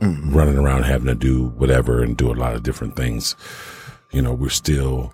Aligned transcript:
Mm-hmm. 0.00 0.32
running 0.32 0.56
around 0.56 0.84
having 0.84 1.08
to 1.08 1.14
do 1.16 1.48
whatever 1.56 2.04
and 2.04 2.16
do 2.16 2.30
a 2.30 2.34
lot 2.38 2.54
of 2.54 2.62
different 2.62 2.94
things. 2.94 3.34
You 4.12 4.22
know, 4.22 4.32
we're 4.32 4.48
still 4.48 5.12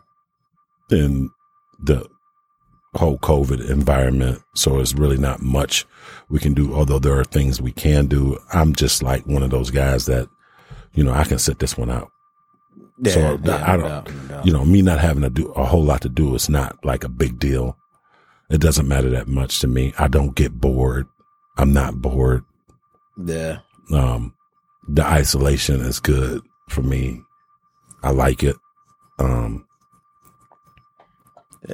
in 0.91 1.31
the 1.81 2.07
whole 2.95 3.19
COVID 3.19 3.69
environment. 3.69 4.43
So 4.55 4.79
it's 4.79 4.95
really 4.95 5.19
not 5.19 5.43
much 5.43 5.85
we 6.29 6.39
can 6.39 6.55
do, 6.55 6.75
although 6.75 6.99
there 6.99 7.19
are 7.19 7.25
things 7.25 7.61
we 7.61 7.73
can 7.73 8.07
do. 8.07 8.39
I'm 8.53 8.75
just 8.75 9.03
like 9.03 9.27
one 9.27 9.43
of 9.43 9.51
those 9.51 9.71
guys 9.71 10.07
that, 10.07 10.29
you 10.95 11.03
know, 11.05 11.13
I 11.13 11.25
can 11.25 11.39
sit 11.39 11.59
this 11.59 11.77
one 11.77 11.91
out. 11.91 12.11
so 13.07 13.21
I 13.21 13.31
no 13.31 13.37
don't, 13.37 13.81
doubt, 13.81 14.11
no 14.29 14.43
you 14.45 14.53
know, 14.53 14.65
me 14.65 14.83
not 14.83 15.01
having 15.01 15.23
to 15.23 15.31
do 15.31 15.49
a 15.53 15.65
whole 15.65 15.83
lot 15.85 16.03
to 16.03 16.09
do 16.09 16.35
is 16.35 16.49
not 16.49 16.83
like 16.85 17.05
a 17.05 17.09
big 17.09 17.39
deal. 17.39 17.77
It 18.51 18.61
doesn't 18.61 18.87
matter 18.87 19.11
that 19.11 19.27
much 19.27 19.61
to 19.61 19.67
me. 19.67 19.93
I 19.99 20.07
don't 20.09 20.35
get 20.37 20.53
bored. 20.61 21.07
I'm 21.57 21.73
not 21.73 22.01
bored 22.01 22.45
yeah, 23.27 23.59
um 23.93 24.35
the 24.89 25.05
isolation 25.05 25.81
is 25.81 26.01
good 26.01 26.43
for 26.69 26.83
me 26.83 27.21
i 28.03 28.11
like 28.11 28.43
it 28.43 28.57
um 29.21 29.64
Yeah, 29.64 29.64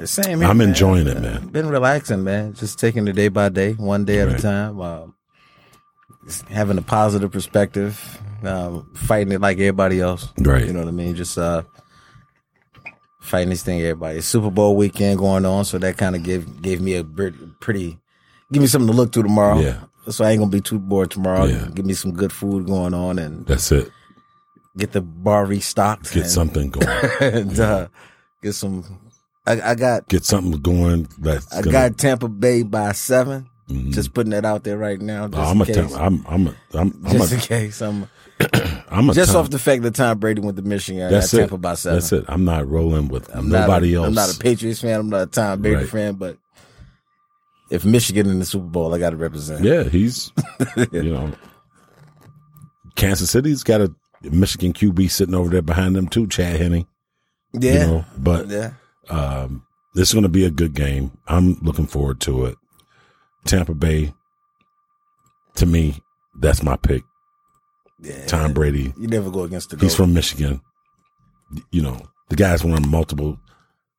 same. 0.05 0.39
Here, 0.39 0.47
I'm 0.47 0.57
man. 0.57 0.69
enjoying 0.69 1.07
it, 1.07 1.21
man. 1.21 1.47
Been 1.47 1.67
relaxing, 1.67 2.23
man. 2.23 2.53
Just 2.53 2.79
taking 2.79 3.07
it 3.07 3.13
day 3.13 3.27
by 3.27 3.49
day, 3.49 3.73
one 3.73 4.05
day 4.05 4.19
at 4.19 4.29
a 4.29 4.41
time. 4.41 4.79
Um, 4.79 5.15
having 6.49 6.77
a 6.77 6.81
positive 6.81 7.31
perspective, 7.31 8.21
um, 8.43 8.89
fighting 8.95 9.33
it 9.33 9.41
like 9.41 9.57
everybody 9.57 9.99
else. 9.99 10.29
Right. 10.39 10.65
You 10.65 10.73
know 10.73 10.79
what 10.79 10.87
I 10.87 10.91
mean? 10.91 11.15
Just 11.15 11.37
uh, 11.37 11.63
fighting 13.21 13.49
this 13.49 13.63
thing, 13.63 13.81
everybody. 13.81 14.21
Super 14.21 14.49
Bowl 14.49 14.75
weekend 14.75 15.19
going 15.19 15.45
on, 15.45 15.65
so 15.65 15.77
that 15.77 15.97
kind 15.97 16.15
of 16.15 16.23
gave 16.23 16.61
gave 16.61 16.81
me 16.81 16.95
a 16.95 17.03
pretty, 17.03 17.99
give 18.51 18.61
me 18.61 18.67
something 18.67 18.89
to 18.89 18.95
look 18.95 19.11
to 19.13 19.23
tomorrow. 19.23 19.59
Yeah. 19.59 19.81
So 20.09 20.25
I 20.25 20.31
ain't 20.31 20.39
gonna 20.39 20.51
be 20.51 20.61
too 20.61 20.79
bored 20.79 21.11
tomorrow. 21.11 21.45
Yeah. 21.45 21.67
Give 21.73 21.85
me 21.85 21.93
some 21.93 22.13
good 22.13 22.33
food 22.33 22.65
going 22.65 22.93
on 22.93 23.19
and 23.19 23.45
that's 23.45 23.71
it 23.71 23.91
get 24.77 24.91
the 24.91 25.01
bar 25.01 25.45
restocked. 25.45 26.13
get 26.13 26.27
something 26.27 26.69
going 26.69 26.87
and 27.21 27.59
uh, 27.59 27.87
get 28.41 28.53
some. 28.53 29.10
I, 29.47 29.71
I 29.71 29.75
got 29.75 30.07
get 30.07 30.23
something 30.25 30.61
going 30.61 31.07
that's 31.19 31.51
I 31.51 31.61
gonna, 31.61 31.71
got 31.71 31.97
Tampa 31.97 32.27
Bay 32.29 32.63
by 32.63 32.91
7 32.91 33.47
Mhm. 33.69 33.93
Just 33.93 34.13
putting 34.13 34.31
that 34.31 34.43
out 34.43 34.65
there 34.65 34.77
right 34.77 34.99
now. 34.99 35.27
Just 35.29 35.37
Oh, 35.39 35.43
i'm 35.43 35.55
in 35.57 35.61
a 35.61 35.65
case. 35.65 35.75
tell- 35.75 35.95
i'm 35.95 36.25
i'm 36.27 36.47
a 36.47 36.55
i'm 36.73 37.01
i'm 37.05 37.11
just 37.13 37.31
in 37.33 37.39
case. 37.39 37.81
I'm 37.81 38.07
I'm 38.89 39.09
a 39.09 39.13
just 39.13 39.31
Tom- 39.31 39.41
off 39.45 39.49
the 39.49 39.59
fact 39.59 39.83
that 39.83 39.95
Tom 39.95 40.17
Brady 40.19 40.41
went 40.41 40.57
to 40.57 40.63
Michigan. 40.63 41.03
I 41.03 41.09
that's 41.11 41.31
got 41.31 41.37
it 41.37 41.41
Tampa 41.41 41.57
by 41.57 41.75
seven. 41.75 41.99
that's 41.99 42.11
it 42.11 42.25
i'm 42.27 42.43
not 42.43 42.67
rolling 42.67 43.07
with 43.07 43.33
I'm 43.35 43.47
nobody 43.49 43.93
not 43.93 43.95
a, 43.95 43.97
else 43.99 44.07
I'm 44.07 44.13
not 44.15 44.35
a 44.35 44.39
Patriots 44.39 44.81
fan. 44.81 44.99
I'm 44.99 45.09
not 45.09 45.21
a 45.21 45.25
Tom 45.27 45.61
Brady 45.61 45.77
Right. 45.77 45.87
fan. 45.89 46.13
But 46.15 46.37
if 47.69 47.85
Michigan 47.85 48.29
in 48.29 48.39
the 48.39 48.45
Super 48.45 48.65
Bowl, 48.65 48.93
I 48.93 48.97
got 48.99 49.11
to 49.11 49.15
represent. 49.17 49.63
yeah 49.63 49.83
he's 49.83 50.31
you 50.91 51.03
know 51.13 51.31
kansas 52.95 53.29
city's 53.31 53.63
got 53.63 53.79
a 53.79 53.93
michigan 54.23 54.73
qb 54.73 55.09
sitting 55.09 55.33
over 55.33 55.49
there 55.49 55.61
behind 55.61 55.95
them 55.95 56.07
too 56.07 56.27
chad 56.27 56.59
henne 56.59 56.85
yeah, 57.53 57.71
you 57.73 57.79
know 57.79 58.05
but 58.17 58.47
yeah. 58.49 58.71
Um, 59.11 59.63
this 59.93 60.07
is 60.09 60.13
going 60.13 60.23
to 60.23 60.29
be 60.29 60.45
a 60.45 60.49
good 60.51 60.73
game. 60.73 61.11
I'm 61.27 61.55
looking 61.61 61.85
forward 61.85 62.19
to 62.21 62.45
it. 62.45 62.57
Tampa 63.45 63.73
Bay, 63.73 64.13
to 65.55 65.65
me, 65.65 66.01
that's 66.39 66.63
my 66.63 66.77
pick. 66.77 67.03
yeah. 68.01 68.25
Tom 68.25 68.53
Brady. 68.53 68.93
You 68.97 69.07
never 69.07 69.29
go 69.29 69.43
against 69.43 69.69
the. 69.71 69.77
He's 69.77 69.91
GOAT. 69.93 69.97
from 69.97 70.13
Michigan. 70.13 70.61
You 71.71 71.81
know, 71.81 71.97
the 72.29 72.35
guy's 72.37 72.63
won 72.63 72.87
multiple 72.89 73.37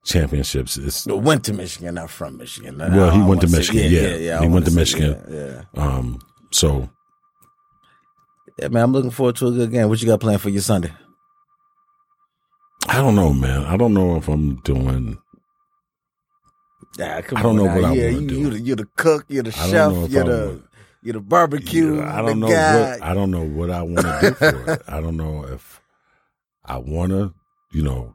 championships. 0.04 0.78
It's 0.78 1.06
No, 1.06 1.16
went 1.16 1.44
to 1.44 1.52
Michigan, 1.52 1.94
not 1.96 2.08
from 2.10 2.38
Michigan. 2.38 2.80
I- 2.80 2.88
Well, 2.96 3.10
he 3.10 3.18
went 3.18 3.42
to 3.42 3.46
wanna 3.46 3.48
say- 3.48 3.58
Michigan, 3.58 3.92
yeah. 3.92 4.16
yeah, 4.16 4.40
He 4.40 4.48
went 4.48 4.64
to 4.66 4.72
Michigan. 4.72 5.22
Yeah, 5.30 5.62
yeah. 5.74 5.82
um. 5.82 6.18
So 6.52 6.88
Yeah, 8.58 8.68
man. 8.68 8.84
I'm 8.84 8.92
looking 8.92 9.10
forward 9.10 9.36
to 9.36 9.48
a 9.48 9.52
good 9.52 9.70
game. 9.70 9.88
What 9.88 10.00
you 10.00 10.06
got 10.08 10.20
planned 10.20 10.40
for 10.40 10.48
your 10.50 10.62
Sunday? 10.62 10.92
I 12.88 12.96
don't 12.96 13.14
know, 13.14 13.32
man. 13.32 13.62
I 13.64 13.76
don't 13.76 13.94
know 13.94 14.16
if 14.16 14.28
I'm 14.28 14.56
doing. 14.62 15.18
Come 16.98 17.38
I 17.38 17.42
don't 17.42 17.46
on 17.52 17.56
know 17.56 17.64
now. 17.64 17.74
what 17.76 17.84
I 17.84 17.92
yeah, 17.94 18.04
wanna 18.10 18.20
you, 18.20 18.28
do. 18.28 18.34
You 18.40 18.50
the, 18.50 18.60
you're 18.60 18.76
the 18.76 18.88
cook. 18.96 19.24
You're 19.28 19.42
the 19.44 19.50
I 19.50 19.52
chef. 19.52 19.72
don't 19.72 19.94
know 19.94 20.04
if 20.04 20.10
You're 20.10 20.24
I 20.24 20.26
the 20.26 20.46
would- 20.48 20.62
you're 21.04 21.12
the 21.14 21.20
barbecue. 21.20 22.00
I 22.02 22.22
don't 22.22 22.26
the 22.40 22.46
know 22.46 22.48
guy. 22.48 22.90
what 22.90 23.02
I 23.02 23.14
don't 23.14 23.30
know 23.32 23.44
what 23.44 23.70
I 23.70 23.82
want 23.82 23.98
to 24.06 24.20
do 24.20 24.34
for 24.34 24.70
it. 24.72 24.82
I 24.88 25.00
don't 25.00 25.16
know 25.16 25.44
if 25.46 25.80
I 26.64 26.78
want 26.78 27.10
to, 27.10 27.34
you 27.72 27.82
know. 27.82 28.14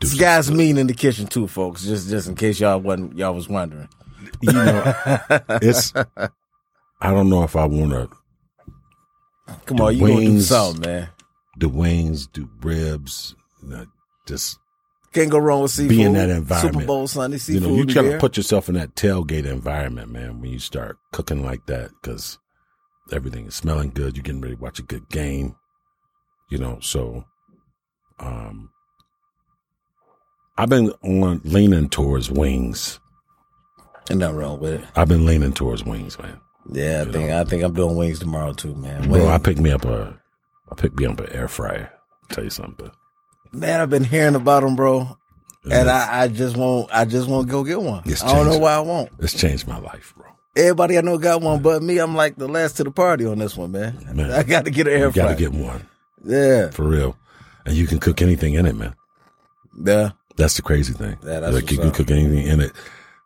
do 0.00 0.06
This 0.08 0.14
guy's 0.18 0.46
stuff. 0.46 0.56
mean 0.56 0.76
in 0.78 0.86
the 0.88 0.94
kitchen 0.94 1.26
too, 1.28 1.46
folks. 1.46 1.84
Just 1.84 2.08
just 2.08 2.26
in 2.28 2.34
case 2.34 2.58
y'all 2.58 2.80
wasn't 2.80 3.16
y'all 3.16 3.34
was 3.34 3.48
wondering. 3.48 3.88
you 4.40 4.52
know, 4.52 4.94
it's. 5.62 5.92
I 7.00 7.10
don't 7.12 7.28
know 7.30 7.44
if 7.44 7.54
I 7.54 7.64
want 7.66 7.92
to 7.92 8.08
Come 9.66 9.76
The 9.76 9.82
on, 9.84 9.96
you 9.96 10.00
gonna 10.08 10.20
do 10.26 10.40
something, 10.40 10.80
man. 10.80 11.08
do 11.58 11.68
wings, 11.68 12.26
do 12.26 12.50
ribs, 12.60 13.36
just 14.26 14.58
Can't 15.12 15.30
go 15.30 15.38
wrong 15.38 15.62
with 15.62 15.70
seafood. 15.70 15.88
Be 15.96 16.02
in 16.02 16.12
that 16.14 16.28
environment. 16.30 16.74
Super 16.74 16.86
Bowl 16.86 17.06
Sunday 17.08 17.38
seafood. 17.38 17.62
you 17.62 17.68
know, 17.68 17.76
you 17.76 17.84
try 17.86 18.02
to 18.02 18.18
put 18.18 18.36
yourself 18.36 18.68
in 18.68 18.74
that 18.74 18.94
tailgate 18.94 19.46
environment, 19.46 20.10
man. 20.10 20.40
When 20.40 20.50
you 20.50 20.58
start 20.58 20.98
cooking 21.12 21.44
like 21.44 21.66
that, 21.66 21.90
because 22.02 22.38
everything 23.12 23.46
is 23.46 23.54
smelling 23.54 23.90
good, 23.90 24.16
you're 24.16 24.22
getting 24.22 24.40
ready 24.40 24.54
to 24.56 24.60
watch 24.60 24.78
a 24.78 24.82
good 24.82 25.08
game. 25.08 25.56
You 26.50 26.58
know, 26.58 26.78
so 26.80 27.24
um, 28.18 28.70
I've 30.56 30.68
been 30.68 30.90
on 31.02 31.40
leaning 31.44 31.88
towards 31.88 32.30
wings. 32.30 33.00
Ain't 34.10 34.20
nothing 34.20 34.36
wrong 34.36 34.58
with 34.60 34.80
it. 34.80 34.84
I've 34.96 35.08
been 35.08 35.26
leaning 35.26 35.52
towards 35.52 35.84
wings, 35.84 36.18
man. 36.18 36.40
Yeah, 36.72 37.00
I 37.02 37.06
You 37.06 37.12
think 37.12 37.28
know. 37.28 37.40
I 37.40 37.44
think 37.44 37.62
I'm 37.62 37.74
doing 37.74 37.96
wings 37.96 38.18
tomorrow 38.18 38.52
too, 38.54 38.74
man. 38.74 39.02
Bro, 39.02 39.12
Wings- 39.20 39.26
I 39.26 39.38
picked 39.38 39.60
me 39.60 39.70
up 39.70 39.84
a, 39.84 40.18
I 40.70 40.74
picked 40.74 40.98
me 40.98 41.06
up 41.06 41.20
an 41.20 41.30
air 41.32 41.48
fryer. 41.48 41.92
Tell 42.30 42.44
you 42.44 42.50
something. 42.50 42.90
Man, 43.52 43.80
I've 43.80 43.90
been 43.90 44.04
hearing 44.04 44.34
about 44.34 44.62
them, 44.62 44.76
bro, 44.76 45.16
and 45.70 45.88
I, 45.88 46.22
I 46.22 46.28
just 46.28 46.56
won't 46.56 46.90
I 46.92 47.04
just 47.04 47.28
won't 47.28 47.48
go 47.48 47.64
get 47.64 47.80
one. 47.80 48.02
I 48.06 48.34
don't 48.34 48.46
know 48.46 48.58
why 48.58 48.74
I 48.74 48.80
won't. 48.80 49.10
it's 49.18 49.34
changed 49.34 49.66
my 49.66 49.78
life, 49.78 50.14
bro. 50.16 50.26
Everybody 50.56 50.98
I 50.98 51.02
know 51.02 51.18
got 51.18 51.40
one, 51.40 51.62
but 51.62 51.82
me, 51.82 51.98
I'm 51.98 52.14
like 52.14 52.36
the 52.36 52.48
last 52.48 52.78
to 52.78 52.84
the 52.84 52.90
party 52.90 53.24
on 53.24 53.38
this 53.38 53.56
one, 53.56 53.72
man. 53.72 53.98
Man, 54.12 54.32
I 54.32 54.42
got 54.42 54.64
to 54.64 54.70
get 54.70 54.88
an 54.88 54.94
air 54.94 55.06
You 55.06 55.12
got 55.12 55.28
to 55.28 55.34
get 55.36 55.52
one 55.52 55.86
yeah, 56.24 56.70
for 56.70 56.84
real, 56.84 57.16
and 57.64 57.76
you 57.76 57.86
can 57.86 57.98
cook 57.98 58.22
anything 58.22 58.54
in 58.54 58.66
it, 58.66 58.74
man. 58.74 58.94
yeah. 59.84 60.10
That's 60.36 60.54
the 60.54 60.62
crazy 60.62 60.92
thing. 60.92 61.18
Yeah, 61.24 61.40
that's 61.40 61.52
like 61.52 61.70
you 61.72 61.78
can 61.78 61.88
up. 61.88 61.94
cook 61.94 62.12
anything 62.12 62.46
in 62.46 62.60
it 62.60 62.72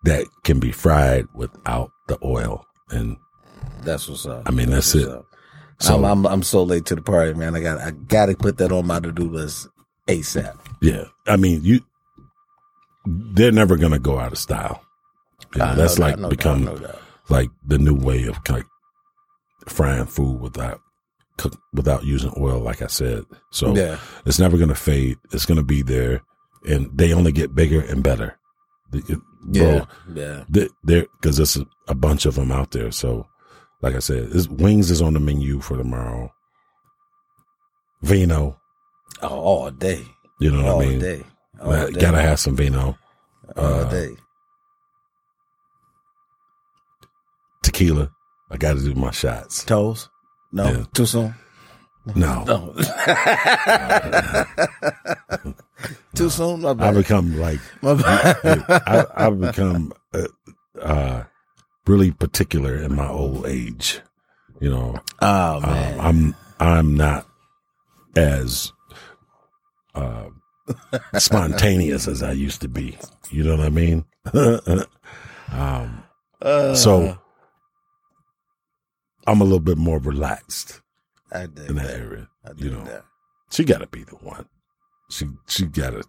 that 0.05 0.25
can 0.45 0.59
be 0.61 0.73
fried 0.73 1.27
without 1.35 1.93
the 2.09 2.19
oil, 2.25 2.67
and 2.89 3.19
That's 3.83 4.09
what's 4.09 4.25
up. 4.25 4.45
I 4.47 4.51
mean 4.51 4.71
that's, 4.71 4.95
what's 4.95 5.07
it. 5.07 5.25
So 5.79 5.97
I'm, 5.97 6.05
I'm 6.05 6.27
I'm 6.27 6.43
so 6.43 6.63
late 6.63 6.87
to 6.87 6.95
the 6.95 7.03
party, 7.03 7.35
man. 7.35 7.55
I 7.55 7.61
got 7.61 7.79
I 7.81 7.91
got 7.91 8.27
to 8.27 8.35
put 8.35 8.57
that 8.59 8.73
on 8.73 8.87
my 8.87 8.99
to 9.01 9.13
do 9.13 9.29
list 9.29 9.69
ASAP. 10.09 10.57
yeah, 10.81 11.05
I 11.27 11.37
mean 11.37 11.61
you, 11.63 11.81
they're 13.07 13.53
never 13.53 13.77
gonna 13.77 13.99
go 13.99 14.19
out 14.19 14.33
of 14.33 14.39
style. 14.39 14.83
You 15.55 15.59
know, 15.61 15.75
that's 15.75 15.99
like 15.99 16.19
no 16.19 16.29
become 16.29 16.65
doubt. 16.65 16.99
like 17.29 17.51
the 17.67 17.79
new 17.79 17.95
way 17.95 18.25
of 18.25 18.39
like 18.49 18.65
frying 19.69 20.07
food 20.07 20.41
without 20.41 20.81
cook 21.39 21.59
without 21.73 22.05
using 22.05 22.33
oil. 22.39 22.61
Like 22.61 22.83
I 22.83 22.87
said, 22.87 23.25
so 23.51 23.75
yeah. 23.75 23.99
it's 24.27 24.39
never 24.39 24.57
gonna 24.57 24.75
fade. 24.75 25.19
It's 25.33 25.47
gonna 25.47 25.63
be 25.63 25.83
there, 25.83 26.23
and 26.69 26.91
they 26.97 27.13
only 27.13 27.33
get 27.33 27.55
bigger 27.55 27.81
and 27.81 28.03
better. 28.03 28.39
It- 28.93 29.19
Yeah, 29.51 29.85
bro, 30.07 30.23
yeah. 30.23 30.45
Th- 30.53 30.71
there 30.85 31.07
because 31.21 31.37
there's 31.37 31.57
a, 31.57 31.67
a 31.89 31.95
bunch 31.97 32.27
of 32.27 32.37
them 32.37 32.53
out 32.53 32.71
there. 32.71 32.93
So, 32.93 33.27
like 33.81 33.97
I 33.97 33.99
said, 33.99 34.31
wings 34.51 34.91
is 34.91 35.03
on 35.03 35.15
the 35.15 35.21
menu 35.21 35.61
for 35.61 35.77
tomorrow. 35.77 36.33
Vino, 38.03 38.61
Oh, 39.21 39.29
all 39.41 39.71
day, 39.71 40.05
you 40.41 40.51
know 40.51 40.63
what 40.65 40.73
all 40.75 40.83
I 40.83 40.87
mean? 40.87 40.99
day, 40.99 41.23
All 41.61 41.73
day. 41.73 41.93
Gotta 42.01 42.21
have 42.23 42.41
some 42.41 42.57
vino. 42.57 42.97
all 43.57 43.65
uh, 43.65 43.91
day. 43.91 44.09
Tequila. 47.63 48.11
I 48.51 48.57
gotta 48.57 48.81
do 48.81 48.95
my 48.95 49.11
shots. 49.13 49.65
Toes? 49.65 50.09
No, 50.53 50.65
Yeah. 50.65 50.85
too 50.95 51.07
soon. 51.07 51.35
No. 52.17 52.43
No. 52.47 52.75
too 56.15 56.31
soon. 56.31 56.61
My 56.63 56.71
I 56.71 56.75
bad. 56.75 56.95
become 56.97 57.39
like. 57.39 57.61
I, 57.83 59.07
I've 59.15 59.41
become 59.41 59.93
uh, 60.13 60.27
uh, 60.81 61.23
really 61.87 62.11
particular 62.11 62.77
in 62.77 62.95
my 62.97 63.09
old 63.09 63.47
age. 63.47 64.01
You 64.61 64.71
know, 64.71 64.97
oh 65.21 65.57
um. 65.57 66.01
I'm 66.01 66.35
I'm 66.61 66.97
not 66.97 67.27
as 68.17 68.73
uh, 69.95 70.29
spontaneous 71.19 72.09
as 72.09 72.23
I 72.23 72.33
used 72.33 72.61
to 72.63 72.69
be. 72.69 72.97
You 73.31 73.45
know 73.45 73.57
what 73.57 73.67
I 73.67 73.71
mean? 73.71 74.05
um, 75.53 76.03
Uh, 76.41 76.75
so 76.75 77.19
I'm 79.27 79.41
a 79.41 79.45
little 79.45 79.61
bit 79.61 79.79
more 79.79 79.99
relaxed 79.99 80.81
I 81.31 81.47
dig 81.47 81.71
in 81.71 81.77
that 81.77 81.87
that. 81.87 81.97
area. 82.01 82.29
I 82.45 82.51
You 82.57 82.71
know, 82.71 82.85
that. 82.85 83.05
she 83.51 83.65
got 83.65 83.79
to 83.79 83.87
be 83.87 84.05
the 84.05 84.17
one. 84.17 84.47
She 85.11 85.27
she 85.47 85.67
got 85.67 85.91
to 85.91 86.03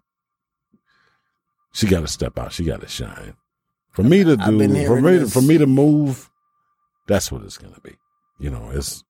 she 1.72 1.86
got 1.86 2.00
to 2.00 2.08
step 2.08 2.38
out. 2.38 2.52
She 2.52 2.64
got 2.64 2.80
to 2.80 2.88
shine. 2.88 3.34
For 3.92 4.02
me 4.02 4.24
to 4.24 4.36
do 4.36 4.42
for 4.86 5.00
me 5.00 5.18
to, 5.20 5.26
for 5.28 5.40
me 5.42 5.58
to 5.58 5.66
move, 5.66 6.28
that's 7.06 7.30
what 7.30 7.42
it's 7.42 7.58
gonna 7.58 7.78
be. 7.82 7.94
You 8.40 8.50
know, 8.50 8.70
it's 8.72 9.04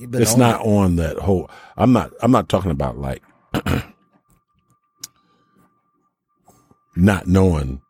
it's 0.00 0.32
on 0.34 0.38
not 0.40 0.60
it. 0.62 0.66
on 0.66 0.96
that 0.96 1.18
whole. 1.18 1.48
I'm 1.76 1.92
not 1.92 2.12
I'm 2.22 2.32
not 2.32 2.48
talking 2.48 2.70
about 2.72 2.98
like 2.98 3.22
not 6.96 7.26
knowing 7.26 7.80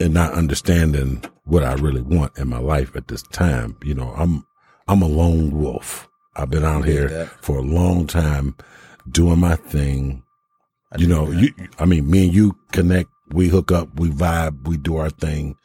and 0.00 0.14
not 0.14 0.32
understanding 0.32 1.22
what 1.44 1.64
I 1.64 1.74
really 1.74 2.02
want 2.02 2.38
in 2.38 2.48
my 2.48 2.58
life 2.58 2.94
at 2.96 3.08
this 3.08 3.22
time. 3.22 3.76
You 3.82 3.94
know, 3.94 4.12
I'm 4.16 4.46
I'm 4.88 5.02
a 5.02 5.06
lone 5.08 5.58
wolf. 5.58 6.08
I've 6.36 6.50
been 6.50 6.64
out 6.64 6.84
here 6.84 7.08
that. 7.08 7.28
for 7.44 7.58
a 7.58 7.62
long 7.62 8.06
time 8.06 8.56
doing 9.10 9.38
my 9.40 9.56
thing. 9.56 10.22
I 10.92 10.98
you 10.98 11.06
know, 11.06 11.30
you 11.30 11.52
I 11.78 11.84
mean, 11.84 12.10
me 12.10 12.24
and 12.26 12.34
you 12.34 12.56
connect, 12.72 13.10
we 13.30 13.48
hook 13.48 13.72
up, 13.72 13.98
we 13.98 14.10
vibe, 14.10 14.66
we 14.66 14.76
do 14.76 14.96
our 14.96 15.10
thing. 15.10 15.56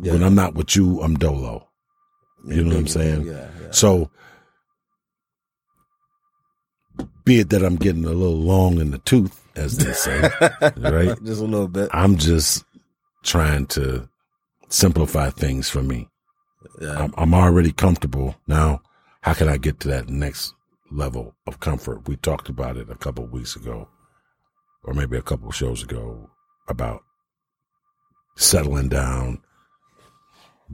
Yeah. 0.00 0.12
When 0.12 0.22
I'm 0.22 0.34
not 0.34 0.54
with 0.54 0.76
you, 0.76 1.00
I'm 1.02 1.16
dolo. 1.16 1.68
You 2.46 2.62
know 2.64 2.70
what 2.70 2.78
I'm 2.78 2.86
saying? 2.86 3.26
Yeah, 3.26 3.48
yeah. 3.60 3.70
So, 3.70 4.10
be 7.24 7.40
it 7.40 7.50
that 7.50 7.64
I'm 7.64 7.76
getting 7.76 8.04
a 8.04 8.08
little 8.08 8.38
long 8.38 8.80
in 8.80 8.90
the 8.90 8.98
tooth, 8.98 9.48
as 9.56 9.76
they 9.78 9.92
say, 9.92 10.20
right? 10.76 11.22
Just 11.24 11.40
a 11.40 11.44
little 11.44 11.68
bit. 11.68 11.88
I'm 11.92 12.16
just 12.16 12.64
trying 13.22 13.66
to 13.68 14.08
simplify 14.68 15.30
things 15.30 15.68
for 15.68 15.82
me. 15.82 16.08
Yeah. 16.80 17.04
I'm, 17.04 17.14
I'm 17.16 17.34
already 17.34 17.72
comfortable 17.72 18.36
now. 18.46 18.82
How 19.22 19.34
can 19.34 19.48
I 19.48 19.58
get 19.58 19.80
to 19.80 19.88
that 19.88 20.08
next 20.08 20.54
level 20.90 21.34
of 21.46 21.60
comfort? 21.60 22.08
We 22.08 22.16
talked 22.16 22.48
about 22.48 22.76
it 22.76 22.90
a 22.90 22.96
couple 22.96 23.24
of 23.24 23.32
weeks 23.32 23.56
ago, 23.56 23.88
or 24.84 24.94
maybe 24.94 25.16
a 25.16 25.22
couple 25.22 25.48
of 25.48 25.54
shows 25.54 25.82
ago, 25.82 26.30
about 26.68 27.02
settling 28.36 28.88
down, 28.88 29.42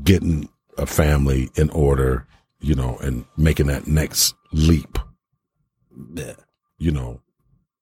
getting 0.02 0.48
a 0.78 0.86
family 0.86 1.50
in 1.56 1.70
order, 1.70 2.26
you 2.60 2.74
know, 2.74 2.98
and 2.98 3.24
making 3.36 3.66
that 3.66 3.86
next 3.86 4.34
leap. 4.52 4.98
You 6.78 6.90
know, 6.90 7.20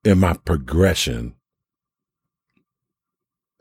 in 0.04 0.18
my 0.20 0.34
progression 0.44 1.34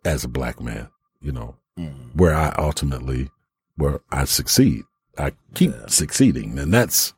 as 0.05 0.23
a 0.23 0.27
black 0.27 0.59
man, 0.61 0.89
you 1.21 1.31
know, 1.31 1.55
Mm. 1.79 2.15
where 2.15 2.35
I 2.35 2.53
ultimately, 2.57 3.31
where 3.77 4.01
I 4.11 4.25
succeed. 4.25 4.83
I 5.17 5.31
keep 5.55 5.71
Yeah. 5.71 5.87
succeeding. 5.87 6.59
And 6.59 6.71
that's, 6.73 7.13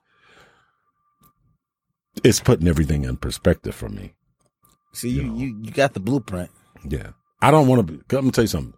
it's 2.23 2.39
putting 2.39 2.67
everything 2.67 3.03
in 3.03 3.17
perspective 3.17 3.75
for 3.75 3.89
me. 3.89 4.13
See, 4.93 5.09
You 5.09 5.21
you, 5.23 5.27
know. 5.27 5.35
you, 5.35 5.59
you 5.63 5.71
got 5.71 5.93
the 5.93 5.99
blueprint. 5.99 6.51
Yeah. 6.87 7.11
I 7.41 7.51
don't 7.51 7.67
want 7.67 7.85
to 7.85 7.93
be, 7.93 8.01
let 8.15 8.23
me 8.23 8.31
tell 8.31 8.43
you 8.45 8.47
something. 8.47 8.73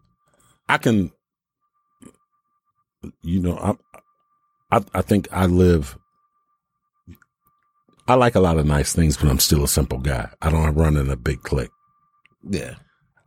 I 0.67 0.77
can, 0.79 1.11
you 3.21 3.39
know, 3.41 3.57
I, 3.57 4.77
I, 4.77 4.83
I 4.95 5.01
think 5.01 5.27
I 5.31 5.45
live, 5.45 5.97
I 8.07 8.15
like 8.15 8.35
a 8.35 8.39
lot 8.39 8.57
of 8.57 8.65
nice 8.65 8.93
things, 8.93 9.17
but 9.17 9.29
I'm 9.29 9.39
still 9.39 9.63
a 9.63 9.67
simple 9.67 9.99
guy. 9.99 10.29
I 10.41 10.49
don't 10.49 10.75
run 10.75 10.95
in 10.97 11.09
a 11.09 11.17
big 11.17 11.41
clique. 11.41 11.71
Yeah. 12.49 12.75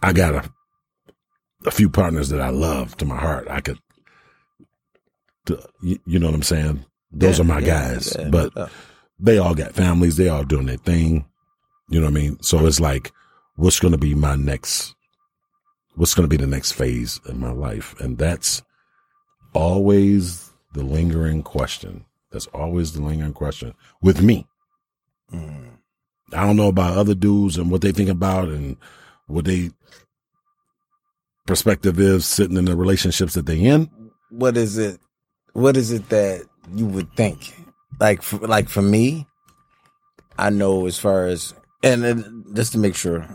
I 0.02 0.12
got 0.12 0.34
a, 0.34 0.50
a 1.66 1.70
few 1.70 1.90
partners 1.90 2.30
that 2.30 2.40
I 2.40 2.48
love 2.48 2.96
to 2.98 3.04
my 3.04 3.16
heart. 3.16 3.46
I 3.50 3.60
could, 3.60 3.78
you, 5.82 5.98
you 6.06 6.18
know 6.18 6.26
what 6.26 6.34
I'm 6.34 6.42
saying? 6.42 6.84
Those 7.12 7.38
Yeah, 7.38 7.44
are 7.44 7.48
my 7.48 7.58
yeah, 7.58 7.66
guys, 7.66 8.16
yeah. 8.18 8.28
but 8.30 8.52
they 9.18 9.38
all 9.38 9.54
got 9.54 9.74
families. 9.74 10.16
They 10.16 10.28
all 10.28 10.44
doing 10.44 10.66
their 10.66 10.76
thing. 10.76 11.26
You 11.88 12.00
know 12.00 12.06
what 12.06 12.12
I 12.12 12.20
mean? 12.22 12.42
So 12.42 12.64
it's 12.66 12.80
like, 12.80 13.12
what's 13.56 13.80
going 13.80 13.92
to 13.92 13.98
be 13.98 14.14
my 14.14 14.36
next, 14.36 14.94
what's 15.96 16.14
going 16.14 16.24
to 16.28 16.34
be 16.34 16.42
the 16.42 16.46
next 16.46 16.72
phase 16.72 17.20
in 17.28 17.38
my 17.40 17.50
life? 17.52 17.94
And 18.00 18.16
that's 18.16 18.62
always 19.52 20.50
the 20.72 20.84
lingering 20.84 21.42
question. 21.42 22.06
That's 22.30 22.46
always 22.48 22.92
the 22.92 23.02
lingering 23.02 23.32
question 23.34 23.74
with 24.00 24.22
me. 24.22 24.46
Mm. 25.32 25.70
I 26.32 26.44
don't 26.44 26.56
know 26.56 26.68
about 26.68 26.96
other 26.96 27.14
dudes 27.14 27.56
and 27.58 27.70
what 27.70 27.80
they 27.80 27.92
think 27.92 28.08
about 28.08 28.48
and 28.48 28.76
what 29.26 29.44
they 29.44 29.70
perspective 31.46 31.98
is 31.98 32.26
sitting 32.26 32.56
in 32.56 32.66
the 32.66 32.76
relationships 32.76 33.34
that 33.34 33.46
they 33.46 33.60
in. 33.60 33.90
What 34.30 34.56
is 34.56 34.78
it? 34.78 35.00
What 35.52 35.76
is 35.76 35.90
it 35.90 36.08
that 36.10 36.46
you 36.74 36.86
would 36.86 37.12
think? 37.16 37.52
Like, 37.98 38.22
for, 38.22 38.38
like 38.38 38.68
for 38.68 38.82
me, 38.82 39.26
I 40.38 40.50
know 40.50 40.86
as 40.86 40.98
far 40.98 41.26
as 41.26 41.54
and 41.82 42.04
then 42.04 42.44
just 42.54 42.72
to 42.72 42.78
make 42.78 42.94
sure, 42.94 43.26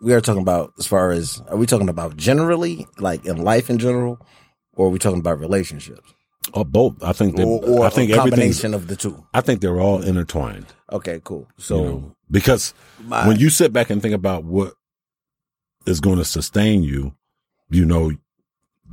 we 0.00 0.12
are 0.12 0.20
talking 0.20 0.42
about 0.42 0.72
as 0.78 0.86
far 0.86 1.10
as 1.10 1.42
are 1.48 1.56
we 1.56 1.66
talking 1.66 1.88
about 1.88 2.16
generally, 2.16 2.86
like 2.98 3.24
in 3.24 3.38
life 3.38 3.70
in 3.70 3.78
general, 3.78 4.18
or 4.74 4.86
are 4.86 4.90
we 4.90 4.98
talking 4.98 5.20
about 5.20 5.40
relationships? 5.40 6.14
Or 6.54 6.64
both. 6.64 7.02
I 7.02 7.12
think 7.12 7.36
they, 7.36 7.42
or, 7.44 7.62
or 7.64 7.84
I 7.84 7.90
think 7.90 8.10
a 8.12 8.16
combination 8.16 8.74
of 8.74 8.86
the 8.86 8.94
two. 8.96 9.26
I 9.34 9.40
think 9.40 9.60
they're 9.60 9.80
all 9.80 10.00
intertwined. 10.02 10.66
Okay, 10.92 11.20
cool. 11.24 11.48
you 11.58 11.64
So 11.64 11.82
know, 11.84 12.16
because 12.30 12.72
my, 13.04 13.26
when 13.26 13.38
you 13.40 13.50
sit 13.50 13.72
back 13.72 13.90
and 13.90 14.00
think 14.00 14.14
about 14.14 14.44
what 14.44 14.74
is 15.84 16.00
going 16.00 16.18
to 16.18 16.24
sustain 16.24 16.82
you, 16.84 17.14
you 17.70 17.84
know, 17.84 18.12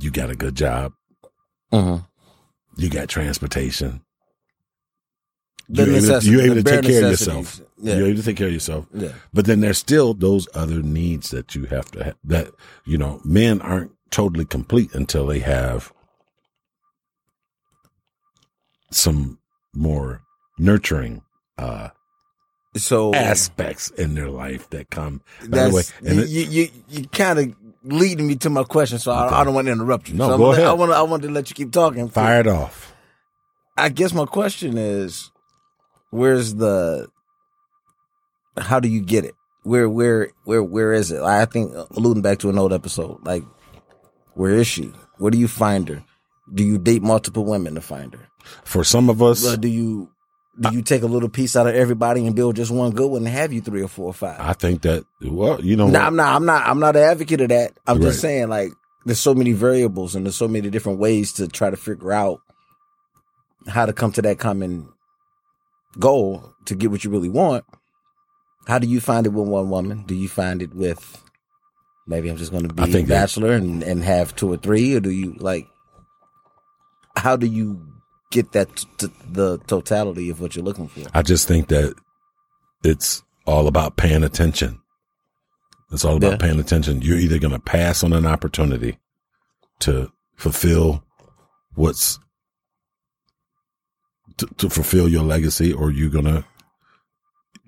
you 0.00 0.10
got 0.10 0.28
a 0.28 0.34
good 0.34 0.56
job, 0.56 0.92
Mhm. 1.72 2.04
you 2.76 2.90
got 2.90 3.08
transportation, 3.08 4.00
you're 5.68 5.88
able, 5.88 6.20
to, 6.20 6.28
you're 6.30 6.42
able 6.42 6.54
to 6.56 6.62
take 6.64 6.82
care 6.82 7.04
of 7.04 7.10
yourself. 7.12 7.60
Yeah. 7.80 7.96
You're 7.96 8.06
able 8.08 8.18
to 8.18 8.24
take 8.24 8.36
care 8.36 8.48
of 8.48 8.52
yourself. 8.52 8.86
yeah, 8.92 9.12
But 9.32 9.44
then 9.46 9.60
there's 9.60 9.78
still 9.78 10.14
those 10.14 10.48
other 10.54 10.82
needs 10.82 11.30
that 11.30 11.54
you 11.54 11.64
have 11.66 11.90
to 11.92 12.04
have 12.04 12.16
that, 12.24 12.48
you 12.84 12.98
know, 12.98 13.20
men 13.24 13.60
aren't 13.60 13.92
totally 14.10 14.44
complete 14.44 14.92
until 14.94 15.26
they 15.26 15.38
have 15.38 15.92
some 18.92 19.38
more 19.74 20.22
nurturing, 20.58 21.22
uh, 21.58 21.88
so 22.76 23.14
aspects 23.14 23.90
in 23.90 24.14
their 24.14 24.28
life 24.30 24.70
that 24.70 24.90
come. 24.90 25.20
By 25.48 25.68
the 25.68 25.74
way, 25.74 25.82
and 26.06 26.20
it- 26.20 26.28
you. 26.28 26.42
You, 26.44 26.68
you 26.88 27.08
kind 27.08 27.38
of 27.38 27.54
leading 27.84 28.26
me 28.28 28.36
to 28.36 28.48
my 28.50 28.62
question, 28.64 28.98
so 28.98 29.10
Okay. 29.12 29.34
I, 29.34 29.40
I 29.40 29.44
don't 29.44 29.54
want 29.54 29.66
to 29.66 29.72
interrupt 29.72 30.08
you. 30.08 30.14
No, 30.14 30.28
so 30.30 30.38
go 30.38 30.44
I'm- 30.46 30.54
ahead. 30.54 30.66
I 30.66 30.72
want. 30.72 30.92
I 30.92 31.02
want 31.02 31.22
to 31.24 31.30
let 31.30 31.50
you 31.50 31.54
keep 31.56 31.72
talking. 31.72 32.08
fire 32.08 32.40
it 32.40 32.46
off. 32.46 32.94
I 33.76 33.88
guess 33.88 34.12
my 34.12 34.26
question 34.26 34.76
is, 34.78 35.30
where's 36.10 36.54
the? 36.54 37.08
How 38.58 38.80
do 38.80 38.88
you 38.88 39.00
get 39.00 39.24
it? 39.24 39.34
Where, 39.64 39.88
where, 39.88 40.30
where, 40.44 40.62
where 40.62 40.92
is 40.92 41.10
it? 41.10 41.22
I 41.22 41.44
think 41.46 41.72
alluding 41.96 42.22
back 42.22 42.38
to 42.40 42.50
an 42.50 42.58
old 42.58 42.72
episode, 42.72 43.24
like, 43.24 43.44
where 44.34 44.50
is 44.52 44.66
she? 44.66 44.92
Where 45.18 45.30
do 45.30 45.38
you 45.38 45.48
find 45.48 45.88
her? 45.88 46.02
Do 46.52 46.64
you 46.64 46.78
date 46.78 47.00
multiple 47.02 47.44
women 47.44 47.74
to 47.76 47.80
find 47.80 48.12
her? 48.12 48.28
For 48.64 48.84
some 48.84 49.08
of 49.10 49.22
us, 49.22 49.56
do 49.56 49.68
you 49.68 50.10
do 50.60 50.70
you 50.72 50.82
take 50.82 51.02
a 51.02 51.06
little 51.06 51.28
piece 51.30 51.56
out 51.56 51.66
of 51.66 51.74
everybody 51.74 52.26
and 52.26 52.36
build 52.36 52.56
just 52.56 52.70
one 52.70 52.90
good 52.92 53.10
one 53.10 53.22
and 53.26 53.28
have 53.34 53.52
you 53.54 53.60
three 53.62 53.82
or 53.82 53.88
four 53.88 54.06
or 54.08 54.12
five? 54.14 54.38
I 54.38 54.52
think 54.52 54.82
that, 54.82 55.04
well, 55.22 55.64
you 55.64 55.76
know, 55.76 55.86
No, 55.88 55.98
what? 55.98 56.06
I'm 56.08 56.16
not. 56.16 56.34
I'm 56.36 56.44
not. 56.44 56.66
I'm 56.66 56.78
not 56.78 56.96
an 56.96 57.02
advocate 57.04 57.40
of 57.40 57.48
that. 57.48 57.72
I'm 57.86 57.96
Right. 57.98 58.04
just 58.08 58.20
saying, 58.20 58.48
like, 58.50 58.70
there's 59.06 59.18
so 59.18 59.34
many 59.34 59.52
variables 59.52 60.14
and 60.14 60.26
there's 60.26 60.36
so 60.36 60.46
many 60.48 60.68
different 60.68 60.98
ways 60.98 61.32
to 61.34 61.48
try 61.48 61.70
to 61.70 61.76
figure 61.76 62.12
out 62.12 62.40
how 63.66 63.86
to 63.86 63.92
come 63.94 64.12
to 64.12 64.22
that 64.22 64.38
common 64.38 64.88
goal 65.98 66.52
to 66.66 66.74
get 66.74 66.90
what 66.90 67.02
you 67.04 67.10
really 67.10 67.28
want. 67.30 67.64
How 68.66 68.78
do 68.78 68.86
you 68.86 69.00
find 69.00 69.26
it 69.26 69.30
with 69.30 69.48
one 69.48 69.70
woman? 69.70 70.04
Do 70.06 70.14
you 70.14 70.28
find 70.28 70.60
it 70.62 70.74
with 70.74 71.22
maybe 72.06 72.28
I'm 72.28 72.36
just 72.36 72.50
going 72.52 72.68
to 72.68 72.74
be 72.74 72.82
I 72.82 72.86
a 72.86 72.88
think 72.90 73.08
that- 73.08 73.14
bachelor 73.22 73.52
and, 73.52 73.82
and 73.82 74.04
have 74.04 74.36
two 74.36 74.52
or 74.52 74.56
three, 74.58 74.94
or 74.94 75.00
do 75.00 75.10
you 75.10 75.34
like? 75.38 75.66
How 77.16 77.36
do 77.36 77.46
you 77.46 77.80
get 78.32 78.50
that 78.52 78.74
t- 78.74 78.88
t- 78.98 79.12
the 79.30 79.58
totality 79.68 80.28
of 80.30 80.40
what 80.40 80.56
you're 80.56 80.64
looking 80.64 80.88
for? 80.88 81.02
I 81.14 81.22
just 81.22 81.46
think 81.46 81.68
that 81.68 81.94
it's 82.82 83.22
all 83.46 83.68
about 83.68 83.96
paying 83.96 84.24
attention. 84.24 84.80
It's 85.92 86.04
all 86.04 86.16
about 86.16 86.32
Yeah. 86.32 86.36
paying 86.38 86.58
attention. 86.58 87.02
You're 87.02 87.18
either 87.18 87.38
going 87.38 87.52
to 87.52 87.60
pass 87.60 88.02
on 88.02 88.12
an 88.12 88.26
opportunity 88.26 88.98
to 89.80 90.10
fulfill 90.36 91.04
what's 91.74 92.18
to, 94.38 94.46
to 94.58 94.70
fulfill 94.70 95.08
your 95.08 95.22
legacy, 95.22 95.72
or 95.72 95.90
you're 95.90 96.08
going 96.10 96.24
to 96.24 96.44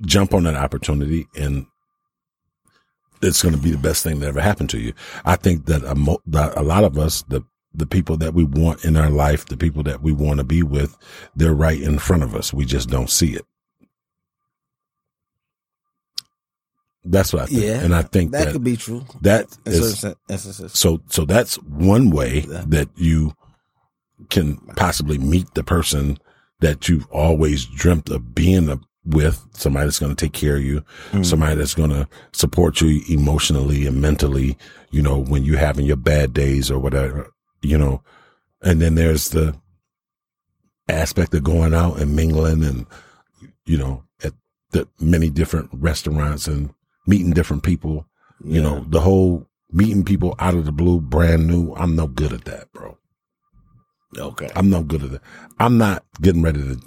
jump 0.07 0.33
on 0.35 0.45
that 0.45 0.57
opportunity 0.57 1.27
and 1.37 1.67
it's 3.23 3.43
going 3.43 3.55
to 3.55 3.61
be 3.61 3.71
the 3.71 3.79
best 3.79 4.03
thing 4.03 4.21
that 4.21 4.27
ever 4.29 4.41
happened 4.41 4.71
to 4.71 4.79
you. 4.81 4.93
I 5.25 5.37
think 5.37 5.67
that 5.67 5.85
a, 5.85 5.95
mo- 5.95 6.21
that 6.27 6.57
a 6.59 6.63
lot 6.63 6.85
of 6.85 6.99
us, 6.99 7.23
the 7.29 7.43
the 7.75 7.87
people 7.87 8.17
that 8.19 8.35
we 8.35 8.45
want 8.45 8.85
in 8.85 8.97
our 8.97 9.11
life, 9.11 9.47
the 9.47 9.57
people 9.57 9.83
that 9.83 10.01
we 10.03 10.13
want 10.13 10.39
to 10.39 10.45
be 10.45 10.63
with, 10.63 10.97
they're 11.35 11.55
right 11.55 11.81
in 11.81 11.99
front 11.99 12.23
of 12.23 12.35
us. 12.35 12.53
We 12.53 12.65
just 12.65 12.89
don't 12.89 13.11
see 13.11 13.35
it. 13.35 13.45
That's 17.05 17.33
what 17.33 17.43
I 17.43 17.47
think. 17.47 17.63
Yeah, 17.63 17.81
and 17.81 17.95
I 17.95 18.03
think 18.03 18.31
that 18.33 18.47
that 18.47 18.53
could 18.53 18.65
be 18.65 18.77
true. 18.77 19.05
that 19.21 19.47
is 19.67 20.05
so 20.73 21.01
so 21.09 21.25
that's 21.27 21.57
one 21.57 22.11
way 22.11 22.41
that 22.41 22.89
you 22.97 23.35
can 24.31 24.57
possibly 24.77 25.19
meet 25.19 25.53
the 25.55 25.63
person 25.65 26.19
that 26.61 26.89
you've 26.89 27.07
always 27.11 27.67
dreamt 27.67 28.09
of 28.09 28.35
being 28.35 28.71
a, 28.71 28.81
with 29.05 29.45
somebody 29.53 29.85
that's 29.85 29.99
going 29.99 30.15
to 30.17 30.25
take 30.25 30.33
care 30.33 30.57
of 30.57 30.63
you 30.65 30.83
Mhm. 31.13 31.27
somebody 31.27 31.57
that's 31.57 31.75
going 31.75 31.91
to 31.91 32.09
support 32.33 32.81
you 32.81 33.03
emotionally 33.11 33.87
and 33.87 34.01
mentally 34.01 34.57
you 34.91 35.03
know 35.03 35.19
when 35.19 35.45
you're 35.45 35.59
having 35.59 35.85
your 35.85 35.97
bad 35.97 36.33
days 36.33 36.71
or 36.71 36.79
whatever 36.79 37.29
you 37.65 37.79
know 37.79 38.03
and 38.63 38.81
then 38.81 38.95
there's 38.95 39.31
the 39.31 39.55
aspect 40.89 41.35
of 41.35 41.45
going 41.45 41.75
out 41.75 41.99
and 42.01 42.15
mingling 42.17 42.63
and 42.65 42.87
you 43.67 43.79
know 43.79 44.05
at 44.23 44.33
the 44.73 44.87
many 45.01 45.31
different 45.31 45.71
restaurants 45.73 46.47
and 46.47 46.73
meeting 47.07 47.33
different 47.33 47.63
people 47.63 48.07
you 48.45 48.57
Yeah. 48.57 48.63
know, 48.63 48.85
the 48.89 49.01
whole 49.01 49.49
meeting 49.71 50.05
people 50.05 50.35
out 50.39 50.55
of 50.55 50.65
the 50.67 50.73
blue, 50.73 51.01
brand 51.01 51.47
new. 51.47 51.75
I'm 51.75 51.97
no 51.97 52.07
good 52.07 52.33
at 52.33 52.45
that, 52.45 52.73
bro. 52.73 52.99
Okay. 54.17 54.51
I'm 54.55 54.71
no 54.71 54.83
good 54.83 55.03
at 55.03 55.11
that. 55.13 55.23
I'm 55.59 55.79
not 55.79 56.05
getting 56.21 56.43
ready 56.43 56.61
to, 56.61 56.81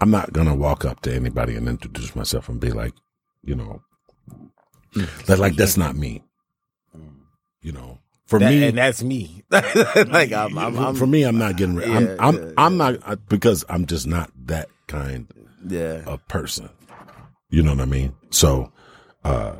I'm 0.00 0.10
not 0.10 0.32
going 0.32 0.48
to 0.48 0.54
walk 0.54 0.84
up 0.84 1.00
to 1.02 1.14
anybody 1.14 1.54
and 1.56 1.68
introduce 1.68 2.16
myself 2.16 2.48
and 2.48 2.60
be 2.60 2.70
like, 2.70 2.94
you 3.42 3.54
know, 3.54 3.82
mm. 4.94 5.26
that 5.26 5.38
like, 5.38 5.56
that's 5.56 5.76
not 5.76 5.96
me. 5.96 6.22
Mm. 6.96 7.14
You 7.62 7.72
know, 7.72 7.98
for 8.26 8.38
That- 8.38 8.50
me, 8.50 8.64
and 8.68 8.78
that's 8.78 9.02
me. 9.02 9.44
like 9.50 10.32
I'm, 10.32 10.56
I'm, 10.58 10.74
for- 10.74 10.80
I'm 10.82 10.94
for 10.94 11.06
me, 11.06 11.22
I'm 11.24 11.38
not 11.38 11.56
getting 11.56 11.76
ready. 11.76 11.90
Yeah, 11.92 12.16
I'm, 12.18 12.20
I'm, 12.20 12.34
yeah, 12.36 12.52
I'm 12.58 12.76
not, 12.76 13.28
because 13.28 13.64
I'm 13.68 13.86
just 13.86 14.06
not 14.06 14.30
that 14.46 14.68
kind 14.86 15.26
yeah. 15.66 16.02
of 16.06 16.26
person. 16.28 16.68
You 17.50 17.62
know 17.62 17.70
what 17.72 17.80
I 17.80 17.84
mean? 17.86 18.14
So, 18.30 18.72
uh, 19.24 19.54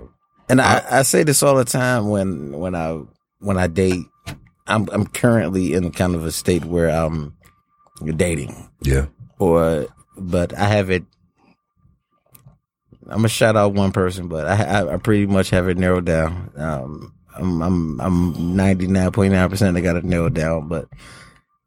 And 0.48 0.60
I, 0.60 0.84
I 0.90 1.02
say 1.02 1.22
this 1.22 1.42
all 1.42 1.54
the 1.56 1.64
time 1.64 2.08
when 2.08 2.52
when 2.58 2.74
I 2.74 3.00
when 3.38 3.56
I 3.58 3.66
date. 3.68 4.02
I'm 4.66 4.88
I'm 4.92 5.06
currently 5.06 5.74
in 5.74 5.90
kind 5.92 6.14
of 6.14 6.24
a 6.24 6.32
state 6.32 6.64
where 6.64 6.88
I'm 6.88 7.36
dating, 8.16 8.70
yeah, 8.82 9.06
or 9.38 9.86
but 10.16 10.56
I 10.56 10.64
have 10.68 10.88
it. 10.90 11.04
I'm 13.06 13.16
gonna 13.18 13.28
shout 13.28 13.56
out 13.56 13.74
one 13.74 13.92
person, 13.92 14.28
but 14.28 14.46
I 14.46 14.64
I, 14.80 14.94
I 14.94 14.96
pretty 14.96 15.26
much 15.26 15.50
have 15.50 15.68
it 15.68 15.76
narrowed 15.76 16.06
down. 16.06 16.50
Um, 16.56 17.14
I'm 17.34 17.62
I'm 17.62 18.00
I'm 18.00 18.34
99.9 18.34 19.50
percent. 19.50 19.76
I 19.76 19.80
got 19.80 19.96
it 19.96 20.04
narrowed 20.04 20.34
down, 20.34 20.68
but 20.68 20.88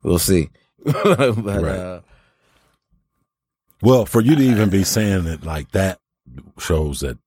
we'll 0.03 0.19
see. 0.19 0.49
but 0.85 1.35
Right. 1.45 1.65
uh, 1.65 2.01
Well, 3.81 4.05
for 4.05 4.21
you 4.21 4.35
to 4.35 4.41
even 4.41 4.69
be 4.69 4.83
saying 4.83 5.27
it 5.27 5.43
like 5.43 5.71
that 5.71 5.99
shows 6.59 7.01
that 7.01 7.17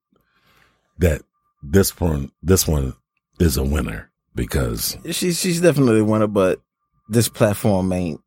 that 0.99 1.23
this 1.63 1.99
one 2.01 2.31
this 2.43 2.67
one 2.67 2.95
is 3.39 3.57
a 3.57 3.65
winner 3.65 4.11
because 4.35 4.97
she's 5.11 5.39
she's 5.39 5.61
definitely 5.61 6.01
a 6.01 6.05
winner, 6.05 6.27
but 6.27 6.61
this 7.09 7.29
platform 7.29 7.93
ain't 7.93 8.21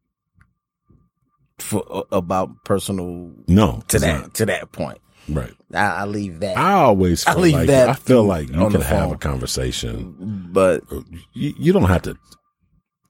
for 1.59 2.05
about 2.11 2.49
personal 2.65 3.31
no 3.47 3.81
to 3.87 3.99
that 3.99 4.21
not. 4.21 4.33
to 4.35 4.45
that 4.45 4.71
point. 4.71 4.99
Right. 5.29 5.53
I, 5.73 5.77
I 6.01 6.05
leave 6.05 6.39
that. 6.41 6.57
I 6.57 6.73
always 6.73 7.25
I 7.25 7.33
feel 7.33 7.41
leave 7.41 7.53
like 7.53 7.67
that 7.67 7.89
I 7.89 7.93
feel 7.93 8.23
like 8.23 8.47
you 8.49 8.69
can 8.69 8.81
have 8.81 9.05
phone. 9.07 9.13
a 9.13 9.17
conversation. 9.17 10.15
but 10.51 10.83
You, 11.33 11.53
you 11.57 11.73
don't 11.73 11.83
have 11.89 12.01
to 12.03 12.15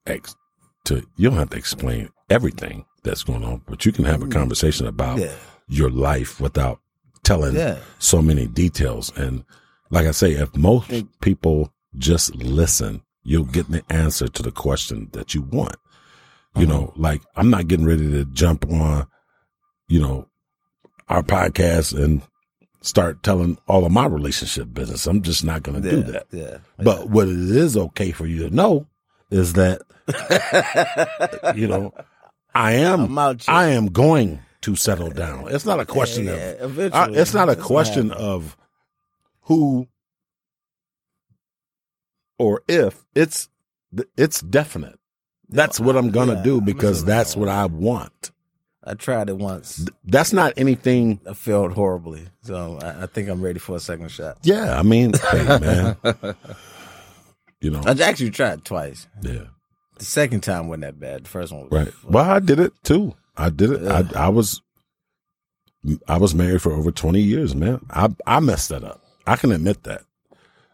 ex 0.05 0.35
to 0.85 1.05
you 1.15 1.29
don't 1.29 1.37
have 1.39 1.49
to 1.51 1.57
explain 1.57 2.09
everything 2.29 2.85
that's 3.03 3.23
going 3.23 3.43
on, 3.43 3.61
but 3.67 3.85
you 3.85 3.91
can 3.91 4.05
have 4.05 4.21
a 4.21 4.27
conversation 4.27 4.87
about 4.87 5.19
yeah, 5.19 5.33
your 5.67 5.89
life 5.89 6.39
without 6.39 6.79
telling 7.23 7.55
yeah, 7.55 7.79
so 7.99 8.21
many 8.21 8.47
details. 8.47 9.11
And 9.17 9.43
like 9.89 10.07
I 10.07 10.11
say, 10.11 10.31
if 10.31 10.55
most 10.55 10.89
people 11.21 11.73
just 11.97 12.35
listen, 12.35 13.01
you'll 13.23 13.43
get 13.45 13.69
the 13.69 13.83
answer 13.89 14.27
to 14.27 14.43
the 14.43 14.51
question 14.51 15.09
that 15.13 15.33
you 15.35 15.41
want. 15.41 15.75
You 16.55 16.63
Uh-huh. 16.63 16.73
know, 16.79 16.93
like 16.95 17.21
I'm 17.35 17.49
not 17.49 17.67
getting 17.67 17.85
ready 17.85 18.09
to 18.11 18.25
jump 18.25 18.65
on, 18.71 19.07
you 19.87 19.99
know, 20.01 20.27
our 21.09 21.23
podcast 21.23 21.97
and 22.01 22.21
start 22.81 23.23
telling 23.23 23.57
all 23.67 23.85
of 23.85 23.91
my 23.91 24.05
relationship 24.05 24.73
business. 24.73 25.07
I'm 25.07 25.21
just 25.21 25.43
not 25.43 25.63
going 25.63 25.81
to 25.81 25.87
yeah, 25.87 25.95
do 25.95 26.11
that. 26.11 26.27
Yeah, 26.31 26.57
But 26.77 27.09
what 27.09 27.27
it 27.29 27.37
is 27.37 27.77
okay 27.77 28.11
for 28.11 28.25
you 28.25 28.49
to 28.49 28.55
know 28.55 28.87
is 29.31 29.53
that, 29.53 29.81
you 31.55 31.67
know, 31.67 31.93
I 32.53 32.73
am. 32.73 33.17
I 33.17 33.69
am 33.69 33.87
going 33.87 34.39
to 34.61 34.75
settle 34.75 35.09
down. 35.09 35.47
It's 35.49 35.65
not 35.65 35.79
a 35.79 35.85
question 35.85 36.25
Yeah, 36.25 36.33
of, 36.33 36.77
yeah, 36.77 36.89
uh, 36.93 37.07
it's 37.11 37.33
not 37.33 37.49
a 37.49 37.55
That's 37.55 37.65
question 37.67 38.09
what 38.09 38.17
of 38.17 38.57
who 39.43 39.87
or 42.37 42.63
if. 42.67 43.05
It's 43.15 43.49
it's 44.17 44.41
definite. 44.41 44.99
That's 45.49 45.79
what 45.79 45.95
I'm 45.95 46.11
gonna 46.11 46.35
Yeah, 46.35 46.43
do 46.43 46.61
because 46.61 47.05
that's 47.05 47.35
what 47.35 47.47
I 47.49 47.65
want. 47.65 48.31
I 48.85 48.95
tried 48.95 49.29
it 49.29 49.37
once. 49.37 49.85
That's 50.03 50.33
not 50.33 50.53
anything. 50.57 51.19
I 51.27 51.33
failed 51.33 51.71
horribly, 51.73 52.27
so 52.41 52.79
I, 52.81 53.03
I 53.03 53.05
think 53.05 53.29
I'm 53.29 53.41
ready 53.41 53.59
for 53.59 53.75
a 53.77 53.79
second 53.79 54.09
shot. 54.11 54.37
Yeah, 54.43 54.77
I 54.77 54.83
mean, 54.83 55.13
hey, 55.31 55.45
man, 55.59 55.95
you 57.61 57.71
know, 57.71 57.81
I 57.85 57.91
actually 57.91 58.31
tried 58.31 58.65
twice. 58.65 59.07
yeah, 59.21 59.45
The 59.99 60.05
second 60.05 60.41
time 60.41 60.67
wasn't 60.67 60.81
that 60.83 60.99
bad. 60.99 61.23
The 61.25 61.29
first 61.29 61.53
one 61.53 61.69
was 61.69 61.71
right. 61.71 61.93
Well, 62.03 62.29
I 62.29 62.39
did 62.39 62.59
it 62.59 62.73
too. 62.83 63.15
I 63.37 63.49
did 63.49 63.71
it. 63.71 63.81
Yeah. 63.83 64.01
I 64.13 64.25
I 64.25 64.29
was 64.29 64.61
I 66.07 66.17
was 66.17 66.35
married 66.35 66.61
for 66.61 66.71
over 66.73 66.91
20 66.91 67.19
years, 67.21 67.55
man. 67.55 67.85
I 67.89 68.09
I 68.27 68.39
messed 68.41 68.69
that 68.69 68.83
up. 68.83 69.01
I 69.25 69.37
can 69.37 69.51
admit 69.51 69.83
that. 69.83 70.01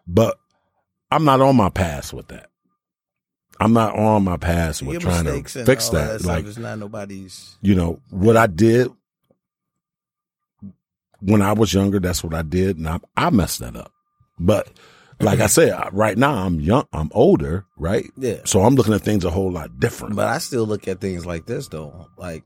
But 0.08 0.38
I'm 1.12 1.26
not 1.26 1.42
on 1.42 1.56
my 1.56 1.70
past 1.70 2.14
with 2.14 2.28
that. 2.30 2.50
I'm 3.60 3.74
not 3.74 3.96
on 3.96 4.24
my 4.24 4.38
past 4.38 4.82
with 4.82 5.02
trying 5.02 5.26
to 5.26 5.32
fix 5.44 5.90
that. 5.90 6.22
stuff 6.22 6.26
Like, 6.26 6.46
is 6.46 6.58
not 6.58 6.80
nobody's. 6.80 7.58
you 7.62 7.76
know, 7.76 8.00
what 8.10 8.38
I 8.38 8.48
did 8.48 8.90
when 11.22 11.42
I 11.42 11.54
was 11.54 11.74
younger, 11.74 12.00
that's 12.00 12.24
what 12.24 12.34
I 12.34 12.42
did. 12.42 12.78
And 12.78 12.88
I, 12.88 13.00
I 13.18 13.30
messed 13.30 13.60
that 13.60 13.76
up. 13.76 13.92
But 14.40 14.70
like 15.20 15.40
I 15.42 15.48
said, 15.58 15.78
right 15.92 16.18
now 16.18 16.34
I'm 16.46 16.60
young, 16.62 16.86
I'm 16.94 17.10
older, 17.14 17.66
right? 17.78 18.10
Yeah, 18.16 18.38
So 18.46 18.62
I'm 18.62 18.76
looking 18.76 18.94
at 18.94 19.02
things 19.02 19.26
a 19.26 19.30
whole 19.30 19.52
lot 19.52 19.80
different. 19.80 20.16
but 20.16 20.28
I 20.28 20.38
still 20.38 20.66
look 20.66 20.88
at 20.88 21.02
things 21.02 21.26
like 21.26 21.46
this 21.46 21.68
though. 21.68 22.08
Like 22.18 22.44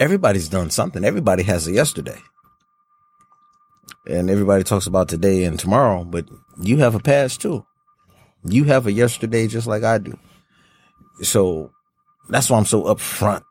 everybody's 0.00 0.48
done 0.48 0.70
something. 0.70 1.04
Everybody 1.04 1.42
has 1.42 1.66
a 1.68 1.72
yesterday, 1.72 2.18
and 4.06 4.30
everybody 4.30 4.64
talks 4.64 4.86
about 4.86 5.08
today 5.10 5.44
and 5.44 5.58
tomorrow. 5.58 6.04
But 6.04 6.26
you 6.62 6.78
have 6.78 6.94
a 6.94 7.00
past 7.00 7.42
too. 7.42 7.66
You 8.48 8.64
have 8.64 8.86
a 8.86 8.92
yesterday 8.92 9.46
just 9.46 9.66
like 9.66 9.82
I 9.82 9.98
do. 9.98 10.18
So 11.22 11.70
that's 12.28 12.50
why 12.50 12.58
I'm 12.58 12.66
so 12.66 12.84
upfront 12.84 13.42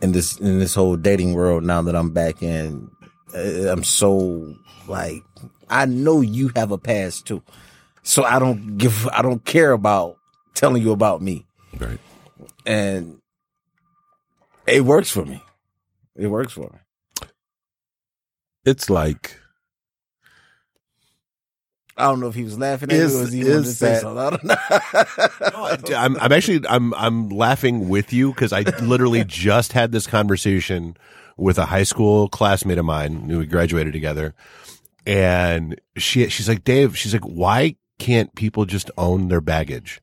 in 0.00 0.12
this 0.12 0.38
in 0.38 0.58
this 0.58 0.74
whole 0.74 0.96
dating 0.96 1.34
world 1.34 1.64
now 1.64 1.82
that 1.82 1.96
I'm 1.96 2.10
back 2.10 2.42
in. 2.42 2.90
Uh, 3.34 3.70
I'm 3.70 3.84
so 3.84 4.54
like 4.86 5.22
I 5.68 5.86
know 5.86 6.20
you 6.20 6.50
have 6.54 6.70
a 6.70 6.78
past 6.78 7.26
too. 7.26 7.42
So 8.02 8.22
I 8.22 8.38
don't 8.38 8.78
give 8.78 9.08
I 9.08 9.22
don't 9.22 9.44
care 9.44 9.72
about 9.72 10.16
telling 10.54 10.82
you 10.82 10.92
about 10.92 11.22
me. 11.22 11.46
right. 11.78 11.98
And 12.64 13.20
it 14.66 14.84
works 14.84 15.10
for 15.10 15.24
me. 15.24 15.42
It 16.16 16.26
works 16.26 16.52
for 16.52 16.70
me. 16.72 17.28
It's 18.64 18.90
like, 18.90 19.38
I 21.96 22.04
don't 22.04 22.20
know 22.20 22.28
if 22.28 22.34
he 22.34 22.44
was 22.44 22.58
laughing 22.58 22.90
at 22.90 22.96
Is- 22.96 23.14
me 23.14 23.20
or 23.22 23.44
he 23.44 23.50
wanted 23.50 23.64
to 23.64 23.70
say 23.72 23.88
that- 23.92 24.02
something. 24.02 24.18
I 24.18 24.30
don't 24.30 25.88
know. 25.88 25.96
I'm, 25.98 26.16
I'm 26.18 26.32
actually 26.32 26.66
I'm 26.68 26.92
I'm 26.94 27.28
laughing 27.30 27.88
with 27.88 28.12
you 28.12 28.32
because 28.32 28.52
I 28.52 28.60
literally 28.82 29.24
just 29.26 29.72
had 29.72 29.92
this 29.92 30.06
conversation 30.06 30.96
with 31.38 31.58
a 31.58 31.66
high 31.66 31.82
school 31.84 32.28
classmate 32.28 32.78
of 32.78 32.84
mine 32.84 33.28
who 33.28 33.38
we 33.38 33.46
graduated 33.46 33.92
together, 33.92 34.34
and 35.06 35.80
she 35.96 36.28
she's 36.28 36.48
like 36.48 36.64
Dave, 36.64 36.96
she's 36.96 37.12
like, 37.12 37.24
why 37.24 37.76
can't 37.98 38.34
people 38.34 38.64
just 38.66 38.90
own 38.98 39.28
their 39.28 39.40
baggage? 39.40 40.00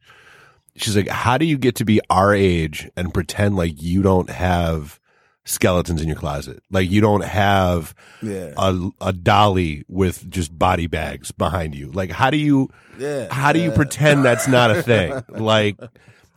She's 0.75 0.95
like, 0.95 1.07
how 1.07 1.37
do 1.37 1.45
you 1.45 1.57
get 1.59 1.75
to 1.75 1.85
be 1.85 2.01
our 2.09 2.33
age 2.33 2.89
and 2.97 3.13
pretend 3.13 3.55
like 3.55 3.81
you 3.81 4.01
don't 4.01 4.29
have 4.31 4.99
skeletons 5.45 6.01
in 6.01 6.07
your 6.07 6.17
closet. 6.17 6.61
Like 6.71 6.89
you 6.89 7.01
don't 7.01 7.23
have 7.23 7.93
Yeah. 8.21 8.53
a, 8.57 8.89
a 9.01 9.13
dolly 9.13 9.83
with 9.87 10.29
just 10.29 10.57
body 10.57 10.87
bags 10.87 11.31
behind 11.31 11.75
you. 11.75 11.91
Like 11.91 12.11
how 12.11 12.29
do 12.29 12.37
you, 12.37 12.69
Yeah. 12.97 13.27
how 13.33 13.51
do 13.53 13.59
you 13.59 13.71
pretend 13.71 14.23
that's 14.23 14.47
not 14.47 14.71
a 14.71 14.81
thing? 14.81 15.21
Like 15.29 15.77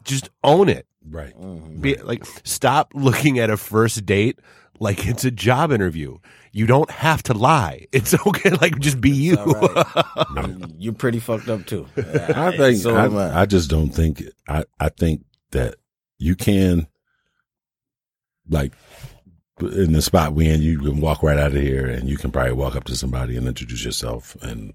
just 0.04 0.30
own 0.42 0.68
it. 0.68 0.86
Right. 1.08 1.38
Mm-hmm. 1.38 1.80
Be, 1.80 1.96
like 1.96 2.24
stop 2.44 2.90
looking 2.94 3.38
at 3.38 3.48
a 3.50 3.56
first 3.56 4.04
date 4.06 4.38
like 4.80 5.06
it's 5.06 5.24
a 5.24 5.30
job 5.30 5.70
interview. 5.72 6.18
You 6.52 6.66
don't 6.66 6.90
have 6.90 7.22
to 7.24 7.34
lie. 7.34 7.86
It's 7.92 8.14
okay. 8.26 8.50
Like 8.50 8.78
just 8.80 9.00
be 9.00 9.10
you. 9.10 9.36
You're 10.78 10.92
pretty 10.94 11.20
fucked 11.20 11.48
up 11.48 11.64
too. 11.66 11.86
I 11.96 12.56
think 12.56 12.78
so 12.78 12.96
I. 12.96 13.06
I, 13.06 13.42
I 13.42 13.46
just 13.46 13.70
don't 13.70 13.90
think 13.90 14.22
I 14.48 14.64
I 14.80 14.88
think 14.88 15.22
that 15.52 15.76
you 16.18 16.34
can 16.34 16.88
like 18.48 18.72
in 19.60 19.92
the 19.92 20.02
spot 20.02 20.34
we 20.34 20.48
in 20.48 20.60
you 20.60 20.78
can 20.78 21.00
walk 21.00 21.22
right 21.22 21.38
out 21.38 21.54
of 21.54 21.62
here 21.62 21.86
and 21.86 22.08
you 22.08 22.16
can 22.16 22.30
probably 22.30 22.52
walk 22.52 22.76
up 22.76 22.84
to 22.84 22.96
somebody 22.96 23.36
and 23.36 23.46
introduce 23.46 23.84
yourself 23.84 24.36
and 24.42 24.74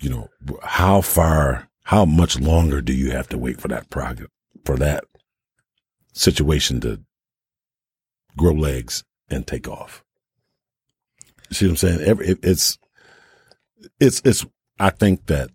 you 0.00 0.10
know 0.10 0.28
how 0.62 1.00
far 1.00 1.68
how 1.84 2.04
much 2.04 2.38
longer 2.40 2.80
do 2.80 2.92
you 2.92 3.10
have 3.12 3.28
to 3.28 3.38
wait 3.38 3.60
for 3.60 3.68
that 3.68 3.88
prog 3.90 4.26
for 4.64 4.76
that 4.76 5.04
situation 6.12 6.80
to 6.80 7.00
grow 8.36 8.52
legs 8.52 9.04
and 9.30 9.46
take 9.46 9.68
off 9.68 10.04
You 11.48 11.54
see 11.54 11.66
what 11.66 11.70
i'm 11.70 11.76
saying 11.76 12.00
Every, 12.00 12.26
it, 12.28 12.38
it's 12.42 12.78
it's 14.00 14.20
it's 14.24 14.44
i 14.80 14.90
think 14.90 15.26
that 15.26 15.50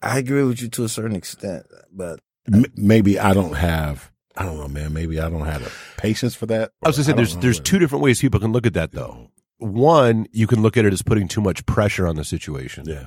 I 0.00 0.18
agree 0.18 0.44
with 0.44 0.62
you 0.62 0.68
to 0.68 0.84
a 0.84 0.88
certain 0.88 1.16
extent, 1.16 1.66
but 1.92 2.20
M- 2.52 2.66
maybe 2.76 3.18
I 3.18 3.34
don't 3.34 3.54
have. 3.54 4.12
I 4.38 4.44
don't 4.44 4.56
know, 4.58 4.68
man. 4.68 4.92
Maybe 4.92 5.18
I 5.20 5.28
don't 5.28 5.44
have 5.46 5.64
the 5.64 5.72
patience 5.96 6.34
for 6.34 6.46
that. 6.46 6.70
I 6.84 6.88
was 6.88 6.96
gonna 6.96 7.04
say 7.04 7.12
there's 7.12 7.34
know. 7.34 7.40
there's 7.42 7.60
two 7.60 7.78
different 7.78 8.02
ways 8.04 8.20
people 8.20 8.40
can 8.40 8.52
look 8.52 8.66
at 8.66 8.74
that 8.74 8.92
though. 8.92 9.30
One, 9.58 10.26
you 10.32 10.46
can 10.46 10.62
look 10.62 10.76
at 10.76 10.84
it 10.84 10.92
as 10.92 11.02
putting 11.02 11.26
too 11.26 11.40
much 11.40 11.66
pressure 11.66 12.06
on 12.06 12.14
the 12.16 12.24
situation. 12.24 12.84
Yeah, 12.86 13.06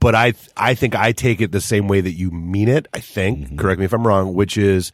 But 0.00 0.14
I 0.16 0.34
I 0.56 0.74
think 0.74 0.96
I 0.96 1.12
take 1.12 1.40
it 1.40 1.52
the 1.52 1.60
same 1.60 1.86
way 1.86 2.00
that 2.00 2.12
you 2.12 2.30
mean 2.32 2.66
it. 2.68 2.88
I 2.92 2.98
think. 2.98 3.50
Mhm. 3.50 3.58
Correct 3.58 3.78
me 3.78 3.84
if 3.84 3.92
I'm 3.92 4.04
wrong. 4.06 4.34
Which 4.34 4.56
is, 4.58 4.90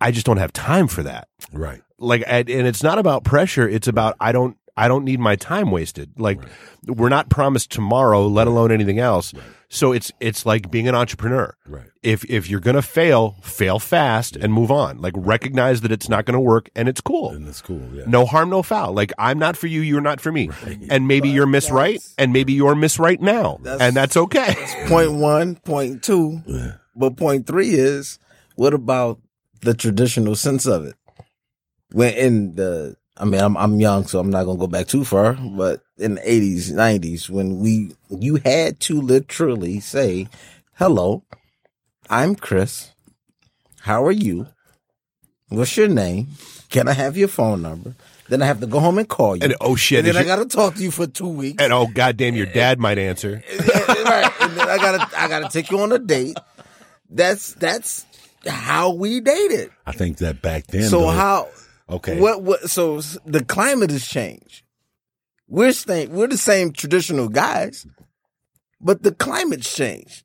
I- 0.00 0.10
just 0.10 0.24
don't 0.26 0.38
have 0.38 0.52
time 0.52 0.88
for 0.88 1.02
that. 1.02 1.28
right. 1.52 1.82
Like, 1.98 2.22
and 2.26 2.48
and 2.50 2.66
it's 2.66 2.82
not 2.82 2.98
about 2.98 3.24
pressure. 3.24 3.66
It's 3.68 3.88
about 3.88 4.16
I 4.20 4.32
don't 4.32 4.56
I 4.76 4.88
don't 4.88 5.04
need 5.04 5.18
my 5.20 5.36
time 5.36 5.70
wasted. 5.70 6.12
Like, 6.18 6.38
we're 6.86 7.08
not 7.08 7.30
promised 7.30 7.70
tomorrow, 7.72 8.26
let 8.26 8.46
alone 8.46 8.70
anything 8.70 8.98
else. 8.98 9.32
So 9.68 9.92
it's 9.92 10.12
it's 10.20 10.46
like 10.46 10.70
being 10.70 10.86
an 10.86 10.94
entrepreneur. 10.94 11.56
Right. 11.66 11.88
If 12.02 12.24
if 12.30 12.48
you're 12.48 12.60
gonna 12.60 12.82
fail, 12.82 13.36
fail 13.42 13.78
fast 13.80 14.36
and 14.36 14.52
move 14.52 14.70
on. 14.70 15.00
Like 15.00 15.14
recognize 15.16 15.80
that 15.80 15.90
it's 15.90 16.08
not 16.08 16.24
gonna 16.24 16.40
work 16.40 16.70
and 16.76 16.88
it's 16.88 17.00
cool. 17.00 17.30
And 17.30 17.48
it's 17.48 17.62
cool. 17.62 17.82
Yeah. 17.92 18.04
No 18.06 18.26
harm, 18.26 18.48
no 18.50 18.62
foul. 18.62 18.92
Like 18.92 19.12
I'm 19.18 19.38
not 19.40 19.56
for 19.56 19.66
you, 19.66 19.80
you're 19.80 20.00
not 20.00 20.20
for 20.20 20.30
me. 20.30 20.50
And 20.88 21.08
maybe 21.08 21.28
you're 21.30 21.46
miss 21.46 21.68
right, 21.82 22.00
and 22.16 22.32
maybe 22.32 22.52
you're 22.52 22.76
miss 22.76 22.98
right 23.00 23.20
now, 23.20 23.58
That's- 23.62 23.80
and 23.80 23.96
that's 23.96 24.16
okay. 24.16 24.54
point 24.86 25.12
one, 25.14 25.56
point 25.56 26.02
two, 26.04 26.42
Yeah. 26.46 26.74
but 26.94 27.16
point 27.16 27.46
three 27.48 27.70
is 27.70 28.20
what 28.54 28.72
about 28.72 29.20
the 29.62 29.74
traditional 29.74 30.36
sense 30.36 30.64
of 30.66 30.84
it? 30.86 30.94
When 31.92 32.14
in 32.14 32.54
the, 32.54 32.96
I 33.18 33.24
mean, 33.24 33.40
I'm 33.40 33.56
I'm 33.56 33.80
young, 33.80 34.06
so 34.06 34.18
I'm 34.20 34.30
not 34.30 34.44
gonna 34.44 34.58
go 34.58 34.66
back 34.66 34.86
too 34.88 35.04
far, 35.04 35.32
but 35.34 35.80
in 35.98 36.16
the 36.16 36.30
eighties, 36.30 36.72
nineties, 36.72 37.30
when 37.30 37.60
we 37.60 37.92
you 38.10 38.36
had 38.44 38.78
to 38.80 39.00
literally 39.00 39.80
say, 39.80 40.28
"Hello, 40.74 41.22
I'm 42.10 42.34
Chris. 42.34 42.90
How 43.80 44.04
are 44.04 44.12
you? 44.12 44.48
What's 45.48 45.76
your 45.76 45.88
name? 45.88 46.28
Can 46.68 46.88
I 46.88 46.92
have 46.92 47.16
your 47.16 47.28
phone 47.28 47.62
number?" 47.62 47.94
Then 48.28 48.42
I 48.42 48.46
have 48.46 48.58
to 48.60 48.66
go 48.66 48.80
home 48.80 48.98
and 48.98 49.08
call 49.08 49.36
you. 49.36 49.42
And 49.44 49.54
oh 49.60 49.76
shit, 49.76 50.00
And 50.00 50.08
then 50.08 50.16
I 50.16 50.26
your- 50.26 50.36
gotta 50.36 50.48
talk 50.48 50.74
to 50.74 50.82
you 50.82 50.90
for 50.90 51.06
two 51.06 51.28
weeks. 51.28 51.62
and 51.62 51.72
oh 51.72 51.86
goddamn, 51.86 52.34
your 52.34 52.46
eh, 52.48 52.50
eh, 52.50 52.54
dad 52.54 52.80
might 52.80 52.98
answer. 52.98 53.40
Eh, 53.48 54.02
right. 54.02 54.32
And 54.40 54.52
then 54.58 54.68
I 54.68 54.76
gotta 54.78 55.08
I 55.18 55.28
gotta 55.28 55.48
take 55.48 55.70
you 55.70 55.78
on 55.80 55.92
a 55.92 55.98
date. 55.98 56.36
That's 57.08 57.54
that's 57.54 58.04
how 58.46 58.92
we 58.92 59.20
dated. 59.20 59.70
I 59.86 59.92
think 59.92 60.18
that 60.18 60.42
back 60.42 60.66
then. 60.66 60.90
So 60.90 61.00
though, 61.02 61.08
how 61.10 61.48
Okay. 61.88 62.18
what 62.20 62.42
what 62.42 62.68
so 62.70 63.00
the 63.24 63.44
climate 63.44 63.90
has 63.90 64.06
changed. 64.06 64.62
We're 65.48 65.72
staying 65.72 66.10
we're 66.10 66.26
the 66.26 66.36
same 66.36 66.72
traditional 66.72 67.28
guys, 67.28 67.86
but 68.80 69.02
the 69.04 69.12
climate's 69.14 69.72
changed. 69.74 70.24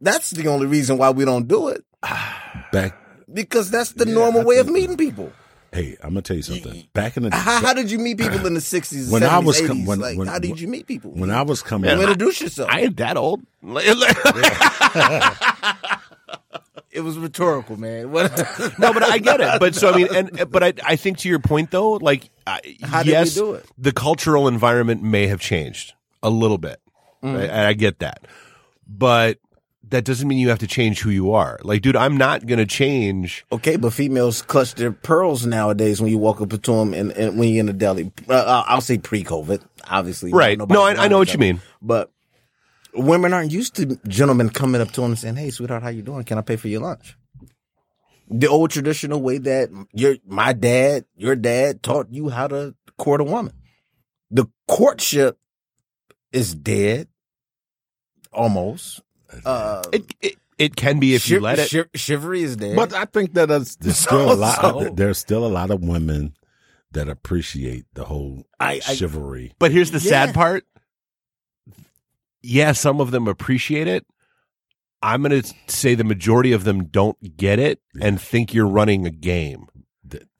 That's 0.00 0.30
the 0.30 0.46
only 0.48 0.66
reason 0.66 0.96
why 0.98 1.10
we 1.10 1.24
don't 1.24 1.48
do 1.48 1.68
it. 1.68 1.84
back? 2.72 2.96
Because 3.32 3.70
that's 3.70 3.92
the 3.92 4.06
Yeah, 4.06 4.14
normal 4.14 4.42
I 4.42 4.44
way 4.44 4.58
of 4.58 4.68
meeting 4.68 4.96
people. 4.96 5.32
Hey, 5.72 5.96
I'm 6.02 6.10
gonna 6.10 6.22
tell 6.22 6.36
you 6.36 6.42
something. 6.44 6.86
Back 6.92 7.16
in 7.16 7.24
the 7.24 7.34
How, 7.34 7.60
how 7.60 7.74
did 7.74 7.90
you 7.90 7.98
meet 7.98 8.16
people 8.18 8.46
in 8.46 8.54
the 8.54 8.60
sixties, 8.60 9.10
When 9.10 9.22
when 9.22 9.30
I 9.30 9.34
I 9.34 9.38
was 9.38 9.60
was 9.60 9.66
com- 9.68 9.84
when- 9.86 9.98
like, 9.98 10.16
when- 10.16 10.28
how 10.28 10.38
did 10.38 10.60
you 10.60 10.68
meet 10.68 10.86
people? 10.86 11.10
when 11.10 11.32
I 11.32 11.42
was 11.42 11.62
coming, 11.62 11.90
you 11.90 11.96
up, 11.96 12.02
introduce 12.02 12.40
yourself. 12.40 12.70
I 12.70 12.82
ain't 12.82 12.96
that 12.98 13.16
old. 13.16 13.40
it 16.94 17.00
was 17.00 17.18
rhetorical, 17.18 17.76
man. 17.76 18.04
No, 18.78 18.92
but 18.92 19.02
I 19.02 19.18
get 19.18 19.40
it. 19.40 19.60
But 19.60 19.74
so 19.74 19.90
I 19.90 19.96
mean, 19.96 20.08
and 20.14 20.50
but 20.50 20.62
I 20.62 20.72
I 20.84 20.96
think 20.96 21.18
to 21.18 21.28
your 21.28 21.40
point 21.40 21.70
though, 21.70 21.92
like 21.92 22.30
I, 22.46 22.60
How 22.82 23.02
did 23.02 23.08
we 23.08 23.12
yes, 23.12 23.34
do 23.34 23.54
it? 23.54 23.66
the 23.76 23.92
cultural 23.92 24.48
environment 24.48 25.02
may 25.02 25.26
have 25.26 25.40
changed 25.40 25.94
a 26.22 26.30
little 26.30 26.58
bit. 26.58 26.80
Mm. 27.22 27.36
I, 27.36 27.42
and 27.42 27.66
I 27.66 27.72
get 27.72 27.98
that, 27.98 28.26
but 28.86 29.38
that 29.90 30.04
doesn't 30.04 30.26
mean 30.26 30.38
you 30.38 30.48
have 30.48 30.58
to 30.60 30.66
change 30.66 31.00
who 31.00 31.10
you 31.10 31.32
are. 31.32 31.58
Like, 31.62 31.82
dude, 31.82 31.96
I'm 31.96 32.16
not 32.16 32.46
gonna 32.46 32.66
change. 32.66 33.44
Okay, 33.52 33.76
but 33.76 33.92
females 33.92 34.42
clutch 34.42 34.74
their 34.74 34.92
pearls 34.92 35.44
nowadays 35.44 36.00
when 36.00 36.10
you 36.10 36.18
walk 36.18 36.40
up 36.40 36.50
to 36.50 36.58
them 36.58 36.94
and, 36.94 37.12
and 37.12 37.38
when 37.38 37.48
you're 37.48 37.60
in 37.60 37.68
a 37.68 37.72
deli. 37.72 38.10
Uh, 38.28 38.64
I'll 38.66 38.80
say 38.80 38.98
pre-COVID, 38.98 39.62
obviously. 39.88 40.32
Right. 40.32 40.58
No, 40.58 40.82
I, 40.82 41.04
I 41.04 41.08
know 41.08 41.18
what 41.18 41.32
you 41.32 41.38
mean. 41.38 41.60
But 41.82 42.10
women 42.94 43.32
aren't 43.32 43.52
used 43.52 43.74
to 43.76 43.98
gentlemen 44.08 44.50
coming 44.50 44.80
up 44.80 44.90
to 44.92 45.00
them 45.00 45.10
and 45.12 45.18
saying, 45.18 45.36
"Hey, 45.36 45.50
sweetheart, 45.50 45.82
how 45.82 45.88
you 45.90 46.02
doing? 46.02 46.24
Can 46.24 46.38
I 46.38 46.42
pay 46.42 46.56
for 46.56 46.68
your 46.68 46.80
lunch?" 46.82 47.16
The 48.28 48.46
old 48.48 48.70
traditional 48.70 49.20
way 49.20 49.38
that 49.38 49.70
your 49.92 50.16
my 50.26 50.52
dad, 50.52 51.04
your 51.16 51.36
dad 51.36 51.82
taught 51.82 52.08
you 52.10 52.30
how 52.30 52.46
to 52.48 52.74
court 52.96 53.20
a 53.20 53.24
woman. 53.24 53.52
The 54.30 54.46
courtship 54.68 55.38
is 56.32 56.54
dead, 56.54 57.08
almost. 58.32 59.00
Uh, 59.44 59.82
It 59.92 60.14
it, 60.20 60.34
it 60.58 60.76
can 60.76 61.00
be 61.00 61.14
if 61.14 61.28
you 61.28 61.40
let 61.40 61.58
it. 61.58 61.68
shiv- 61.68 61.88
chivalry 61.94 62.42
is 62.42 62.56
dead. 62.56 62.76
but 62.76 62.92
I 62.94 63.04
think 63.04 63.34
that 63.34 63.48
there's, 63.48 63.76
there's 63.80 63.98
still 63.98 64.32
a 64.32 64.34
lot. 64.34 64.60
So- 64.60 64.90
there's 64.94 65.18
still 65.18 65.44
a 65.44 65.48
lot 65.48 65.70
of 65.70 65.82
women 65.82 66.34
that 66.92 67.08
appreciate 67.08 67.84
the 67.94 68.04
whole 68.04 68.46
I- 68.60 68.74
I- 68.86 68.94
chivalry. 68.94 69.52
But 69.58 69.72
here's 69.72 69.90
the 69.90 69.98
Yeah. 69.98 70.26
sad 70.26 70.34
part. 70.34 70.64
Yeah, 72.44 72.72
some 72.72 73.00
of 73.00 73.10
them 73.10 73.26
appreciate 73.26 73.88
it. 73.88 74.06
I'm 75.02 75.22
going 75.22 75.42
to 75.42 75.54
say 75.66 75.94
the 75.94 76.04
majority 76.04 76.52
of 76.52 76.64
them 76.64 76.84
don't 76.84 77.36
get 77.36 77.58
it 77.58 77.80
and 78.00 78.20
think 78.20 78.52
you're 78.54 78.66
running 78.68 79.06
a 79.06 79.10
game. 79.10 79.66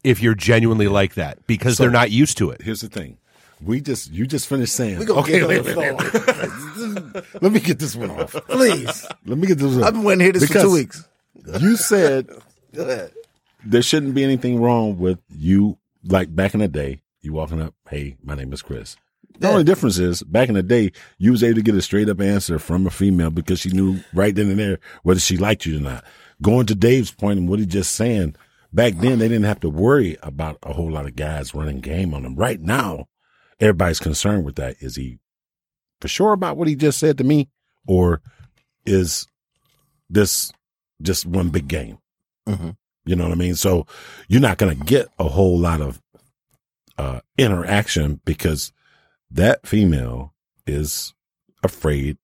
If 0.02 0.22
you're 0.22 0.34
genuinely 0.34 0.86
like 0.88 1.14
that, 1.14 1.46
because 1.46 1.76
So- 1.78 1.84
they're 1.84 1.90
not 1.90 2.10
used 2.10 2.36
to 2.38 2.50
it. 2.50 2.60
Here's 2.62 2.82
the 2.82 2.88
thing. 2.88 3.18
We 3.62 3.80
just 3.80 4.12
you 4.12 4.26
just 4.26 4.46
finished 4.48 4.74
saying. 4.74 4.98
We 4.98 5.08
okay, 5.08 5.44
wait, 5.46 5.64
wait, 5.64 5.76
wait, 5.76 5.96
wait. 5.96 7.24
Let 7.40 7.52
me 7.52 7.60
get 7.60 7.78
this 7.78 7.96
one 7.96 8.10
off. 8.10 8.32
Please. 8.48 9.06
Let 9.24 9.38
me 9.38 9.46
get 9.46 9.56
this 9.58 9.72
one. 9.72 9.80
Off. 9.80 9.86
I've 9.86 9.94
been 9.94 10.02
waiting 10.02 10.18
to 10.18 10.24
hear 10.24 10.32
this 10.32 10.46
for 10.48 10.60
two 10.60 10.72
weeks. 10.72 11.08
You 11.60 11.76
said 11.76 12.28
there 12.72 13.82
shouldn't 13.82 14.14
be 14.14 14.24
anything 14.24 14.60
wrong 14.60 14.98
with 14.98 15.20
you. 15.30 15.78
Like 16.06 16.34
back 16.34 16.52
in 16.52 16.60
the 16.60 16.68
day, 16.68 17.00
you 17.22 17.32
walking 17.32 17.62
up, 17.62 17.74
"Hey, 17.88 18.16
my 18.22 18.34
name 18.34 18.52
is 18.52 18.60
Chris." 18.60 18.96
The 19.38 19.48
only 19.50 19.64
difference 19.64 19.98
is 19.98 20.22
back 20.22 20.48
in 20.48 20.54
the 20.54 20.62
day, 20.62 20.92
you 21.18 21.32
was 21.32 21.42
able 21.42 21.56
to 21.56 21.62
get 21.62 21.74
a 21.74 21.82
straight 21.82 22.08
up 22.08 22.20
answer 22.20 22.58
from 22.58 22.86
a 22.86 22.90
female 22.90 23.30
because 23.30 23.60
she 23.60 23.70
knew 23.70 23.98
right 24.12 24.34
then 24.34 24.48
and 24.50 24.58
there 24.58 24.78
whether 25.02 25.18
she 25.20 25.36
liked 25.36 25.66
you 25.66 25.78
or 25.78 25.80
not. 25.80 26.04
Going 26.40 26.66
to 26.66 26.74
Dave's 26.74 27.10
point 27.10 27.38
and 27.40 27.48
what 27.48 27.58
he 27.58 27.66
just 27.66 27.94
saying, 27.94 28.36
back 28.72 28.94
then 28.94 29.18
they 29.18 29.28
didn't 29.28 29.44
have 29.44 29.60
to 29.60 29.68
worry 29.70 30.16
about 30.22 30.58
a 30.62 30.72
whole 30.72 30.90
lot 30.90 31.06
of 31.06 31.16
guys 31.16 31.54
running 31.54 31.80
game 31.80 32.14
on 32.14 32.22
them. 32.22 32.36
Right 32.36 32.60
now, 32.60 33.06
everybody's 33.58 34.00
concerned 34.00 34.44
with 34.44 34.54
that. 34.56 34.76
Is 34.80 34.96
he 34.96 35.18
for 36.00 36.08
sure 36.08 36.32
about 36.32 36.56
what 36.56 36.68
he 36.68 36.76
just 36.76 36.98
said 36.98 37.18
to 37.18 37.24
me, 37.24 37.48
or 37.86 38.20
is 38.86 39.26
this 40.08 40.52
just 41.02 41.26
one 41.26 41.48
big 41.50 41.66
game? 41.66 41.98
Mhm. 42.48 42.76
You 43.04 43.16
know 43.16 43.24
what 43.24 43.32
I 43.32 43.36
mean? 43.36 43.54
So 43.56 43.86
you're 44.28 44.40
not 44.40 44.58
going 44.58 44.78
to 44.78 44.84
get 44.84 45.08
a 45.18 45.24
whole 45.28 45.58
lot 45.58 45.80
of 45.80 46.00
uh, 46.98 47.20
interaction 47.36 48.20
because 48.24 48.72
that 49.34 49.66
female 49.66 50.32
is 50.66 51.12
afraid 51.62 52.16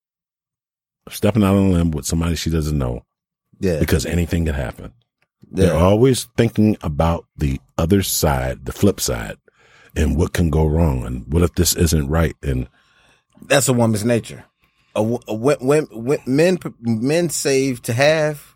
of 1.06 1.14
stepping 1.14 1.42
out 1.42 1.54
on 1.56 1.66
a 1.66 1.70
limb 1.70 1.90
with 1.90 2.06
somebody 2.06 2.34
she 2.36 2.50
doesn't 2.50 2.78
know 2.78 3.04
Yeah. 3.60 3.78
because 3.78 4.06
anything 4.06 4.44
can 4.46 4.54
happen. 4.54 4.92
They're 5.50 5.74
always 5.74 6.28
thinking 6.36 6.76
about 6.82 7.26
the 7.36 7.60
other 7.76 8.02
side, 8.02 8.66
the 8.66 8.72
flip 8.72 9.00
side, 9.00 9.36
and 9.96 10.16
what 10.16 10.32
can 10.32 10.48
go 10.50 10.64
wrong, 10.66 11.04
and 11.04 11.26
what 11.32 11.42
if 11.42 11.54
this 11.54 11.74
isn't 11.74 12.08
right, 12.08 12.36
and 12.42 12.68
That's 13.42 13.68
a 13.68 13.72
woman's 13.72 14.04
nature. 14.04 14.44
A, 14.94 15.00
a, 15.26 15.34
when, 15.34 15.86
when, 15.90 16.18
men 16.26 16.58
men 16.80 17.30
save 17.30 17.82
to 17.82 17.92
have, 17.92 18.54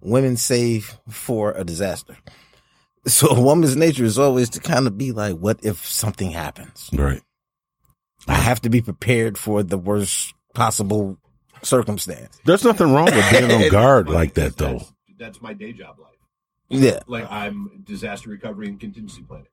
women 0.00 0.36
save 0.36 0.98
for 1.08 1.52
a 1.52 1.64
disaster. 1.64 2.16
So 3.06 3.28
a 3.28 3.40
woman's 3.40 3.76
nature 3.76 4.04
is 4.04 4.18
always 4.18 4.48
to 4.50 4.60
kind 4.60 4.86
of 4.86 4.98
be 4.98 5.12
like, 5.12 5.36
what 5.36 5.60
if 5.62 5.86
something 5.86 6.30
happens? 6.32 6.90
Right. 6.92 7.22
I 8.28 8.34
have 8.34 8.60
to 8.62 8.70
be 8.70 8.80
prepared 8.80 9.36
for 9.38 9.62
the 9.62 9.78
worst 9.78 10.34
possible 10.54 11.18
circumstance. 11.62 12.40
There's 12.44 12.64
nothing 12.64 12.92
wrong 12.92 13.06
with 13.06 13.30
being 13.30 13.50
on 13.50 13.68
guard 13.70 14.08
like 14.08 14.34
that, 14.34 14.56
though. 14.56 14.78
That's, 14.78 14.92
that's 15.18 15.42
my 15.42 15.52
day 15.52 15.72
job 15.72 15.98
life. 15.98 16.10
Yeah. 16.68 17.00
Like 17.06 17.30
I'm 17.30 17.82
disaster 17.84 18.30
recovery 18.30 18.68
and 18.68 18.80
contingency 18.80 19.22
planning. 19.22 19.46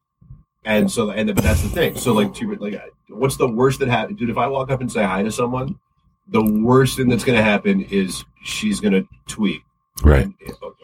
And 0.63 0.91
so, 0.91 1.09
and 1.09 1.33
but 1.33 1.43
that's 1.43 1.63
the 1.63 1.69
thing. 1.69 1.97
So, 1.97 2.13
like, 2.13 2.33
to 2.35 2.55
like, 2.55 2.79
what's 3.09 3.37
the 3.37 3.47
worst 3.47 3.79
that 3.79 3.89
happened, 3.89 4.19
dude? 4.19 4.29
If 4.29 4.37
I 4.37 4.47
walk 4.47 4.69
up 4.69 4.79
and 4.79 4.91
say 4.91 5.03
hi 5.03 5.23
to 5.23 5.31
someone, 5.31 5.79
the 6.27 6.43
worst 6.63 6.97
thing 6.97 7.09
that's 7.09 7.23
going 7.23 7.37
to 7.37 7.43
happen 7.43 7.81
is 7.81 8.23
she's 8.43 8.79
going 8.79 8.93
to 8.93 9.07
tweet. 9.27 9.61
Right. 10.03 10.25
And, 10.25 10.35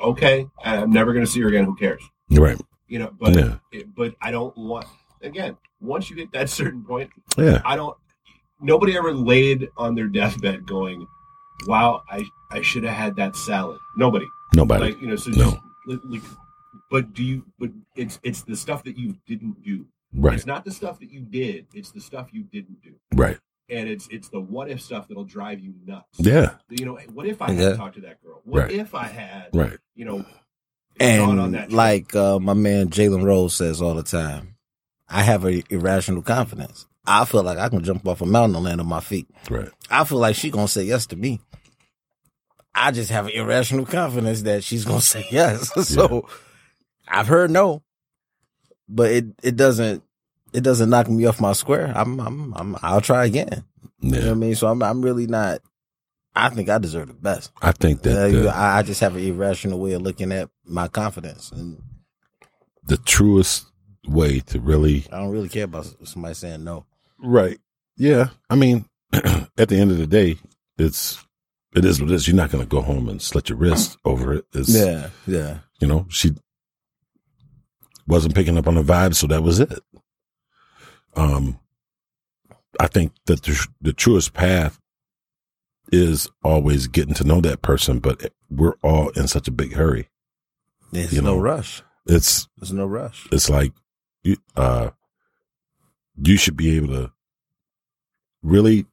okay, 0.04 0.48
I'm 0.64 0.92
never 0.92 1.14
going 1.14 1.26
to 1.26 1.32
see 1.32 1.42
her 1.42 1.48
again. 1.48 1.66
Who 1.66 1.76
cares? 1.76 2.02
Right. 2.32 2.60
You 2.88 3.00
know, 3.00 3.12
but 3.20 3.36
Yeah. 3.36 3.56
it, 3.72 3.94
but 3.96 4.16
I 4.22 4.32
don't 4.32 4.58
want 4.58 4.88
again. 5.22 5.58
Once 5.80 6.10
you 6.10 6.16
hit 6.16 6.32
that 6.34 6.50
certain 6.60 6.84
point, 6.84 7.10
Yeah. 7.38 7.62
I 7.66 7.76
don't. 7.76 7.96
Nobody 8.60 8.98
ever 8.98 9.14
laid 9.14 9.68
on 9.78 9.94
their 9.94 10.08
deathbed 10.08 10.66
going, 10.66 11.06
"Wow, 11.68 12.02
I 12.10 12.26
I 12.52 12.62
should 12.62 12.84
have 12.84 12.96
had 12.96 13.16
that 13.18 13.36
salad." 13.36 13.78
Nobody. 13.96 14.26
Nobody. 14.56 14.86
Like 14.94 15.02
you 15.02 15.08
know, 15.08 15.16
so 15.16 15.30
No. 15.32 15.52
just 15.52 15.58
like, 15.88 16.00
like, 16.06 16.22
but 16.90 17.14
do 17.14 17.24
you? 17.24 17.46
But 17.60 17.70
it's 17.96 18.20
it's 18.24 18.42
the 18.42 18.56
stuff 18.56 18.84
that 18.86 18.98
you 18.98 19.16
didn't 19.28 19.62
do. 19.64 19.86
right. 20.16 20.34
It's 20.36 20.46
not 20.48 20.66
the 20.66 20.72
stuff 20.72 21.00
that 21.02 21.12
you 21.12 21.22
did. 21.22 21.68
It's 21.74 21.92
the 21.92 22.00
stuff 22.02 22.30
you 22.32 22.44
didn't 22.44 22.82
do. 22.82 22.94
Right. 23.14 23.38
And 23.70 23.88
it's 23.90 24.08
it's 24.10 24.30
the 24.30 24.40
what 24.40 24.70
if 24.72 24.82
stuff 24.82 25.08
that'll 25.08 25.26
drive 25.26 25.60
you 25.60 25.76
nuts. 25.86 26.18
Yeah. 26.18 26.56
You 26.70 26.86
know, 26.86 26.98
what 27.14 27.28
if 27.28 27.42
I 27.42 27.52
Yeah. 27.52 27.70
had 27.70 27.78
talked 27.78 27.96
to 27.96 28.02
that 28.02 28.24
girl? 28.24 28.42
What 28.46 28.64
Right. 28.64 28.72
if 28.72 28.96
I 28.96 29.04
had? 29.08 29.50
Right. 29.54 29.78
You 29.96 30.06
know, 30.06 30.26
gone 31.00 31.38
on 31.38 31.40
And 31.40 31.54
that 31.54 31.72
like 31.72 32.16
uh, 32.16 32.40
my 32.40 32.54
man 32.54 32.90
Jalen 32.90 33.24
Rose 33.24 33.54
says 33.54 33.82
all 33.82 33.94
the 33.94 34.04
time, 34.04 34.56
I 35.10 35.24
have 35.24 35.46
a 35.46 35.64
irrational 35.70 36.22
confidence. 36.22 36.86
I 37.06 37.24
feel 37.26 37.44
like 37.44 37.58
I 37.58 37.70
can 37.70 37.84
jump 37.84 38.06
off 38.08 38.22
a 38.22 38.26
mountain 38.26 38.56
and 38.58 38.66
land 38.66 38.82
on 38.82 38.88
my 38.88 39.00
feet. 39.00 39.28
Right. 39.50 39.70
I 39.90 40.04
feel 40.04 40.18
like 40.20 40.36
she 40.36 40.50
gonna 40.50 40.68
say 40.68 40.84
yes 40.84 41.06
to 41.08 41.16
me. 41.16 41.40
I 42.76 42.92
just 42.92 43.10
have 43.10 43.26
an 43.28 43.32
irrational 43.32 43.86
confidence 43.86 44.42
that 44.44 44.64
she's 44.64 44.86
gonna 44.86 45.02
say 45.02 45.26
yes. 45.32 45.72
so 45.88 46.28
I've 47.08 47.28
heard 47.28 47.50
no, 47.52 47.82
but 48.90 49.12
it 49.12 49.26
it 49.42 49.56
doesn't 49.56 50.04
it 50.54 50.62
doesn't 50.62 50.90
knock 50.90 51.10
me 51.10 51.26
off 51.26 51.40
my 51.42 51.54
square. 51.54 51.92
I'm 51.96 52.20
I'm, 52.20 52.54
I'm 52.56 52.76
I'll 52.82 53.02
try 53.02 53.26
again. 53.26 53.64
You 54.02 54.12
know 54.12 54.20
what 54.20 54.32
I 54.32 54.34
mean? 54.36 54.56
So 54.56 54.68
I'm 54.68 54.84
I'm 54.84 55.02
really 55.02 55.28
not. 55.28 55.62
I 56.36 56.50
think 56.50 56.70
I 56.70 56.78
deserve 56.78 57.08
the 57.08 57.14
best. 57.16 57.52
I 57.64 57.72
think 57.72 58.04
that 58.04 58.16
Uh, 58.16 58.28
the, 58.44 58.50
I, 58.56 58.78
I 58.78 58.82
just 58.84 59.00
have 59.02 59.16
an 59.16 59.24
irrational 59.24 59.80
way 59.80 59.94
of 59.94 60.04
looking 60.04 60.32
at 60.32 60.50
my 60.66 60.88
confidence, 60.88 61.52
and 61.52 61.82
the 62.84 62.98
truest 62.98 63.66
way 64.08 64.40
to 64.42 64.60
really 64.60 65.06
I 65.12 65.20
don't 65.20 65.32
really 65.32 65.50
care 65.50 65.66
about 65.66 65.86
somebody 66.08 66.34
saying 66.34 66.64
no. 66.64 66.86
Right. 67.20 67.60
Yeah. 67.96 68.30
I 68.50 68.56
mean, 68.56 68.86
at 69.14 69.70
the 69.70 69.78
end 69.78 69.92
of 69.92 69.98
the 69.98 70.08
day, 70.08 70.38
it's 70.78 71.24
it 71.76 71.86
is 71.86 72.02
what 72.02 72.12
it 72.12 72.16
is. 72.16 72.28
You're 72.28 72.36
not 72.38 72.52
going 72.52 72.64
to 72.64 72.70
go 72.70 72.82
home 72.82 73.10
and 73.10 73.22
slit 73.22 73.50
your 73.50 73.58
wrist 73.58 73.98
over 74.06 74.34
it. 74.34 74.46
It's, 74.54 74.70
Yeah, 74.70 75.10
yeah. 75.26 75.60
You 75.80 75.88
know, 75.88 76.06
she 76.10 76.32
wasn't 78.08 78.34
picking 78.36 78.58
up 78.58 78.68
on 78.68 78.76
the 78.76 78.84
vibe, 78.84 79.16
so 79.16 79.28
that 79.28 79.44
was 79.44 79.60
it. 79.60 79.80
Um, 81.16 81.60
I 82.80 82.88
think 82.88 83.12
that 83.26 83.44
the, 83.44 83.68
the 83.82 83.94
truest 83.94 84.34
path 84.34 84.80
is 85.92 86.30
always 86.44 86.88
getting 86.88 87.14
to 87.16 87.24
know 87.24 87.42
that 87.42 87.62
person, 87.62 88.00
but 88.00 88.32
we're 88.50 88.76
all 88.84 89.10
in 89.10 89.28
such 89.28 89.48
a 89.48 89.52
big 89.52 89.74
hurry. 89.74 90.10
There's 90.92 91.14
You 91.14 91.22
no 91.22 91.38
rush. 91.38 91.84
It's 92.06 92.48
There's 92.58 92.72
no 92.74 92.86
rush. 92.86 93.28
it's 93.32 93.50
like 93.50 93.74
you 94.24 94.38
uh 94.56 94.90
you 96.22 96.38
should 96.38 96.58
be 96.58 96.76
able 96.76 96.88
to 96.88 97.12
really 98.42 98.86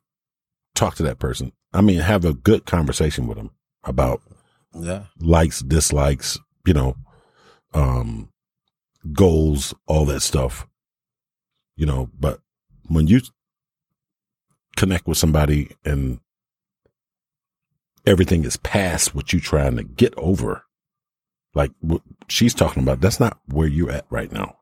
talk 0.74 0.94
to 0.96 1.02
that 1.04 1.18
person. 1.18 1.52
I 1.72 1.80
mean, 1.80 2.00
have 2.00 2.24
a 2.24 2.34
good 2.34 2.66
conversation 2.66 3.26
with 3.26 3.36
them 3.36 3.50
about 3.84 4.20
Yeah, 4.74 5.04
likes, 5.18 5.60
dislikes, 5.60 6.38
you 6.66 6.74
know, 6.74 6.96
um 7.72 8.30
goals, 9.12 9.74
all 9.86 10.04
that 10.06 10.20
stuff. 10.20 10.66
You 11.76 11.86
know, 11.86 12.10
but 12.18 12.40
when 12.88 13.06
you 13.06 13.20
connect 14.76 15.06
with 15.06 15.18
somebody 15.18 15.70
and 15.84 16.20
everything 18.06 18.44
is 18.44 18.56
past 18.58 19.14
what 19.14 19.32
you're 19.32 19.40
trying 19.40 19.76
to 19.76 19.82
get 19.84 20.14
over, 20.16 20.64
like 21.54 21.72
what 21.80 22.02
she's 22.28 22.54
talking 22.54 22.82
about, 22.82 23.00
that's 23.00 23.20
not 23.20 23.38
where 23.46 23.66
you're 23.66 23.90
at 23.90 24.06
right 24.10 24.30
now. 24.30 24.56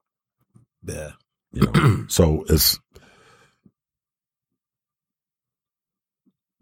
Yeah. 0.85 1.11
Know, 1.53 2.05
so 2.09 2.45
it's 2.49 2.79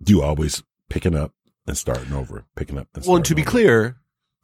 you 0.06 0.22
always 0.22 0.62
picking 0.88 1.14
up 1.14 1.32
and 1.66 1.76
starting 1.76 2.12
over, 2.12 2.44
picking 2.56 2.78
up. 2.78 2.88
And 2.94 3.04
Well, 3.06 3.16
and 3.16 3.24
to 3.26 3.34
be 3.34 3.42
over. 3.42 3.50
clear, 3.50 3.96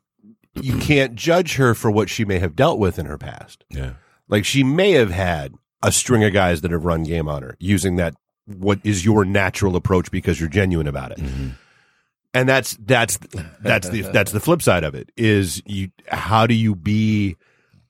you 0.55 0.79
can't 0.79 1.15
judge 1.15 1.57
her 1.57 1.75
for 1.75 1.91
what 1.91 2.09
she 2.09 2.25
may 2.25 2.39
have 2.39 2.55
dealt 2.57 2.79
with 2.79 2.99
in 2.99 3.07
her 3.07 3.19
past. 3.19 3.65
yeah, 3.71 3.95
Like 4.29 4.45
she 4.45 4.63
may 4.63 4.93
have 4.93 5.11
had 5.11 5.55
a 5.83 5.93
string 5.93 6.25
of 6.25 6.33
guys 6.33 6.61
that 6.63 6.71
have 6.71 6.85
run 6.85 7.03
game 7.03 7.29
on 7.29 7.43
her 7.43 7.57
using 7.59 7.97
that 7.97 8.15
what 8.47 8.79
is 8.85 9.05
your 9.05 9.25
natural 9.25 9.77
approach 9.77 10.11
because 10.11 10.39
you're 10.41 10.49
genuine 10.49 10.87
about 10.87 11.13
it. 11.13 11.19
Mhm. 11.19 11.53
And 12.33 12.49
that's 12.49 12.77
that's 12.81 13.19
that's 13.61 13.89
the 13.89 14.03
that's 14.03 14.31
the 14.33 14.41
flip 14.41 14.61
side 14.63 14.85
of 14.85 14.95
it 14.95 15.11
is 15.17 15.63
you 15.67 15.91
how 16.09 16.47
do 16.47 16.55
you 16.55 16.75
be 16.75 17.37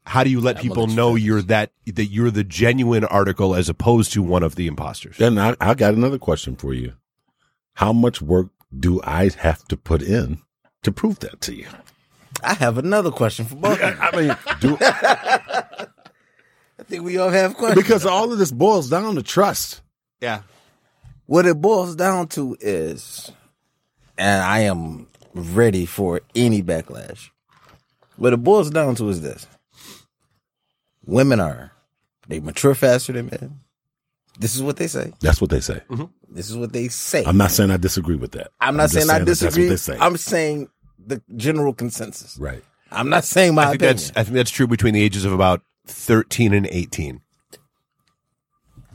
how 0.07 0.25
do 0.25 0.31
you 0.31 0.41
let 0.41 0.57
I'm 0.57 0.63
people 0.63 0.77
gonna 0.87 0.93
you 0.93 0.97
know 0.97 1.11
finish. 1.11 1.25
you're 1.25 1.43
that 1.43 1.73
that 1.87 2.07
you're 2.07 2.31
the 2.31 2.45
genuine 2.45 3.05
article 3.05 3.55
as 3.55 3.69
opposed 3.69 4.13
to 4.13 4.23
one 4.23 4.43
of 4.43 4.55
the 4.55 4.67
imposters? 4.69 5.19
Then 5.19 5.39
I, 5.39 5.57
I 5.61 5.75
got 5.75 5.95
another 5.95 6.19
question 6.19 6.57
for 6.57 6.73
you. 6.73 6.95
How 7.75 7.93
much 7.93 8.23
work 8.23 8.49
do 8.77 9.01
I 9.05 9.31
have 9.39 9.65
to 9.69 9.77
put 9.77 10.03
in 10.03 10.39
to 10.83 10.93
prove 10.93 11.19
that 11.21 11.41
to 11.43 11.55
you? 11.55 11.67
I 12.43 12.55
have 12.55 12.79
another 12.79 13.11
question 13.11 13.45
for 13.47 13.57
both. 13.57 13.81
of 13.81 13.97
you. 13.97 14.01
I 14.01 14.17
mean, 14.17 14.37
do 14.61 14.79
I 14.81 15.87
think 16.85 17.05
we 17.05 17.19
all 17.19 17.31
have 17.31 17.55
questions. 17.57 17.83
because 17.83 18.07
all 18.07 18.33
of 18.33 18.39
this 18.39 18.53
boils 18.53 18.89
down 18.91 19.15
to 19.17 19.23
trust. 19.23 19.81
Yeah. 20.21 20.43
what 21.27 21.47
it 21.47 21.61
boils 21.61 21.97
down 21.97 22.29
to 22.29 22.57
is, 22.61 23.31
and 24.17 24.43
I 24.43 24.61
am 24.61 25.09
ready 25.35 25.85
for 25.87 26.21
any 26.35 26.63
backlash. 26.63 27.31
What 28.17 28.33
it 28.33 28.43
boils 28.43 28.71
down 28.71 28.95
to 28.97 29.09
is 29.09 29.21
this: 29.21 29.47
women 31.07 31.41
are 31.41 31.73
they 32.29 32.41
mature 32.41 32.75
faster 32.75 33.13
than 33.13 33.27
men. 33.27 33.61
This 34.39 34.55
is 34.55 34.63
what 34.63 34.77
they 34.77 34.87
say. 34.87 35.13
That's 35.21 35.41
what 35.41 35.49
they 35.51 35.61
say. 35.61 35.81
Mm-hmm. 35.89 36.05
This 36.29 36.51
is 36.51 36.57
what 36.57 36.73
they 36.73 36.89
say. 36.89 37.25
I'm 37.25 37.39
not 37.39 37.51
saying 37.51 37.71
I 37.71 37.79
disagree 37.79 38.17
with 38.17 38.33
that. 38.33 38.51
I'm 38.61 38.77
not 38.77 38.91
just 38.91 38.95
saying 38.95 39.11
I 39.11 39.21
that 39.21 39.25
that's 39.27 39.41
what 39.43 39.49
disagree. 39.49 39.69
they 39.71 39.77
say. 39.77 39.97
I'm 39.99 40.17
saying 40.19 40.69
the 40.99 41.23
general 41.37 41.73
consensus. 41.73 42.37
right. 42.39 42.63
I'm 42.91 43.09
not 43.09 43.25
saying 43.25 43.55
my 43.55 43.63
I 43.63 43.67
think 43.71 43.77
opinion. 43.83 43.97
that's 43.97 44.11
I 44.17 44.23
think 44.25 44.35
that's 44.37 44.51
true 44.51 44.67
between 44.67 44.95
the 44.95 45.03
ages 45.03 45.25
of 45.25 45.33
about 45.33 45.63
13 45.87 46.53
and 46.55 46.67
18. 46.71 47.21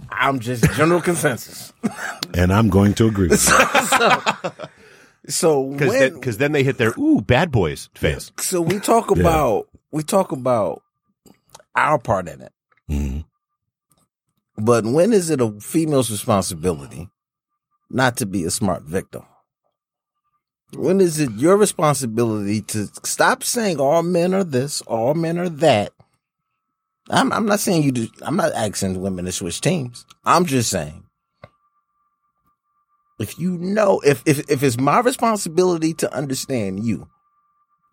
I'm 0.10 0.40
just 0.40 0.64
general 0.74 1.02
consensus. 1.02 1.74
And 2.34 2.54
I'm 2.54 2.70
going 2.70 2.94
to 2.94 3.08
agree 3.08 3.28
with 3.28 3.46
you. 3.50 4.52
So 5.28 5.66
Because 5.72 5.90
when 5.90 6.00
then, 6.00 6.22
'cause 6.22 6.38
then 6.38 6.52
they 6.54 6.64
hit 6.64 6.78
their 6.78 6.94
ooh 6.98 7.20
bad 7.22 7.52
boys 7.52 7.90
phase. 7.94 8.32
so 8.40 8.62
we 8.62 8.80
talk 8.80 9.12
about 9.12 9.68
we 9.92 10.02
talk 10.02 10.32
about 10.32 10.82
our 11.76 11.98
part 12.00 12.28
in 12.28 12.42
it. 12.42 12.54
Mhm. 12.90 13.26
But 14.58 14.86
when 14.86 15.14
is 15.14 15.30
it 15.30 15.42
a 15.42 15.52
female's 15.60 16.12
responsibility 16.12 17.10
not 17.90 18.18
to 18.18 18.26
be 18.26 18.44
a 18.44 18.52
smart 18.52 18.84
victim? 18.84 19.24
When 20.74 21.02
is 21.02 21.20
it 21.20 21.32
your 21.32 21.58
responsibility 21.58 22.62
to 22.62 22.88
stop 23.04 23.44
saying 23.44 23.80
all 23.80 24.04
men 24.04 24.34
are 24.34 24.44
this, 24.44 24.82
all 24.82 25.14
men 25.14 25.38
are 25.38 25.50
that? 25.50 25.94
I'm 27.10 27.34
I'm 27.34 27.46
not 27.46 27.60
saying 27.60 27.84
you 27.84 27.92
do 27.92 28.08
I'm 28.22 28.38
not 28.38 28.54
asking 28.54 29.02
women 29.02 29.26
to 29.26 29.32
switch 29.32 29.60
teams. 29.60 30.06
I'm 30.24 30.46
just 30.46 30.70
saying 30.70 31.04
if 33.20 33.38
you 33.38 33.58
know 33.58 34.00
if 34.06 34.24
if 34.26 34.50
if 34.50 34.64
it's 34.64 34.80
my 34.80 35.00
responsibility 35.00 35.94
to 35.96 36.14
understand 36.14 36.84
you, 36.84 37.08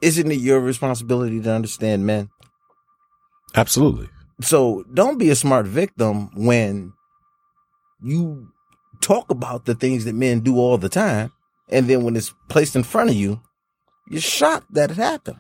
isn't 0.00 0.30
it 0.30 0.40
your 0.40 0.60
responsibility 0.60 1.40
to 1.40 1.52
understand 1.52 2.06
men? 2.06 2.30
Absolutely. 3.58 4.08
So 4.40 4.84
don't 4.94 5.18
be 5.18 5.30
a 5.30 5.34
smart 5.34 5.66
victim 5.66 6.30
when 6.34 6.92
you 8.02 8.48
talk 9.00 9.30
about 9.30 9.64
the 9.64 9.74
things 9.74 10.04
that 10.04 10.14
men 10.14 10.40
do 10.40 10.56
all 10.58 10.78
the 10.78 10.88
time. 10.88 11.32
And 11.68 11.88
then 11.88 12.04
when 12.04 12.16
it's 12.16 12.32
placed 12.48 12.76
in 12.76 12.82
front 12.84 13.10
of 13.10 13.16
you, 13.16 13.40
you're 14.08 14.20
shocked 14.20 14.72
that 14.74 14.90
it 14.90 14.96
happened. 14.96 15.38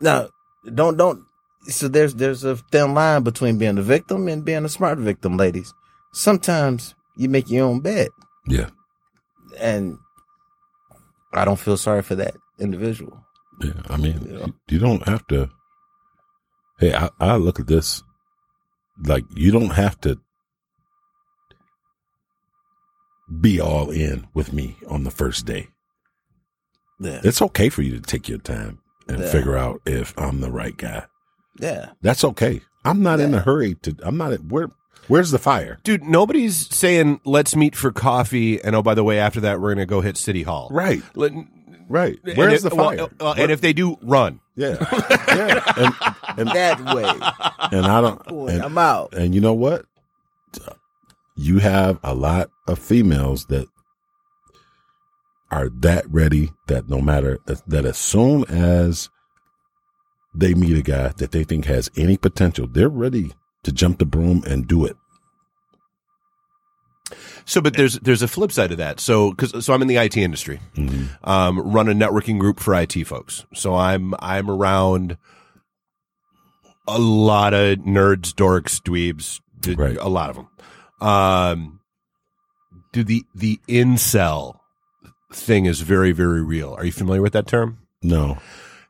Now, 0.00 0.28
don't, 0.74 0.96
don't, 0.96 1.24
so 1.64 1.88
there's, 1.88 2.14
there's 2.14 2.44
a 2.44 2.56
thin 2.56 2.94
line 2.94 3.22
between 3.22 3.58
being 3.58 3.78
a 3.78 3.82
victim 3.82 4.28
and 4.28 4.44
being 4.44 4.64
a 4.64 4.68
smart 4.68 4.98
victim, 4.98 5.36
ladies. 5.36 5.72
Sometimes 6.12 6.94
you 7.16 7.28
make 7.28 7.50
your 7.50 7.66
own 7.66 7.80
bed 7.80 8.08
Yeah. 8.46 8.68
and 9.58 9.98
I 11.32 11.44
don't 11.44 11.58
feel 11.58 11.76
sorry 11.76 12.02
for 12.02 12.14
that 12.16 12.34
individual. 12.58 13.24
Yeah, 13.62 13.72
I 13.88 13.96
mean, 13.96 14.20
you, 14.26 14.54
you 14.68 14.78
don't 14.78 15.06
have 15.08 15.26
to. 15.28 15.50
Hey, 16.80 16.94
I, 16.94 17.10
I 17.20 17.36
look 17.36 17.60
at 17.60 17.66
this 17.66 18.02
like 19.04 19.24
you 19.36 19.52
don't 19.52 19.70
have 19.70 20.00
to 20.00 20.18
be 23.40 23.60
all 23.60 23.90
in 23.90 24.26
with 24.34 24.52
me 24.52 24.76
on 24.88 25.04
the 25.04 25.10
first 25.10 25.46
day. 25.46 25.68
Yeah. 26.98 27.20
It's 27.22 27.40
okay 27.42 27.68
for 27.68 27.82
you 27.82 27.92
to 27.92 28.00
take 28.00 28.28
your 28.28 28.38
time 28.38 28.80
and 29.08 29.20
Yeah. 29.20 29.30
figure 29.30 29.56
out 29.56 29.80
if 29.86 30.12
I'm 30.18 30.40
the 30.40 30.50
right 30.50 30.76
guy. 30.76 31.04
Yeah. 31.58 31.90
That's 32.02 32.24
okay. 32.24 32.62
I'm 32.84 33.02
not 33.02 33.20
in 33.20 33.34
a 33.34 33.40
hurry 33.40 33.74
to. 33.82 33.94
I'm 34.02 34.16
not. 34.16 34.32
Where 34.44 34.70
Where's 35.06 35.30
the 35.30 35.38
fire? 35.38 35.78
Dude, 35.82 36.04
nobody's 36.04 36.72
saying 36.74 37.20
let's 37.24 37.54
meet 37.56 37.74
for 37.76 37.90
coffee, 37.90 38.62
and 38.62 38.74
oh, 38.76 38.82
by 38.82 38.94
the 38.94 39.04
way, 39.04 39.18
after 39.18 39.40
that, 39.40 39.60
we're 39.60 39.74
gonna 39.74 39.84
go 39.86 40.00
hit 40.00 40.16
City 40.16 40.42
Hall. 40.42 40.68
Right. 40.70 41.02
Let- 41.14 41.32
Right. 41.88 42.20
Where's 42.22 42.64
if- 42.64 42.70
the 42.70 42.76
well, 42.76 42.90
fire? 42.96 43.08
uh, 43.18 43.34
and 43.36 43.50
if 43.50 43.60
they 43.60 43.72
do, 43.72 43.98
run. 44.00 44.38
yeah. 44.54 44.76
yeah. 45.28 45.72
And, 45.76 45.94
and, 46.36 46.48
That 46.48 46.80
way. 46.94 47.04
and 47.72 47.86
I 47.86 48.00
don't. 48.00 48.24
Boy, 48.26 48.48
and- 48.48 48.62
I'm 48.62 48.78
out. 48.78 49.14
And 49.14 49.34
you 49.34 49.40
know 49.40 49.54
what? 49.54 49.84
You 51.36 51.58
have 51.60 51.98
a 52.04 52.14
lot 52.14 52.50
of 52.68 52.78
females 52.78 53.46
that 53.46 53.66
are 55.50 55.68
that 55.80 56.04
ready 56.10 56.52
that 56.66 56.88
no 56.88 57.00
matter 57.00 57.38
that 57.66 57.84
as 57.84 57.96
soon 57.98 58.44
as 58.44 59.08
they 60.34 60.54
meet 60.54 60.76
a 60.76 60.82
guy 60.82 61.08
that 61.16 61.32
they 61.32 61.44
think 61.44 61.64
has 61.64 61.90
any 61.96 62.16
potential, 62.16 62.66
they're 62.70 62.88
ready 62.88 63.32
to 63.64 63.72
jump 63.72 63.98
the 63.98 64.04
broom 64.06 64.42
and 64.46 64.66
do 64.68 64.84
it. 64.84 64.96
So, 67.44 67.60
but 67.60 67.74
there's 67.74 67.98
there's 68.00 68.22
a 68.22 68.28
flip 68.28 68.52
side 68.52 68.70
to 68.70 68.76
that. 68.76 69.00
So, 69.00 69.30
because 69.30 69.64
so 69.64 69.72
I'm 69.72 69.82
in 69.82 69.88
the 69.88 69.96
IT 69.96 70.16
industry, 70.16 70.60
um, 71.24 71.58
run 71.58 71.88
a 71.88 71.94
networking 71.94 72.38
group 72.38 72.60
for 72.60 72.74
IT 72.74 72.92
folks. 73.06 73.44
So 73.54 73.74
I'm 73.74 74.14
I'm 74.20 74.48
around 74.50 75.16
a 76.96 76.98
lot 76.98 77.54
of 77.54 77.78
nerds, 77.78 78.32
dorks, 78.34 78.80
dweebs, 78.80 79.40
d- 79.60 79.74
Right. 79.74 79.96
a 80.00 80.08
lot 80.08 80.30
of 80.30 80.36
them. 80.36 80.48
Um, 81.00 81.80
do 82.92 83.04
the 83.04 83.24
the 83.34 83.60
incel 83.68 84.56
thing 85.32 85.66
is 85.66 85.80
very 85.80 86.12
very 86.12 86.42
real. 86.42 86.74
Are 86.74 86.84
you 86.84 86.92
familiar 86.92 87.22
with 87.22 87.32
that 87.34 87.46
term? 87.46 87.78
No. 88.02 88.38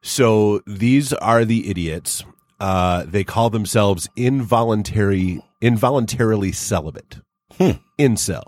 So 0.02 0.62
these 0.66 1.12
are 1.12 1.44
the 1.44 1.68
idiots. 1.70 2.24
Uh, 2.58 3.04
they 3.06 3.24
call 3.24 3.50
themselves 3.50 4.08
involuntary, 4.16 5.42
involuntarily 5.60 6.52
celibate, 6.52 7.20
Hmm. 7.58 7.70
incel. 7.98 8.44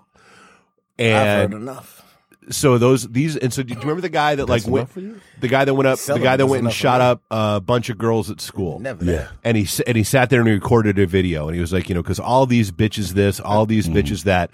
I've 0.99 1.07
heard 1.07 1.53
And 1.53 1.55
enough. 1.55 2.02
So 2.51 2.77
those 2.79 3.09
these 3.09 3.37
and 3.37 3.53
so 3.53 3.63
do 3.63 3.73
you 3.75 3.81
remember 3.81 4.01
the 4.01 4.09
guy 4.09 4.35
that 4.35 4.47
like 4.49 4.63
That's 4.63 4.71
went 4.71 4.83
enough 4.83 4.91
for 4.93 5.01
you? 5.01 5.21
the 5.41 5.49
guy 5.49 5.65
that 5.65 5.75
went 5.75 5.87
up 5.87 5.99
the 5.99 6.03
Celibate 6.05 6.25
guy 6.25 6.37
that 6.37 6.45
is 6.45 6.51
went 6.51 6.59
and 6.61 6.67
enough 6.67 6.75
for 6.75 6.79
shot 6.79 7.01
me. 7.01 7.07
up 7.07 7.23
a 7.31 7.61
bunch 7.61 7.89
of 7.89 7.99
girls 7.99 8.31
at 8.31 8.41
school 8.41 8.79
Never. 8.81 9.05
Yeah. 9.05 9.13
that. 9.13 9.31
and 9.45 9.57
he 9.57 9.63
s- 9.65 9.81
and 9.81 9.97
he 9.97 10.03
sat 10.03 10.29
there 10.31 10.41
and 10.41 10.49
he 10.49 10.55
recorded 10.55 10.99
a 10.99 11.07
video 11.07 11.47
and 11.47 11.55
he 11.55 11.61
was 11.61 11.73
like 11.73 11.89
you 11.89 11.95
know 11.95 12.03
because 12.03 12.19
all 12.21 12.47
these 12.47 12.71
bitches 12.73 13.11
this 13.13 13.39
all 13.41 13.65
these 13.67 13.87
Mm-hmm. 13.89 13.97
bitches 13.99 14.25
that 14.25 14.51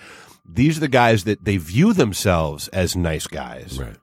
these 0.50 0.76
are 0.76 0.80
the 0.80 0.88
guys 0.88 1.24
that 1.24 1.44
they 1.44 1.56
view 1.56 1.92
themselves 1.92 2.68
as 2.68 2.94
nice 2.96 3.26
guys 3.26 3.78
Right. 3.80 3.96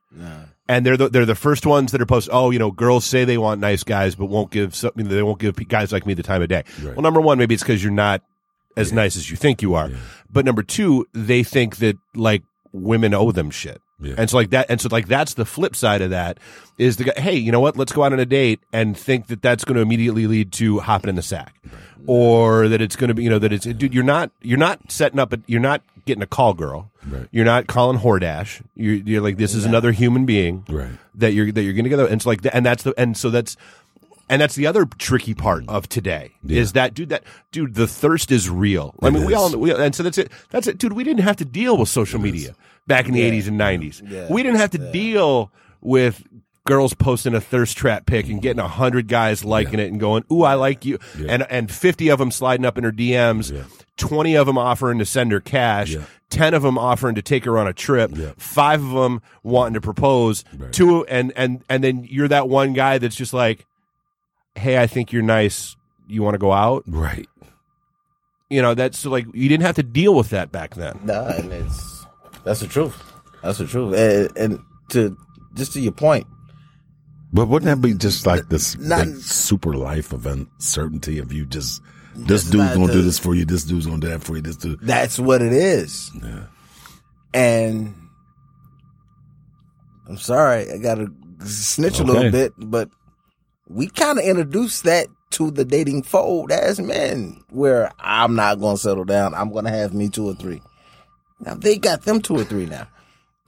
and 0.67 0.85
they're 0.85 0.97
the, 0.97 1.09
they're 1.09 1.25
the 1.25 1.35
first 1.35 1.65
ones 1.65 1.91
that 1.91 2.01
are 2.01 2.05
post. 2.05 2.29
Oh, 2.31 2.49
you 2.51 2.59
know, 2.59 2.71
girls 2.71 3.05
say 3.05 3.23
they 3.25 3.37
want 3.37 3.59
nice 3.61 3.83
guys, 3.83 4.15
but 4.15 4.25
won't 4.27 4.49
give 4.51 4.73
something. 4.75 5.07
They 5.07 5.21
won't 5.23 5.39
give 5.39 5.55
guys 5.67 5.91
like 5.91 6.05
me 6.07 6.13
the 6.15 6.23
time 6.23 6.41
of 6.41 6.47
day. 6.49 6.63
Right. 6.81 6.95
Well, 6.95 7.01
number 7.03 7.19
one, 7.21 7.37
maybe 7.37 7.53
it's 7.53 7.63
because 7.63 7.83
you're 7.83 7.91
not 7.91 8.21
as 8.77 8.91
nice 8.93 9.15
as 9.15 9.29
you 9.29 9.37
think 9.37 9.61
you 9.61 9.73
are. 9.75 9.89
But 10.31 10.45
number 10.45 10.63
two, 10.63 11.07
they 11.13 11.43
think 11.43 11.77
that 11.77 11.97
like 12.15 12.43
women 12.75 13.13
owe 13.13 13.31
them 13.31 13.49
shit. 13.49 13.81
Yeah. 13.99 14.15
And 14.17 14.29
so 14.29 14.37
like 14.37 14.49
that, 14.49 14.65
and 14.69 14.79
so 14.81 14.89
like 14.91 15.07
that's 15.07 15.35
the 15.35 15.45
flip 15.45 15.75
side 15.75 16.01
of 16.01 16.09
that 16.09 16.37
is 16.77 16.97
the 16.97 17.05
guy. 17.05 17.13
Hey, 17.19 17.35
you 17.35 17.51
know 17.51 17.61
what? 17.61 17.77
Let's 17.77 17.93
go 17.93 18.03
out 18.03 18.11
on 18.13 18.19
a 18.19 18.25
date 18.25 18.59
and 18.73 18.97
think 18.97 19.27
that 19.27 19.41
that's 19.41 19.63
going 19.63 19.75
to 19.75 19.81
immediately 19.81 20.27
lead 20.27 20.51
to 20.53 20.79
hopping 20.79 21.09
in 21.09 21.15
the 21.15 21.21
sack, 21.21 21.55
or 22.07 22.67
that 22.67 22.81
it's 22.81 22.95
going 22.95 23.07
to 23.07 23.13
be, 23.13 23.23
you 23.23 23.29
know, 23.29 23.39
that 23.39 23.53
it's 23.53 23.65
dude. 23.65 23.93
You're 23.93 24.03
not 24.03 24.31
you're 24.41 24.57
not 24.57 24.91
setting 24.91 25.19
up. 25.19 25.31
A, 25.33 25.39
you're 25.47 25.61
not 25.61 25.81
getting 26.05 26.21
a 26.23 26.27
call 26.27 26.53
girl. 26.53 26.91
Right. 27.07 27.27
You're 27.31 27.45
not 27.45 27.67
calling 27.67 27.99
Hordash. 27.99 28.61
You're, 28.75 28.95
you're 28.95 29.21
like 29.21 29.37
this 29.37 29.53
is 29.55 29.63
another 29.65 29.91
human 29.91 30.25
being 30.25 30.65
Right. 30.69 30.91
that 31.15 31.33
you're 31.33 31.51
that 31.51 31.61
you're 31.63 31.73
going 31.73 31.85
to 31.85 31.89
get. 31.89 31.99
And 31.99 32.09
it's 32.13 32.25
like, 32.25 32.41
and 32.53 32.65
that's 32.65 32.83
the 32.83 32.93
and 32.97 33.15
so 33.15 33.29
that's 33.29 33.55
and 34.29 34.41
that's 34.41 34.55
the 34.55 34.65
other 34.67 34.85
tricky 34.97 35.33
part 35.33 35.63
of 35.67 35.87
today 35.89 36.31
is 36.47 36.73
that 36.73 36.93
dude 36.93 37.09
that 37.09 37.23
dude 37.51 37.75
the 37.75 37.87
thirst 37.87 38.31
is 38.31 38.49
real. 38.49 38.95
I 39.01 39.07
It 39.07 39.11
mean, 39.11 39.25
we 39.25 39.33
all 39.33 39.55
we, 39.57 39.73
and 39.73 39.93
so 39.95 40.03
that's 40.03 40.17
it. 40.17 40.31
That's 40.49 40.67
it, 40.67 40.77
dude. 40.77 40.93
We 40.93 41.03
didn't 41.03 41.23
have 41.23 41.35
to 41.37 41.45
deal 41.45 41.77
with 41.77 41.89
social 41.89 42.19
media 42.19 42.55
back 42.87 43.07
in 43.07 43.13
the 43.13 43.21
eighties 43.21 43.47
and 43.47 43.57
nineties. 43.57 44.01
Yeah. 44.05 44.27
We 44.31 44.43
didn't 44.43 44.57
have 44.59 44.71
to 44.71 44.91
deal 44.91 45.51
with 45.81 46.23
girls 46.67 46.95
posting 46.95 47.35
a 47.35 47.41
thirst 47.41 47.77
trap 47.77 48.07
pic 48.07 48.27
and 48.27 48.41
getting 48.41 48.59
a 48.59 48.67
hundred 48.67 49.07
guys 49.07 49.45
liking 49.45 49.79
it 49.79 49.91
and 49.91 49.99
going, 49.99 50.23
"Ooh, 50.31 50.41
I 50.43 50.55
like 50.55 50.83
you," 50.85 50.97
and 51.27 51.45
and 51.49 51.71
fifty 51.71 52.09
of 52.09 52.17
them 52.19 52.31
sliding 52.31 52.65
up 52.65 52.77
in 52.77 52.83
her 52.83 52.91
DMs. 52.91 53.53
Twenty 53.97 54.35
of 54.35 54.45
them 54.47 54.57
offering 54.57 54.97
to 54.99 55.05
send 55.05 55.31
her 55.31 55.39
cash, 55.39 55.91
Yeah. 55.91 56.01
ten 56.29 56.53
of 56.53 56.63
them 56.63 56.77
offering 56.77 57.15
to 57.15 57.21
take 57.21 57.45
her 57.45 57.57
on 57.57 57.65
a 57.65 57.71
trip, 57.71 58.11
Yeah. 58.13 58.31
five 58.35 58.83
of 58.83 58.89
them 58.91 59.21
wanting 59.41 59.75
to 59.75 59.79
propose, 59.81 60.43
Right. 60.57 60.73
two 60.73 61.05
and 61.05 61.31
and 61.37 61.61
and 61.69 61.81
then 61.83 62.05
you're 62.09 62.27
that 62.27 62.49
one 62.49 62.73
guy 62.73 62.97
that's 62.97 63.15
just 63.15 63.31
like, 63.33 63.65
"Hey, 64.55 64.77
I 64.81 64.87
think 64.87 65.11
you're 65.11 65.21
nice. 65.23 65.75
You 66.07 66.23
want 66.23 66.33
to 66.35 66.39
go 66.39 66.51
out?" 66.51 66.83
Right. 66.87 67.27
You 68.49 68.61
know, 68.61 68.73
that's 68.75 68.99
so 68.99 69.09
like 69.09 69.25
you 69.33 69.49
didn't 69.49 69.65
have 69.65 69.75
to 69.75 69.83
deal 69.83 70.13
with 70.15 70.29
that 70.29 70.51
back 70.51 70.75
then. 70.75 70.99
Nah, 71.03 71.27
and 71.29 71.51
it's 71.51 72.05
that's 72.43 72.59
the 72.59 72.67
truth. 72.67 72.95
That's 73.41 73.57
the 73.57 73.65
truth. 73.67 73.93
And, 73.95 74.37
and 74.37 74.59
to 74.89 75.17
just 75.55 75.73
to 75.73 75.79
your 75.79 75.91
point, 75.93 76.27
But 77.33 77.47
wouldn't 77.47 77.69
that 77.69 77.85
be 77.85 77.93
just 77.95 78.25
like 78.27 78.47
this 78.49 78.77
Not- 78.77 79.05
big 79.05 79.15
super 79.17 79.73
life 79.73 80.13
of 80.13 80.25
uncertainty 80.25 81.17
of 81.19 81.33
you 81.33 81.45
just 81.45 81.81
this 82.15 82.43
dude's 82.49 82.73
gonna 82.75 82.87
the- 82.87 82.93
do 82.93 83.01
this 83.01 83.19
for 83.19 83.35
you, 83.35 83.45
this 83.45 83.63
dude's 83.65 83.85
gonna 83.87 83.99
do 83.99 84.07
that 84.09 84.23
for 84.23 84.35
you, 84.35 84.41
this 84.41 84.55
dude. 84.57 84.79
that's 84.81 85.17
what 85.19 85.41
it 85.41 85.51
is. 85.51 86.11
Yeah. 86.23 86.43
And 87.33 87.93
I'm 90.07 90.17
sorry, 90.17 90.71
I 90.71 90.77
gotta 90.77 91.11
snitch 91.45 91.99
a 91.99 92.03
little 92.03 92.31
bit, 92.31 92.53
but 92.57 92.89
we 93.67 93.87
kind 93.87 94.19
of 94.19 94.25
introduced 94.25 94.83
that 94.83 95.07
to 95.31 95.51
the 95.51 95.65
dating 95.65 96.03
fold 96.03 96.51
as 96.51 96.79
men, 96.79 97.43
where 97.49 97.91
I'm 97.99 98.35
not 98.35 98.59
gonna 98.59 98.77
settle 98.77 99.05
down. 99.05 99.33
I'm 99.33 99.51
gonna 99.51 99.71
have 99.71 99.93
me 99.93 100.09
two 100.09 100.27
or 100.27 100.35
three. 100.35 100.61
Now 101.39 101.55
they 101.55 101.77
got 101.77 102.03
them 102.03 102.21
two 102.21 102.35
or 102.37 102.43
three 102.43 102.65
now. 102.65 102.87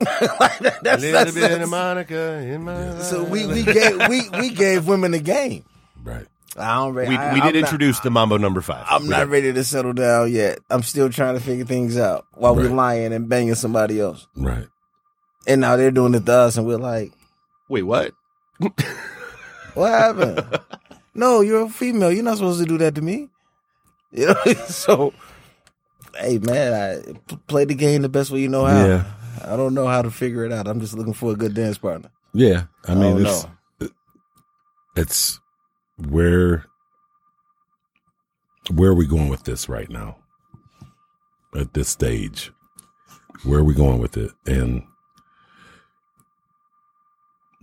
Like, 0.00 0.58
that- 0.60 0.82
that's, 0.82 1.02
that's, 1.02 1.34
that's- 1.34 1.68
Monica 1.68 2.38
in 2.38 2.62
my 2.64 2.98
so 3.00 3.24
we 3.24 3.46
we 3.46 3.64
gave 3.64 4.08
we 4.08 4.28
we 4.38 4.50
gave 4.50 4.86
women 4.86 5.10
the 5.12 5.18
game. 5.20 5.64
Right. 6.04 6.26
I 6.56 6.74
don't. 6.76 6.94
re- 6.94 7.08
we, 7.08 7.16
I, 7.16 7.34
we 7.34 7.40
I'm 7.40 7.46
did 7.52 7.60
not- 7.60 7.68
introduce 7.68 8.00
the 8.00 8.10
Mambo 8.10 8.36
number 8.36 8.60
five. 8.60 8.84
I'm 8.88 9.02
We 9.04 9.08
not 9.08 9.20
did. 9.20 9.28
ready 9.28 9.52
to 9.52 9.64
settle 9.64 9.92
down 9.92 10.32
yet. 10.32 10.58
I'm 10.70 10.82
still 10.82 11.08
trying 11.10 11.34
to 11.34 11.40
figure 11.40 11.64
things 11.64 11.96
out 11.96 12.26
while 12.34 12.54
we're 12.54 12.68
lying 12.70 13.12
and 13.12 13.28
banging 13.28 13.54
somebody 13.54 14.00
else. 14.00 14.26
Right. 14.36 14.66
And 15.46 15.60
now 15.60 15.76
they're 15.76 15.90
doing 15.92 16.14
it 16.14 16.26
to 16.26 16.32
us, 16.32 16.56
and 16.56 16.66
we're 16.66 16.76
like, 16.78 17.12
Wait, 17.68 17.82
what? 17.82 18.12
"What 19.78 19.90
happened? 19.90 20.60
no, 21.14 21.40
you're 21.40 21.62
a 21.62 21.68
female. 21.68 22.12
You're 22.12 22.24
not 22.24 22.38
supposed 22.38 22.60
to 22.60 22.66
do 22.66 22.78
that 22.78 22.94
to 22.96 23.02
me." 23.02 23.28
You 24.10 24.26
know. 24.28 24.42
so, 24.68 25.12
hey, 26.16 26.38
man, 26.38 26.72
I 26.72 27.12
p- 27.28 27.38
play 27.46 27.66
the 27.66 27.74
game 27.74 28.00
the 28.00 28.08
best 28.08 28.30
way 28.30 28.40
you 28.40 28.48
know 28.48 28.64
how. 28.64 28.86
Yeah. 28.86 29.04
I 29.44 29.54
don't 29.54 29.74
know 29.74 29.86
how 29.86 30.00
to 30.00 30.10
figure 30.10 30.46
it 30.46 30.52
out. 30.52 30.66
I'm 30.66 30.80
just 30.80 30.94
looking 30.94 31.12
for 31.12 31.32
a 31.32 31.36
good 31.36 31.52
dance 31.52 31.76
partner. 31.76 32.10
Yeah. 32.32 32.64
I 32.86 32.94
mean 32.94 33.16
don't 33.16 33.26
it's 33.26 33.44
know. 33.80 33.88
it's 34.96 35.40
where 36.08 36.64
where 38.74 38.90
are 38.90 38.94
we 38.94 39.06
going 39.06 39.28
with 39.28 39.44
this 39.44 39.68
right 39.68 39.90
now? 39.90 40.16
At 41.54 41.74
this 41.74 41.88
stage. 41.88 42.50
Where 43.44 43.60
are 43.60 43.64
we 43.64 43.74
going 43.74 43.98
with 43.98 44.16
it? 44.16 44.32
And 44.46 44.84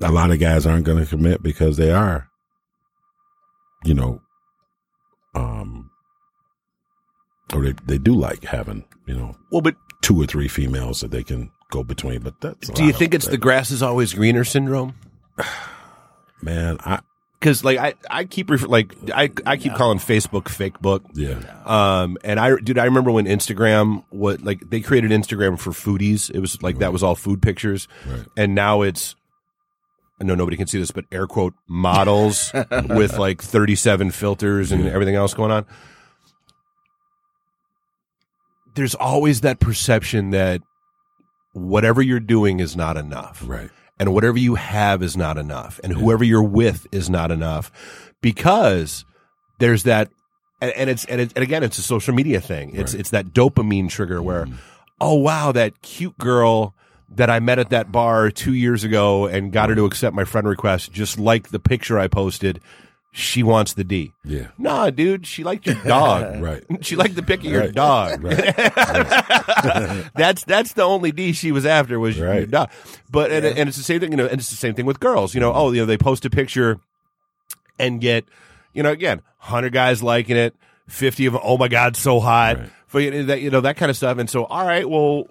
a 0.02 0.12
lot 0.12 0.32
of 0.32 0.40
guys 0.40 0.66
aren't 0.66 0.86
going 0.86 1.04
to 1.04 1.10
commit 1.10 1.42
because 1.44 1.78
they 1.78 1.92
are, 1.92 2.30
you 3.84 3.94
know, 3.94 4.22
um, 5.34 5.90
or 7.54 7.62
they, 7.64 7.74
they 7.86 7.98
do 7.98 8.14
like 8.16 8.44
having, 8.46 8.84
you 9.06 9.16
know, 9.16 9.36
Well, 9.52 9.62
but 9.62 9.76
two 10.02 10.22
or 10.22 10.26
three 10.26 10.48
females 10.48 11.02
that 11.02 11.12
they 11.12 11.24
can 11.24 11.52
go 11.72 11.84
between. 11.84 12.22
But 12.22 12.40
that's 12.42 12.70
do 12.70 12.84
you 12.84 12.94
think 12.94 13.14
of- 13.14 13.20
it's 13.20 13.28
the 13.28 13.38
grass 13.38 13.72
is 13.72 13.82
always 13.84 14.14
greener 14.14 14.44
syndrome? 14.44 14.96
man? 16.42 16.78
I 16.82 17.00
Because 17.40 17.64
like 17.64 17.78
I, 17.78 17.94
I 18.10 18.24
keep 18.26 18.50
refer- 18.50 18.68
like 18.68 18.94
I, 19.14 19.32
I 19.46 19.58
keep 19.58 19.74
calling 19.76 20.00
Facebook 20.00 20.50
fake 20.50 20.80
book. 20.80 21.04
yeah, 21.14 21.40
Um, 21.66 22.18
and 22.24 22.40
I, 22.40 22.56
dude, 22.58 22.78
I 22.78 22.86
remember 22.86 23.12
when 23.12 23.26
Instagram, 23.26 24.04
what 24.10 24.42
like 24.42 24.70
they 24.70 24.82
created 24.82 25.12
Instagram 25.12 25.60
for 25.60 25.72
foodies. 25.72 26.30
It 26.32 26.40
was 26.40 26.62
like 26.62 26.80
that 26.80 26.92
was 26.94 27.04
all 27.04 27.16
food 27.16 27.42
pictures, 27.42 27.88
Right. 28.08 28.26
and 28.38 28.56
now 28.56 28.82
it's. 28.82 29.16
I 30.20 30.24
know 30.24 30.36
nobody 30.36 30.56
can 30.58 30.68
see 30.68 30.80
this, 30.80 30.92
but 30.92 31.06
air 31.12 31.28
quote 31.28 31.54
models 31.68 32.52
with 32.90 33.18
like 33.18 33.42
37 33.42 34.12
filters 34.12 34.72
and 34.72 34.88
everything 34.88 35.16
else 35.16 35.34
going 35.34 35.52
on. 35.52 35.66
There's 38.76 38.96
always 38.96 39.42
that 39.42 39.60
perception 39.60 40.32
that 40.32 40.62
whatever 41.54 42.02
you're 42.02 42.20
doing 42.20 42.60
is 42.60 42.76
not 42.76 42.98
enough. 42.98 43.44
right, 43.46 43.70
and 44.00 44.14
whatever 44.14 44.38
you 44.38 44.56
have 44.56 45.02
is 45.02 45.16
not 45.16 45.38
enough. 45.38 45.80
And 45.84 45.94
whoever 45.94 46.24
you're 46.24 46.44
with 46.44 46.86
is 46.92 47.10
not 47.10 47.32
enough. 47.32 47.72
Because 48.22 49.06
there's 49.60 49.84
that 49.84 50.10
and, 50.62 50.72
and 50.72 50.90
it's 50.90 51.06
and, 51.06 51.22
it, 51.22 51.34
and 51.36 51.44
again 51.44 51.64
it's 51.64 51.78
a 51.78 51.82
social 51.82 52.14
media 52.14 52.42
thing. 52.42 52.76
It's 52.76 52.94
Right. 52.94 53.00
it's 53.00 53.10
that 53.12 53.28
dopamine 53.28 53.90
trigger 53.90 54.22
where 54.22 54.46
mm. 54.46 54.56
oh 55.00 55.16
wow 55.16 55.52
that 55.52 55.82
cute 55.82 56.18
girl 56.18 56.74
that 57.10 57.30
I 57.30 57.40
met 57.40 57.60
at 57.60 57.70
that 57.70 57.92
bar 57.92 58.32
2 58.32 58.54
years 58.54 58.84
ago 58.84 59.28
and 59.28 59.52
got 59.52 59.70
her 59.70 59.76
to 59.76 59.86
accept 59.86 60.16
my 60.16 60.24
friend 60.26 60.48
request 60.48 60.92
just 60.92 61.20
like 61.20 61.50
the 61.50 61.60
picture 61.60 61.98
I 62.00 62.08
posted 62.08 62.60
she 63.12 63.44
wants 63.44 63.74
the 63.74 63.84
D 63.86 64.12
Yeah. 64.26 64.48
nah 64.58 64.90
dude 64.90 65.26
she 65.26 65.44
liked 65.46 65.66
your 65.68 65.76
dog 65.76 66.42
Right. 66.42 66.64
she 66.82 66.96
liked 66.98 67.16
the 67.16 67.24
pic 67.24 67.40
of 67.40 67.46
your 67.46 67.62
Right. 67.62 67.74
dog 67.74 68.22
Right. 68.24 68.56
that's 70.16 70.44
that's 70.44 70.74
the 70.74 70.84
only 70.84 71.12
D 71.12 71.32
she 71.34 71.52
was 71.52 71.66
after 71.66 72.00
was 72.00 72.18
your 72.18 72.30
Right. 72.30 72.50
dog. 72.50 72.70
But 73.10 73.32
and, 73.32 73.46
and 73.46 73.70
it's 73.70 73.78
the 73.78 73.84
same 73.84 74.00
thing, 74.00 74.12
you 74.12 74.18
know, 74.18 74.26
and 74.26 74.40
it's 74.40 74.50
the 74.50 74.56
same 74.58 74.74
thing 74.74 74.86
with 74.86 75.00
girls. 75.00 75.34
You 75.34 75.40
know, 75.42 75.54
oh, 75.54 75.72
you 75.72 75.80
know, 75.82 75.86
they 75.86 75.98
post 75.98 76.26
a 76.26 76.30
picture 76.30 76.80
and 77.80 78.02
get, 78.02 78.26
you 78.74 78.84
know, 78.84 78.92
again, 78.92 79.22
hundred 79.38 79.72
guys 79.74 80.04
liking 80.04 80.36
it, 80.38 80.56
fifty 80.88 81.26
of 81.26 81.34
them, 81.34 81.42
oh 81.46 81.58
my 81.58 81.68
god, 81.68 81.96
so 81.96 82.20
hot, 82.20 82.58
Right. 82.58 82.70
for 82.88 83.00
you 83.00 83.12
know, 83.12 83.24
that 83.24 83.42
you 83.42 83.50
know 83.50 83.62
that 83.62 83.78
kind 83.78 83.90
of 83.90 83.96
stuff. 83.96 84.18
And 84.18 84.30
so, 84.30 84.46
all 84.46 84.66
right, 84.66 84.90
well. 84.90 85.28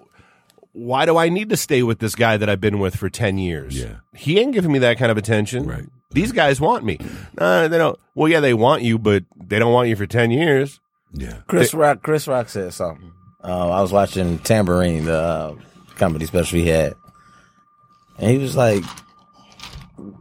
Why 0.75 1.05
do 1.05 1.15
I 1.15 1.29
need 1.29 1.47
to 1.49 1.57
stay 1.57 1.83
with 1.83 1.99
this 1.99 2.15
guy 2.15 2.35
that 2.35 2.49
I've 2.49 2.59
been 2.59 2.79
with 2.79 2.97
for 2.97 3.09
10 3.09 3.37
years? 3.37 3.79
Yeah. 3.79 3.99
He 4.13 4.39
ain't 4.39 4.53
giving 4.53 4.73
me 4.73 4.79
that 4.79 4.97
kind 4.97 5.09
of 5.09 5.17
attention. 5.17 5.65
Right. 5.65 5.85
These 6.11 6.33
guys 6.33 6.59
want 6.59 6.83
me. 6.83 6.99
Uh, 7.37 7.69
they 7.69 7.77
don't. 7.77 7.97
Well, 8.13 8.27
yeah, 8.27 8.41
they 8.41 8.53
want 8.53 8.81
you, 8.81 8.99
but 8.99 9.23
they 9.41 9.57
don't 9.57 9.71
want 9.71 9.87
you 9.87 9.95
for 9.95 10.05
10 10.05 10.31
years. 10.31 10.81
Yeah. 11.13 11.37
Chris 11.47 11.73
Rock. 11.73 12.01
Chris 12.01 12.27
Rock 12.27 12.49
said 12.49 12.73
something. 12.73 13.13
Uh, 13.41 13.69
I 13.69 13.81
was 13.81 13.93
watching 13.93 14.37
Tamborine, 14.39 15.05
the 15.05 15.17
uh, 15.17 15.55
comedy 15.95 16.25
special 16.25 16.59
he 16.59 16.67
had, 16.67 16.93
and 18.19 18.31
he 18.31 18.37
was 18.37 18.57
like, 18.57 18.83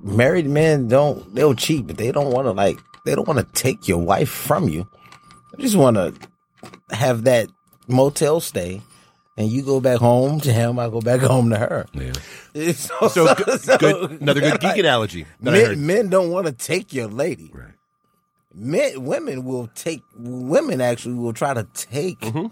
"Married 0.03 0.47
men 0.47 0.87
don't 0.87 1.35
they'll 1.35 1.55
cheat, 1.55 1.87
but 1.87 1.97
they 1.97 2.13
don't 2.13 2.33
want 2.33 2.47
to 2.47 2.53
like 2.53 2.79
they 3.05 3.15
don't 3.17 3.27
want 3.27 3.41
to 3.41 3.61
take 3.61 3.89
your 3.89 3.99
wife 3.99 4.29
from 4.29 4.69
you. 4.69 4.87
They 5.57 5.65
just 5.65 5.75
want 5.77 5.97
to 5.97 6.15
have 6.95 7.25
that 7.25 7.49
motel 7.89 8.41
stay." 8.41 8.83
And 9.37 9.49
you 9.49 9.63
go 9.63 9.81
back 9.81 9.99
home 9.99 10.41
to 10.43 10.53
him, 10.53 10.79
I 10.79 10.89
go 10.89 11.01
back 11.01 11.21
home 11.33 11.51
to 11.51 11.59
her. 11.59 11.87
Yeah. 11.93 12.13
So, 12.75 13.09
So, 13.09 13.35
good, 13.35 13.61
good, 13.81 14.21
another 14.23 14.41
good 14.41 14.61
geek 14.61 14.63
like, 14.71 14.79
analogy 14.79 15.27
Men, 15.41 15.85
men 15.85 16.09
don't 16.09 16.31
want 16.31 16.47
to 16.47 16.53
take 16.53 16.93
your 16.93 17.09
lady. 17.09 17.51
Right. 17.53 17.73
Men, 18.55 19.05
women 19.05 19.45
will 19.45 19.67
take. 19.75 20.03
Women 20.17 20.81
actually 20.81 21.15
will 21.17 21.33
try 21.33 21.53
to 21.53 21.67
take 21.75 22.21
Mm-hmm. 22.21 22.47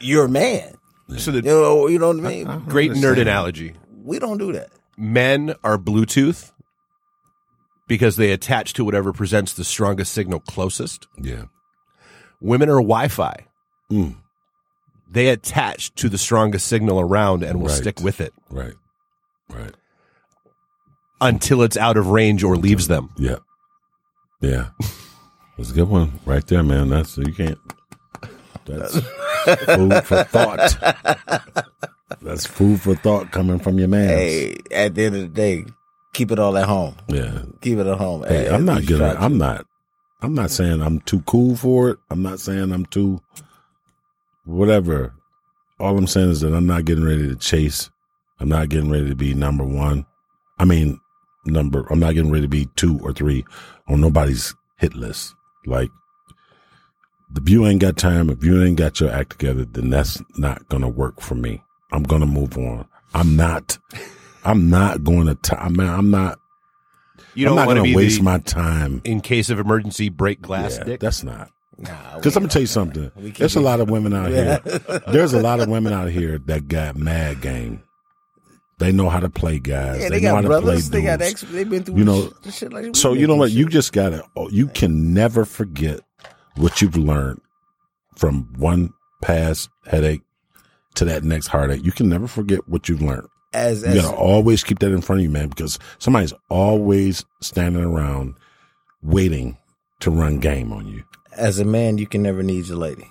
your 0.00 0.28
man. 0.28 0.74
So 1.16 1.30
You 1.32 1.40
know, 1.42 1.86
you 1.88 1.98
know 1.98 2.08
what 2.08 2.18
I 2.26 2.28
mean. 2.28 2.64
great 2.68 2.90
nerd 2.92 3.18
analogy. 3.18 3.72
we 4.04 4.18
don't 4.18 4.36
do 4.38 4.52
that. 4.52 4.68
men 4.98 5.54
are 5.64 5.78
Bluetooth 5.78 6.52
because 7.88 8.16
they 8.16 8.30
attach 8.32 8.74
to 8.74 8.84
whatever 8.84 9.12
presents 9.14 9.54
the 9.54 9.64
strongest 9.64 10.12
signal 10.12 10.40
closest. 10.40 11.08
Yeah. 11.20 11.44
Women 12.40 12.68
are 12.68 12.74
Wi 12.82 13.08
Fi. 13.08 13.46
Mm. 13.90 14.16
They 15.10 15.28
attach 15.28 15.92
to 15.96 16.08
the 16.08 16.18
strongest 16.18 16.66
signal 16.68 17.00
around 17.00 17.42
and 17.42 17.60
will 17.60 17.68
Right. 17.68 17.76
stick 17.76 18.00
with 18.00 18.20
it 18.20 18.32
Right. 18.50 18.74
Right. 19.48 19.74
until 21.20 21.62
it's 21.62 21.76
out 21.76 21.96
of 21.96 22.08
range 22.08 22.44
or 22.44 22.56
leaves 22.56 22.86
them. 22.88 23.10
Yeah. 23.16 23.36
Yeah. 24.40 24.68
That's 25.58 25.70
a 25.70 25.74
good 25.74 25.88
one 25.88 26.20
right 26.24 26.46
there, 26.46 26.62
man. 26.62 26.88
That's 26.88 27.18
you 27.18 27.32
can't. 27.34 27.58
That's 28.66 28.94
food 29.64 30.04
for 30.04 30.22
thought. 30.24 30.76
That's 32.22 32.46
food 32.46 32.80
for 32.80 32.94
thought 32.94 33.30
coming 33.32 33.58
from 33.58 33.78
your 33.78 33.88
man. 33.88 34.08
Hey, 34.08 34.56
at 34.70 34.94
the 34.94 35.04
end 35.06 35.16
of 35.16 35.22
the 35.22 35.28
day, 35.28 35.64
keep 36.12 36.30
it 36.30 36.38
all 36.38 36.56
at 36.56 36.66
home. 36.68 36.94
Yeah. 37.08 37.42
Keep 37.60 37.78
it 37.78 37.86
at 37.86 37.98
home. 37.98 38.22
Hey, 38.26 38.46
At- 38.46 38.54
I'm 38.54 38.64
not 38.64 38.76
least 38.78 38.88
getting. 38.88 39.04
try 39.06 39.14
to. 39.14 39.20
I'm 39.22 39.38
not. 39.38 39.66
I'm 40.22 40.34
not 40.34 40.50
saying 40.50 40.82
I'm 40.82 41.00
too 41.00 41.20
cool 41.22 41.56
for 41.56 41.90
it. 41.90 41.98
I'm 42.10 42.22
not 42.22 42.40
saying 42.40 42.72
I'm 42.72 42.84
too. 42.86 43.20
Whatever. 44.50 45.14
All 45.78 45.96
I'm 45.96 46.06
saying 46.06 46.30
is 46.30 46.40
that 46.40 46.54
I'm 46.54 46.66
not 46.66 46.84
getting 46.84 47.04
ready 47.04 47.26
to 47.28 47.36
chase. 47.36 47.90
I'm 48.38 48.48
not 48.48 48.68
getting 48.68 48.90
ready 48.90 49.08
to 49.08 49.14
be 49.14 49.34
number 49.34 49.64
one. 49.64 50.06
I 50.58 50.64
mean, 50.64 51.00
number. 51.46 51.86
I'm 51.90 52.00
not 52.00 52.14
getting 52.14 52.30
ready 52.30 52.42
to 52.42 52.48
be 52.48 52.68
two 52.76 52.98
or 53.02 53.12
three 53.12 53.44
on 53.88 54.00
nobody's 54.00 54.54
hit 54.78 54.94
list. 54.94 55.34
Like, 55.66 55.90
if 57.36 57.48
you 57.48 57.66
ain't 57.66 57.80
got 57.80 57.96
time, 57.96 58.28
if 58.28 58.42
you 58.44 58.62
ain't 58.62 58.76
got 58.76 59.00
your 59.00 59.10
act 59.10 59.30
together, 59.30 59.64
then 59.64 59.90
that's 59.90 60.22
not 60.36 60.68
gonna 60.68 60.88
work 60.88 61.20
for 61.20 61.34
me. 61.34 61.62
I'm 61.92 62.02
gonna 62.02 62.26
move 62.26 62.56
on. 62.58 62.86
I'm 63.14 63.36
not. 63.36 63.78
I'm 64.44 64.70
not 64.70 65.04
going 65.04 65.26
to. 65.26 65.34
T- 65.34 65.56
I 65.56 65.68
mean, 65.68 65.86
I'm 65.88 66.10
not. 66.10 66.38
You 67.34 67.46
I'm 67.46 67.50
don't 67.50 67.56
not 67.56 67.66
want 67.66 67.76
to 67.76 67.80
going 67.82 67.90
to 67.92 67.96
waste 67.96 68.18
the, 68.18 68.22
my 68.24 68.38
time. 68.38 69.00
in 69.04 69.20
case 69.20 69.50
of 69.50 69.58
emergency 69.58 70.08
break 70.08 70.40
glass 70.40 70.76
Yeah, 70.78 70.84
dick. 70.84 71.00
that's 71.00 71.22
not. 71.22 71.50
Nah, 71.80 72.16
Because 72.16 72.34
we- 72.34 72.38
I'm 72.38 72.42
gonna 72.42 72.48
tell 72.52 72.60
you 72.62 72.66
something. 72.66 73.10
There's 73.16 73.56
a 73.56 73.60
lot 73.60 73.80
of 73.80 73.88
women 73.90 74.12
out 74.14 74.30
here. 74.30 74.60
There's 75.08 75.32
a 75.32 75.40
lot 75.40 75.60
of 75.60 75.68
women 75.68 75.92
out 75.92 76.08
here 76.10 76.38
that 76.46 76.68
got 76.68 76.96
mad 76.96 77.40
game. 77.40 77.82
They 78.78 78.92
know 78.92 79.08
how 79.10 79.20
to 79.20 79.28
play 79.28 79.58
guys. 79.58 80.00
yeah, 80.00 80.08
they, 80.08 80.20
they, 80.20 80.24
know 80.26 80.28
got 80.30 80.34
how 80.36 80.40
to 80.42 80.48
brothers. 80.48 80.88
play 80.88 81.00
They 81.00 81.06
got 81.06 81.18
dudes. 81.18 81.30
ex. 81.32 81.40
They've 81.42 81.68
been 81.68 81.82
through. 81.84 81.96
You 81.98 82.04
know, 82.04 82.32
sh- 82.48 82.54
shit 82.54 82.72
like 82.72 82.96
so 82.96 83.12
you 83.12 83.26
know 83.26 83.36
what? 83.36 83.50
You 83.50 83.68
just 83.68 83.92
gotta. 83.92 84.22
oh, 84.36 84.48
You 84.50 84.68
can 84.68 85.12
never 85.12 85.44
forget 85.44 86.00
what 86.56 86.80
you've 86.80 86.96
learned 86.96 87.40
from 88.16 88.52
one 88.56 88.90
past 89.22 89.68
headache 89.86 90.22
to 90.94 91.04
that 91.06 91.24
next 91.24 91.48
heartache. 91.48 91.84
You 91.84 91.92
can 91.92 92.08
never 92.08 92.26
forget 92.26 92.66
what 92.68 92.88
you've 92.88 93.02
learned. 93.02 93.26
as 93.52 93.82
You 93.82 93.88
as 93.88 94.02
gotta 94.02 94.16
always 94.16 94.64
keep 94.64 94.78
that 94.80 94.92
in 94.92 95.00
front 95.02 95.20
of 95.20 95.24
you, 95.24 95.30
man, 95.30 95.48
because 95.48 95.78
somebody's 95.98 96.32
always 96.48 97.24
standing 97.42 97.84
around 97.84 98.34
waiting 99.02 99.58
to 100.00 100.10
run 100.10 100.38
game 100.38 100.72
on 100.72 100.86
you. 100.86 101.02
As 101.40 101.58
a 101.58 101.64
man, 101.64 101.98
you 101.98 102.06
can 102.06 102.22
never 102.22 102.42
need 102.42 102.66
your 102.66 102.76
lady. 102.76 103.08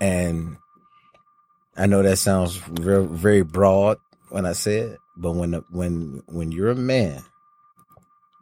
And 0.00 0.56
I 1.76 1.86
know 1.86 2.02
that 2.02 2.16
sounds 2.16 2.56
very, 2.56 3.06
very 3.06 3.42
broad 3.42 3.98
when 4.30 4.44
I 4.44 4.52
say 4.52 4.78
it, 4.78 4.98
but 5.16 5.32
when 5.32 5.52
when 5.70 6.22
when 6.26 6.52
you're 6.52 6.70
a 6.70 6.74
man, 6.74 7.22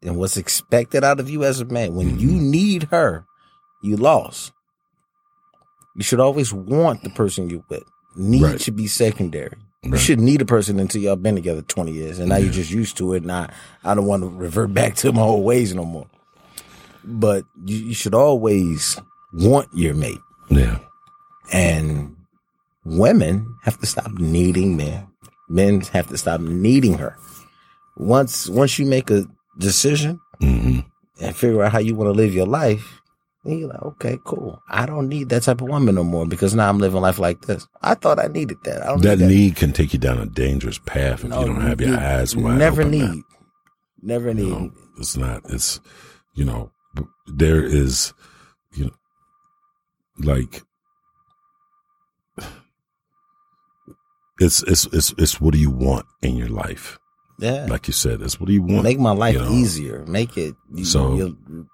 and 0.02 0.16
what's 0.16 0.36
expected 0.36 1.04
out 1.04 1.20
of 1.20 1.28
you 1.28 1.44
as 1.44 1.60
a 1.60 1.64
man, 1.64 1.94
when 1.94 2.18
you 2.18 2.28
mm-hmm. 2.30 2.50
need 2.50 2.82
her, 2.84 3.26
you 3.82 3.96
lost. 3.96 4.52
You 5.94 6.02
should 6.02 6.20
always 6.20 6.52
want 6.52 7.02
the 7.02 7.10
person 7.10 7.50
you're 7.50 7.64
with. 7.68 7.84
Need 8.16 8.42
Right. 8.42 8.60
should 8.60 8.76
be 8.76 8.86
secondary. 8.86 9.56
You 9.82 9.92
Right. 9.92 10.00
should 10.00 10.20
need 10.20 10.40
a 10.40 10.46
person 10.46 10.80
until 10.80 11.02
y'all 11.02 11.16
been 11.16 11.34
together 11.34 11.62
twenty 11.62 11.92
years, 11.92 12.18
and 12.18 12.28
now 12.28 12.36
you're 12.36 12.52
just 12.52 12.70
used 12.70 12.96
to 12.98 13.12
it. 13.14 13.22
And 13.22 13.32
I, 13.32 13.50
I 13.84 13.94
don't 13.94 14.06
want 14.06 14.22
to 14.22 14.28
revert 14.28 14.72
back 14.72 14.94
to 14.96 15.12
my 15.12 15.22
old 15.22 15.44
ways 15.44 15.74
no 15.74 15.84
more. 15.84 16.06
But 17.10 17.44
you, 17.64 17.76
you 17.78 17.94
should 17.94 18.14
always 18.14 19.00
want 19.32 19.68
your 19.74 19.94
mate, 19.94 20.20
Yeah. 20.50 20.78
and 21.52 22.16
women 22.84 23.56
have 23.64 23.78
to 23.80 23.86
stop 23.86 24.10
needing 24.12 24.76
men. 24.76 25.06
Men 25.48 25.80
have 25.92 26.08
to 26.08 26.18
stop 26.18 26.40
needing 26.40 26.98
her. 26.98 27.16
Once 27.96 28.48
once 28.48 28.78
you 28.78 28.86
make 28.86 29.10
a 29.10 29.24
decision 29.58 30.20
hmm 30.40 30.80
and 31.20 31.34
figure 31.34 31.64
out 31.64 31.72
how 31.72 31.78
you 31.80 31.94
want 31.96 32.06
to 32.06 32.12
live 32.12 32.32
your 32.34 32.46
life, 32.46 33.00
then 33.44 33.58
you're 33.58 33.68
like, 33.68 33.82
okay, 33.82 34.18
cool. 34.24 34.60
I 34.68 34.86
don't 34.86 35.08
need 35.08 35.30
that 35.30 35.42
type 35.42 35.60
of 35.60 35.68
woman 35.68 35.96
no 35.96 36.04
more 36.04 36.26
because 36.26 36.54
now 36.54 36.68
I'm 36.68 36.78
living 36.78 37.00
life 37.00 37.18
like 37.18 37.40
this. 37.42 37.66
I 37.82 37.94
thought 37.94 38.20
I 38.22 38.28
needed 38.28 38.58
that. 38.64 38.82
I 38.84 38.86
don't 38.88 39.02
That 39.02 39.18
need 39.18 39.24
that. 39.24 39.28
need 39.34 39.56
can 39.56 39.72
take 39.72 39.92
you 39.92 39.98
down 39.98 40.18
a 40.18 40.26
dangerous 40.26 40.78
path 40.78 41.24
if 41.24 41.30
No, 41.30 41.40
you 41.40 41.46
don't 41.46 41.60
have 41.62 41.80
your 41.80 41.90
you 41.90 41.96
eyes 41.96 42.36
wide 42.36 42.58
Never 42.58 42.82
open, 42.82 42.90
need. 42.92 43.00
man. 43.02 43.24
Never 44.02 44.32
need. 44.34 44.42
You 44.46 44.50
know, 44.50 44.72
it's 44.98 45.16
not. 45.16 45.42
It's 45.48 45.80
you 46.34 46.44
know, 46.44 46.70
there 47.26 47.62
is, 47.64 48.12
you 48.74 48.86
know, 48.86 48.92
like 50.18 50.62
it's 54.40 54.62
it's 54.64 54.86
it's 54.92 55.14
it's 55.18 55.40
what 55.40 55.52
do 55.52 55.58
you 55.60 55.70
want 55.70 56.06
in 56.22 56.36
your 56.36 56.48
life? 56.48 56.98
yeah. 57.40 57.66
Like 57.68 57.86
you 57.86 57.92
said, 57.92 58.20
it's 58.20 58.40
what 58.40 58.46
do 58.48 58.52
you 58.52 58.62
want? 58.62 58.82
Make 58.82 58.98
my 58.98 59.12
life 59.12 59.34
you 59.34 59.42
know? 59.42 59.50
easier. 59.52 60.04
Make 60.06 60.36
it 60.36 60.54
you- 60.74 60.84
So- 60.84 61.14
your 61.16 61.30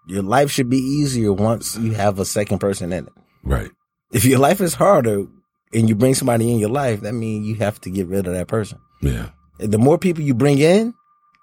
your 0.06 0.22
life 0.22 0.50
should 0.50 0.68
be 0.68 0.78
easier 0.78 1.32
once 1.32 1.76
you 1.76 1.92
have 1.92 2.18
a 2.18 2.24
second 2.24 2.58
person 2.58 2.92
in 2.92 3.06
it. 3.06 3.12
Right. 3.42 3.70
If 4.12 4.24
your 4.24 4.38
life 4.38 4.60
is 4.60 4.74
harder 4.74 5.26
and 5.72 5.88
you 5.88 5.94
bring 5.94 6.14
somebody 6.14 6.50
in 6.52 6.58
your 6.58 6.68
life, 6.70 7.00
that 7.00 7.14
means 7.14 7.46
you 7.46 7.54
have 7.56 7.80
to 7.82 7.90
get 7.90 8.06
rid 8.08 8.26
of 8.26 8.34
that 8.34 8.46
person. 8.48 8.78
Yeah. 9.02 9.30
And 9.58 9.72
the 9.72 9.78
more 9.78 9.98
people 9.98 10.22
you 10.22 10.34
bring 10.34 10.58
in, 10.58 10.94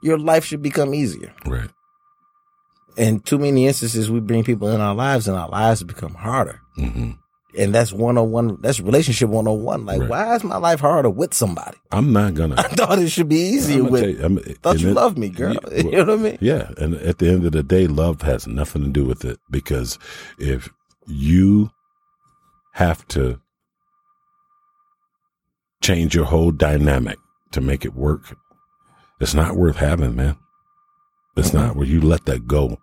your 0.04 0.18
life 0.18 0.46
should 0.46 0.62
become 0.62 0.94
easier. 0.94 1.34
Right. 1.46 1.70
In 2.98 3.20
too 3.22 3.38
many 3.38 3.68
instances, 3.68 4.12
we 4.12 4.20
bring 4.20 4.44
people 4.44 4.70
in 4.70 4.82
our 4.82 4.94
lives 4.96 5.28
and 5.28 5.38
our 5.38 5.50
lives 5.50 5.84
become 5.84 6.14
harder. 6.14 6.60
hmm 6.76 7.12
And 7.58 7.74
that's 7.76 7.92
one 7.94 8.18
on 8.18 8.32
one. 8.32 8.58
That's 8.62 8.80
relationship 8.80 9.30
one 9.30 9.48
on 9.48 9.64
one. 9.64 9.86
Like, 9.86 10.00
Right. 10.02 10.10
why 10.10 10.36
is 10.36 10.44
my 10.44 10.58
life 10.58 10.80
harder 10.80 11.10
with 11.10 11.34
somebody? 11.34 11.78
I'm 11.92 12.14
not 12.14 12.34
gonna. 12.34 12.56
I 12.58 12.64
thought 12.64 13.00
it 13.00 13.10
should 13.10 13.28
be 13.30 13.40
easier 13.56 13.84
with. 13.84 14.04
you, 14.04 14.22
I'm- 14.22 14.38
thought 14.62 14.80
you 14.80 14.90
it- 14.90 14.94
loved 14.94 15.18
me, 15.18 15.30
girl. 15.30 15.54
Yeah, 15.72 15.78
you 15.84 15.92
know 15.92 16.06
what 16.06 16.10
I 16.10 16.16
mean? 16.24 16.38
Yeah, 16.42 16.72
and 16.78 16.96
at 16.96 17.18
the 17.20 17.30
end 17.30 17.46
of 17.46 17.52
the 17.52 17.64
day, 17.64 17.88
love 17.88 18.22
has 18.22 18.48
nothing 18.48 18.84
to 18.84 18.90
do 18.90 19.04
with 19.06 19.26
it 19.26 19.38
because 19.50 19.98
if 20.38 20.70
you 21.08 21.72
have 22.74 23.06
to 23.10 23.40
change 25.82 26.14
your 26.16 26.26
whole 26.26 26.52
dynamic 26.52 27.18
to 27.52 27.60
make 27.62 27.84
it 27.86 27.96
work, 27.96 28.38
it's 29.20 29.34
not 29.34 29.56
worth 29.58 29.78
having, 29.78 30.16
man. 30.16 30.38
It's 31.36 31.54
not 31.54 31.76
where 31.76 31.88
you 31.88 32.02
let 32.02 32.26
that 32.26 32.48
go. 32.48 32.78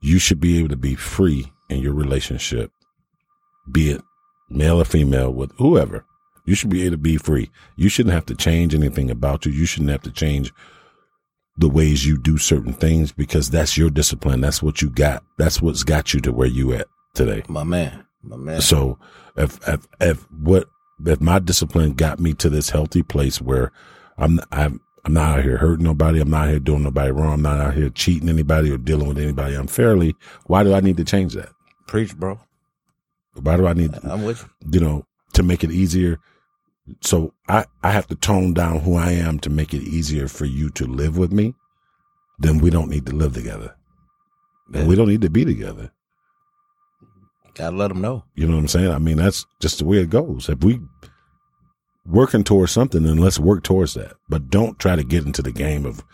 You 0.00 0.18
should 0.18 0.40
be 0.40 0.58
able 0.58 0.68
to 0.68 0.76
be 0.76 0.94
free 0.94 1.52
in 1.68 1.80
your 1.80 1.94
relationship, 1.94 2.70
be 3.70 3.90
it 3.90 4.02
male 4.48 4.80
or 4.80 4.84
female 4.84 5.32
with 5.32 5.52
whoever. 5.58 6.04
You 6.44 6.54
should 6.54 6.70
be 6.70 6.82
able 6.82 6.92
to 6.92 6.98
be 6.98 7.16
free. 7.16 7.50
You 7.74 7.88
shouldn't 7.88 8.14
have 8.14 8.26
to 8.26 8.34
change 8.34 8.74
anything 8.74 9.10
about 9.10 9.44
you. 9.44 9.52
You 9.52 9.66
shouldn't 9.66 9.90
have 9.90 10.02
to 10.02 10.12
change 10.12 10.52
the 11.58 11.68
ways 11.68 12.06
you 12.06 12.18
do 12.18 12.38
certain 12.38 12.72
things 12.72 13.12
because 13.12 13.50
that's 13.50 13.76
your 13.76 13.90
discipline. 13.90 14.40
That's 14.40 14.62
what 14.62 14.80
you 14.80 14.90
got. 14.90 15.24
That's 15.38 15.60
what's 15.60 15.82
got 15.82 16.14
you 16.14 16.20
to 16.20 16.32
where 16.32 16.46
you 16.46 16.72
at 16.72 16.86
today. 17.14 17.42
My 17.48 17.64
man. 17.64 18.06
My 18.22 18.36
man. 18.36 18.60
So 18.60 18.98
if, 19.36 19.58
if, 19.66 19.86
if 20.00 20.30
what, 20.30 20.68
if 21.04 21.20
my 21.20 21.40
discipline 21.40 21.94
got 21.94 22.20
me 22.20 22.32
to 22.34 22.48
this 22.48 22.70
healthy 22.70 23.02
place 23.02 23.40
where 23.40 23.72
I'm, 24.16 24.38
I'm, 24.52 24.80
I'm 25.06 25.12
not 25.12 25.38
out 25.38 25.44
here 25.44 25.56
hurting 25.56 25.84
nobody. 25.84 26.20
I'm 26.20 26.30
not 26.30 26.48
here 26.48 26.58
doing 26.58 26.82
nobody 26.82 27.12
wrong. 27.12 27.34
I'm 27.34 27.42
not 27.42 27.60
out 27.60 27.74
here 27.74 27.90
cheating 27.90 28.28
anybody 28.28 28.72
or 28.72 28.76
dealing 28.76 29.06
with 29.06 29.18
anybody 29.18 29.54
unfairly. 29.54 30.16
Why 30.46 30.64
do 30.64 30.74
I 30.74 30.80
need 30.80 30.96
to 30.96 31.04
change 31.04 31.34
that? 31.34 31.50
Preach, 31.86 32.16
bro. 32.16 32.40
Why 33.40 33.56
do 33.56 33.68
I 33.68 33.72
need, 33.72 33.94
I'm 34.02 34.24
with 34.24 34.42
you. 34.42 34.70
you 34.72 34.80
know, 34.80 35.06
to 35.34 35.44
make 35.44 35.62
it 35.62 35.70
easier? 35.70 36.18
So 37.02 37.32
I, 37.48 37.66
I 37.84 37.92
have 37.92 38.08
to 38.08 38.16
tone 38.16 38.52
down 38.52 38.80
who 38.80 38.96
I 38.96 39.12
am 39.12 39.38
to 39.40 39.50
make 39.50 39.72
it 39.72 39.82
easier 39.82 40.26
for 40.26 40.44
you 40.44 40.70
to 40.70 40.86
live 40.86 41.16
with 41.16 41.32
me. 41.32 41.54
Then 42.40 42.58
we 42.58 42.70
don't 42.70 42.90
need 42.90 43.06
to 43.06 43.14
live 43.14 43.32
together. 43.32 43.76
And 44.74 44.88
we 44.88 44.96
don't 44.96 45.08
need 45.08 45.22
to 45.22 45.30
be 45.30 45.44
together. 45.44 45.92
Gotta 47.54 47.76
let 47.76 47.88
them 47.88 48.00
know. 48.00 48.24
You 48.34 48.48
know 48.48 48.54
what 48.54 48.62
I'm 48.62 48.68
saying? 48.68 48.90
I 48.90 48.98
mean, 48.98 49.18
that's 49.18 49.46
just 49.60 49.78
the 49.78 49.84
way 49.84 49.98
it 49.98 50.10
goes. 50.10 50.48
If 50.48 50.64
we 50.64 50.80
working 52.06 52.44
towards 52.44 52.72
something, 52.72 53.02
then 53.02 53.18
let's 53.18 53.38
work 53.38 53.62
towards 53.62 53.94
that. 53.94 54.14
But 54.28 54.48
don't 54.50 54.78
try 54.78 54.96
to 54.96 55.04
get 55.04 55.24
into 55.26 55.42
the 55.42 55.52
game 55.52 55.84
of 55.86 56.04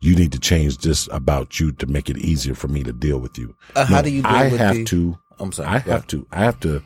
you 0.00 0.16
need 0.16 0.32
to 0.32 0.38
change 0.38 0.78
this 0.78 1.08
about 1.12 1.60
you 1.60 1.72
to 1.72 1.86
make 1.86 2.08
it 2.08 2.16
easier 2.18 2.54
for 2.54 2.68
me 2.68 2.82
to 2.84 2.92
deal 2.92 3.18
with 3.18 3.36
you. 3.38 3.54
Uh, 3.76 3.84
how 3.84 4.00
do 4.02 4.10
you 4.10 4.22
deal 4.22 4.30
I 4.30 4.44
with 4.48 4.58
have 4.60 4.74
the- 4.76 4.84
to. 4.86 5.18
I'm 5.38 5.52
sorry. 5.52 5.68
I 5.68 5.78
have 5.78 6.06
to. 6.08 6.26
I 6.30 6.44
have 6.44 6.60
to 6.60 6.82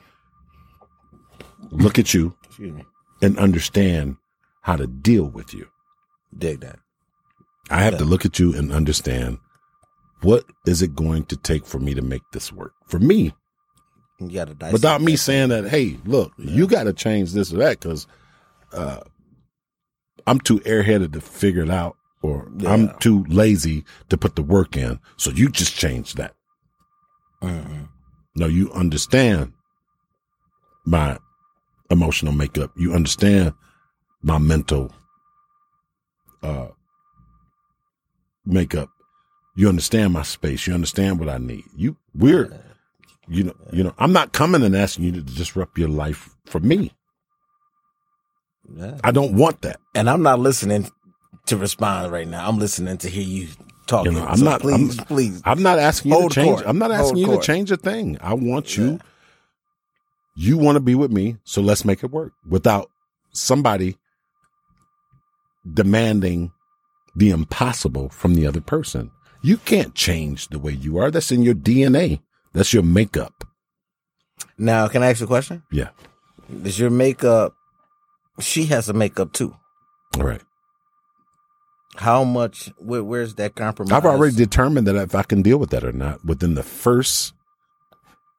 look 1.71 1.99
at 1.99 2.15
you 2.15 2.35
and 3.21 3.39
understand 3.39 4.17
how 4.63 4.77
to 4.77 4.87
deal 4.87 5.25
with 5.25 5.53
you. 5.55 5.69
Dig 6.37 6.61
that. 6.61 6.79
I 7.71 7.83
have 7.83 7.99
to 7.99 8.05
look 8.05 8.25
at 8.25 8.39
you 8.39 8.55
and 8.57 8.73
understand 8.73 9.39
what 10.23 10.45
is 10.67 10.83
it 10.83 10.95
going 10.95 11.25
to 11.27 11.37
take 11.37 11.67
for 11.67 11.79
me 11.79 11.95
to 11.95 12.03
make 12.03 12.23
this 12.33 12.53
work 12.53 12.73
for 12.87 12.99
me 12.99 13.35
You 14.21 14.31
gotta 14.31 14.57
without 14.73 15.01
me 15.03 15.17
saying 15.17 15.49
that, 15.51 15.69
hey, 15.69 15.99
look, 16.05 16.33
you 16.39 16.67
got 16.67 16.85
to 16.85 16.93
change 16.93 17.33
this 17.33 17.53
or 17.53 17.59
that 17.59 17.81
because 17.81 18.07
uh, 18.75 19.01
I'm 20.27 20.41
too 20.41 20.61
airheaded 20.61 21.13
to 21.13 21.21
figure 21.21 21.63
it 21.63 21.71
out, 21.71 21.97
or 22.23 22.51
I'm 22.67 22.97
too 22.99 23.25
lazy 23.29 23.85
to 24.09 24.17
put 24.17 24.37
the 24.37 24.43
work 24.43 24.77
in. 24.77 25.01
So 25.17 25.31
you 25.31 25.49
just 25.49 25.75
change 25.75 26.15
that. 26.15 26.35
Mhm. 27.43 27.89
No, 28.37 28.47
you 28.47 28.73
understand 28.73 29.53
my 30.85 31.19
emotional 31.91 32.33
makeup. 32.33 32.73
You 32.77 32.93
understand 32.95 33.55
my 34.23 34.39
mental 34.39 34.93
uh, 36.43 36.69
makeup. 38.45 38.91
You 39.57 39.69
understand 39.69 40.13
my 40.13 40.23
space. 40.23 40.67
You 40.67 40.75
understand 40.75 41.21
what 41.21 41.29
I 41.29 41.39
need. 41.39 41.65
You, 41.77 41.97
we're, 42.15 42.61
you 43.29 43.45
know, 43.45 43.55
you 43.73 43.85
know, 43.85 43.95
I'm 43.99 44.13
not 44.13 44.33
coming 44.33 44.63
and 44.63 44.75
asking 44.77 45.05
you 45.05 45.13
to 45.13 45.21
disrupt 45.21 45.79
your 45.79 45.89
life 45.89 46.31
for 46.47 46.61
me. 46.61 46.93
Yeah. 48.77 48.99
I 49.05 49.11
don't 49.11 49.35
want 49.35 49.63
that. 49.63 49.81
And 49.95 50.09
I'm 50.09 50.23
not 50.23 50.39
listening 50.41 50.91
to 51.47 51.57
respond 51.57 52.13
right 52.13 52.27
now. 52.27 52.49
I'm 52.49 52.59
listening 52.59 52.97
to 52.99 53.09
hear 53.11 53.23
you 53.23 53.49
talking. 53.87 54.13
You 54.13 54.19
know, 54.21 54.27
I'm 54.27 54.39
So 54.39 54.45
not- 54.45 54.61
Please, 54.61 54.99
I'm- 54.99 55.07
please. 55.07 55.43
I'm 55.45 55.63
not 55.63 55.79
asking 55.79 56.13
you 56.13 56.19
Hold 56.19 56.33
to 56.33 56.35
change. 56.35 56.57
court. 56.57 56.67
I'm 56.69 56.79
not 56.79 56.91
Hold 56.91 57.01
asking 57.01 57.19
you 57.19 57.27
court. 57.27 57.43
to 57.43 57.47
change 57.47 57.71
a 57.71 57.77
thing. 57.77 58.17
I 58.21 58.35
want 58.35 58.77
you. 58.77 58.93
Yeah. 58.93 58.99
You 60.37 60.59
want 60.59 60.77
to 60.77 60.81
be 60.81 60.95
with 60.95 61.13
me, 61.13 61.37
so 61.45 61.61
let's 61.63 61.85
make 61.85 62.03
it 62.03 62.11
work 62.11 62.33
without 62.49 62.91
somebody 63.33 63.97
demanding 65.73 66.51
the 67.17 67.31
impossible 67.31 68.09
from 68.09 68.35
the 68.35 68.47
other 68.47 68.61
person. 68.61 69.11
You 69.43 69.59
can't 69.59 69.95
change 69.95 70.49
the 70.49 70.59
way 70.59 70.73
you 70.73 70.99
are. 70.99 71.11
That's 71.11 71.31
in 71.31 71.43
your 71.43 71.55
DNA. 71.55 72.21
That's 72.53 72.73
your 72.73 72.83
makeup. 72.83 73.45
Now, 74.59 74.89
can 74.89 75.03
I 75.03 75.11
ask 75.11 75.21
you 75.21 75.25
a 75.25 75.29
question? 75.29 75.63
Yeah. 75.71 75.91
Is 76.65 76.79
your 76.79 76.91
makeup? 76.91 77.55
She 78.41 78.65
has 78.67 78.89
a 78.89 78.93
makeup 78.93 79.33
too. 79.33 79.57
All 80.17 80.25
right. 80.25 80.43
How 81.97 82.25
much? 82.25 82.73
Where, 82.79 83.05
where's 83.05 83.37
that 83.37 83.55
compromise? 83.55 83.93
I've 83.93 84.05
already 84.05 84.35
determined 84.35 84.87
that 84.89 84.97
if 84.97 85.15
I 85.15 85.23
can 85.23 85.43
deal 85.43 85.59
with 85.59 85.71
that 85.71 85.85
or 85.85 85.93
not 85.93 86.25
within 86.25 86.55
the 86.55 86.63
first 86.65 87.33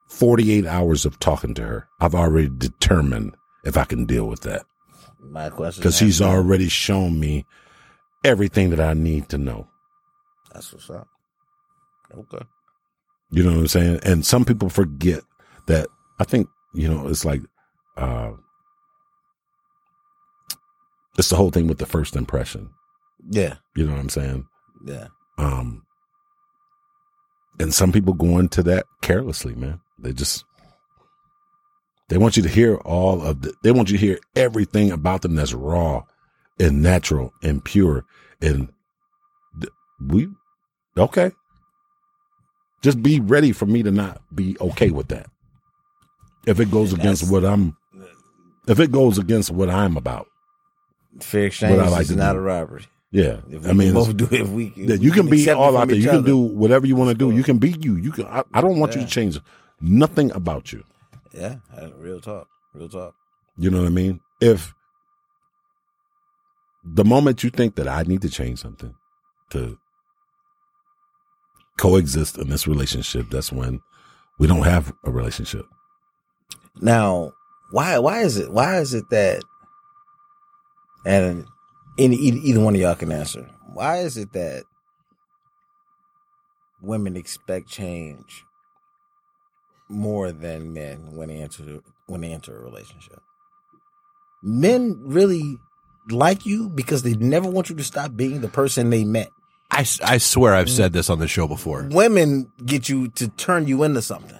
48 0.08 0.66
hours 0.66 1.04
of 1.06 1.18
talking 1.18 1.54
to 1.54 1.62
her. 1.62 1.88
I've 2.00 2.14
already 2.14 2.48
determined 2.48 3.34
if 3.64 3.76
I 3.76 3.84
can 3.84 4.04
deal 4.04 4.26
with 4.26 4.42
that 4.42 4.64
My 5.20 5.48
question. 5.50 5.80
because 5.80 5.94
is- 5.94 6.00
he's 6.00 6.22
already 6.22 6.68
shown 6.68 7.18
me 7.18 7.46
everything 8.24 8.70
that 8.70 8.80
I 8.80 8.92
need 8.94 9.28
to 9.30 9.38
know. 9.38 9.68
That's 10.52 10.72
what's 10.72 10.90
up. 10.90 11.08
Okay. 12.16 12.44
You 13.30 13.42
know 13.42 13.52
what 13.52 13.58
I'm 13.60 13.68
saying? 13.68 14.00
And 14.04 14.24
some 14.24 14.44
people 14.44 14.68
forget 14.68 15.22
that 15.66 15.88
I 16.18 16.24
think, 16.24 16.48
you 16.72 16.88
know, 16.88 17.08
it's 17.08 17.24
like, 17.24 17.42
uh, 17.96 18.32
it's 21.18 21.28
the 21.28 21.36
whole 21.36 21.50
thing 21.50 21.66
with 21.66 21.78
the 21.78 21.86
first 21.86 22.16
impression. 22.16 22.70
Yeah. 23.30 23.56
You 23.74 23.86
know 23.86 23.92
what 23.92 24.00
I'm 24.00 24.08
saying? 24.08 24.46
Yeah. 24.84 25.08
Um, 25.38 25.84
and 27.58 27.72
some 27.72 27.92
people 27.92 28.14
go 28.14 28.38
into 28.38 28.62
that 28.64 28.86
carelessly, 29.00 29.54
man. 29.54 29.80
They 29.98 30.12
just, 30.12 30.44
they 32.08 32.18
want 32.18 32.36
you 32.36 32.42
to 32.42 32.48
hear 32.48 32.76
all 32.76 33.22
of 33.22 33.42
the, 33.42 33.54
they 33.62 33.72
want 33.72 33.90
you 33.90 33.98
to 33.98 34.06
hear 34.06 34.18
everything 34.34 34.90
about 34.90 35.22
them 35.22 35.34
that's 35.34 35.54
raw 35.54 36.04
and 36.60 36.82
natural 36.82 37.32
and 37.42 37.64
pure. 37.64 38.04
And 38.40 38.68
th- 39.60 39.72
we, 40.06 40.28
okay. 40.96 41.32
Just 42.82 43.02
be 43.02 43.20
ready 43.20 43.52
for 43.52 43.66
me 43.66 43.82
to 43.82 43.90
not 43.90 44.20
be 44.34 44.56
okay 44.60 44.90
with 44.90 45.08
that. 45.08 45.28
If 46.46 46.60
it 46.60 46.70
goes 46.70 46.92
against 46.92 47.30
what 47.30 47.44
I'm, 47.44 47.76
if 48.68 48.78
it 48.78 48.92
goes 48.92 49.18
against 49.18 49.50
what 49.50 49.70
I'm 49.70 49.96
about. 49.96 50.28
Fair 51.20 51.46
exchange 51.46 51.76
What 51.76 51.86
I 51.86 51.88
like 51.88 52.02
is 52.02 52.16
not 52.16 52.32
do. 52.34 52.38
a 52.38 52.42
robbery. 52.42 52.84
Yeah. 53.10 53.38
If 53.48 53.64
we 53.64 53.70
I 53.70 53.72
mean, 53.72 53.94
both 53.94 54.16
do 54.16 54.24
it, 54.26 54.32
if 54.32 54.48
we, 54.48 54.66
if 54.76 54.76
Yeah, 54.76 54.94
you 54.96 55.10
can 55.12 55.28
be 55.28 55.48
all 55.50 55.76
out 55.76 55.88
there. 55.88 55.96
You 55.96 56.08
can 56.08 56.16
other. 56.18 56.26
do 56.26 56.38
whatever 56.38 56.86
you 56.86 56.96
want 56.96 57.10
to 57.10 57.14
do. 57.16 57.34
You 57.34 57.42
can 57.44 57.58
be 57.58 57.70
you. 57.70 57.96
You 57.96 58.12
can. 58.12 58.26
I, 58.26 58.42
I 58.52 58.60
don't 58.60 58.78
want 58.78 58.94
you 58.94 59.00
to 59.02 59.06
change 59.06 59.38
nothing 59.80 60.30
about 60.32 60.72
you. 60.72 60.84
Yeah, 61.32 61.56
real 61.98 62.20
talk, 62.20 62.48
real 62.74 62.88
talk. 62.88 63.14
You 63.58 63.70
know 63.70 63.80
what 63.80 63.86
I 63.86 63.90
mean? 63.90 64.20
If 64.40 64.74
the 66.84 67.04
moment 67.04 67.42
you 67.44 67.50
think 67.50 67.76
that 67.76 67.88
I 67.88 68.02
need 68.02 68.22
to 68.22 68.28
change 68.30 68.58
something 68.60 68.94
to 69.50 69.78
coexist 71.78 72.38
in 72.38 72.48
this 72.48 72.66
relationship, 72.66 73.26
that's 73.30 73.52
when 73.52 73.80
we 74.38 74.46
don't 74.46 74.62
have 74.64 74.92
a 75.04 75.10
relationship. 75.10 75.66
Now, 76.80 77.32
why 77.70 77.98
why 77.98 78.20
is 78.22 78.36
it 78.36 78.50
why 78.52 78.78
is 78.78 78.94
it 78.94 79.08
that 79.10 79.42
and 81.06 81.46
any 81.98 82.16
either, 82.16 82.60
one 82.60 82.74
of 82.74 82.80
y'all 82.80 82.96
can 82.96 83.12
answer. 83.12 83.48
Why 83.72 83.98
is 83.98 84.16
it 84.16 84.32
that 84.32 84.64
women 86.82 87.16
expect 87.16 87.68
change 87.68 88.44
more 89.88 90.32
than 90.32 90.72
men 90.72 91.14
when 91.14 91.28
they 91.28 91.36
enter 91.36 91.80
when 92.06 92.20
they 92.22 92.32
enter 92.32 92.56
a 92.56 92.60
relationship? 92.60 93.20
Men 94.42 95.00
really 95.04 95.56
like 96.10 96.44
you 96.44 96.68
because 96.68 97.02
they 97.02 97.14
never 97.14 97.48
want 97.48 97.70
you 97.70 97.76
to 97.76 97.84
stop 97.84 98.16
being 98.16 98.40
the 98.40 98.48
person 98.48 98.90
they 98.90 99.04
met. 99.04 99.30
I, 99.70 99.86
I 100.04 100.18
swear 100.18 100.54
I've 100.54 100.70
said 100.70 100.92
this 100.92 101.10
on 101.10 101.18
the 101.18 101.28
show 101.28 101.46
before. 101.48 101.88
Women 101.90 102.50
get 102.64 102.88
you 102.88 103.08
to 103.10 103.28
turn 103.28 103.66
you 103.66 103.82
into 103.82 104.02
something. 104.02 104.38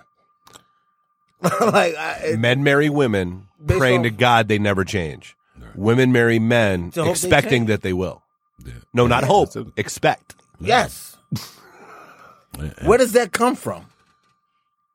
like 1.42 1.94
I, 1.96 2.34
Men 2.38 2.62
marry 2.62 2.88
women, 2.88 3.46
praying 3.66 4.00
off- 4.00 4.04
to 4.04 4.10
God 4.10 4.48
they 4.48 4.58
never 4.58 4.84
change. 4.84 5.35
Women 5.76 6.12
marry 6.12 6.38
men, 6.38 6.90
To 6.92 7.00
hope 7.00 7.06
they 7.06 7.10
expecting 7.12 7.50
change. 7.62 7.68
that 7.68 7.82
they 7.82 7.92
will. 7.92 8.22
Yeah. 8.64 8.72
No, 8.94 9.06
not 9.06 9.22
Yeah, 9.22 9.28
hope. 9.28 9.52
that's 9.52 9.56
it. 9.68 9.72
Expect. 9.76 10.34
yes. 10.60 11.16
Where 12.84 12.96
does 12.98 13.12
that 13.12 13.32
come 13.32 13.54
from? 13.54 13.86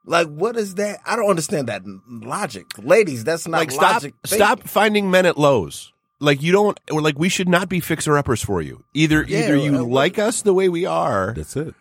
Like, 0.05 0.27
what 0.27 0.57
is 0.57 0.75
that? 0.75 0.99
I 1.05 1.15
don't 1.15 1.29
understand 1.29 1.67
that 1.67 1.83
logic, 2.07 2.65
ladies. 2.79 3.23
That's 3.23 3.47
not 3.47 3.59
like 3.59 3.71
stop 3.71 3.93
logic. 3.93 4.15
thinking. 4.25 4.45
stop 4.45 4.63
finding 4.67 5.11
men 5.11 5.27
at 5.27 5.37
lows. 5.37 5.93
Like 6.19 6.41
you 6.41 6.51
don't 6.51 6.79
or 6.91 7.01
like 7.01 7.17
we 7.19 7.29
should 7.29 7.47
not 7.49 7.69
be 7.69 7.79
fixer 7.79 8.17
uppers 8.17 8.43
for 8.43 8.61
you. 8.61 8.83
Either 8.95 9.23
Yeah, 9.27 9.39
either 9.43 9.55
you 9.55 9.75
uh, 9.77 9.83
like 9.83 10.17
us 10.17 10.41
the 10.41 10.53
way 10.55 10.69
we 10.69 10.85
are 10.85 11.33
That's 11.35 11.55
it. 11.55 11.73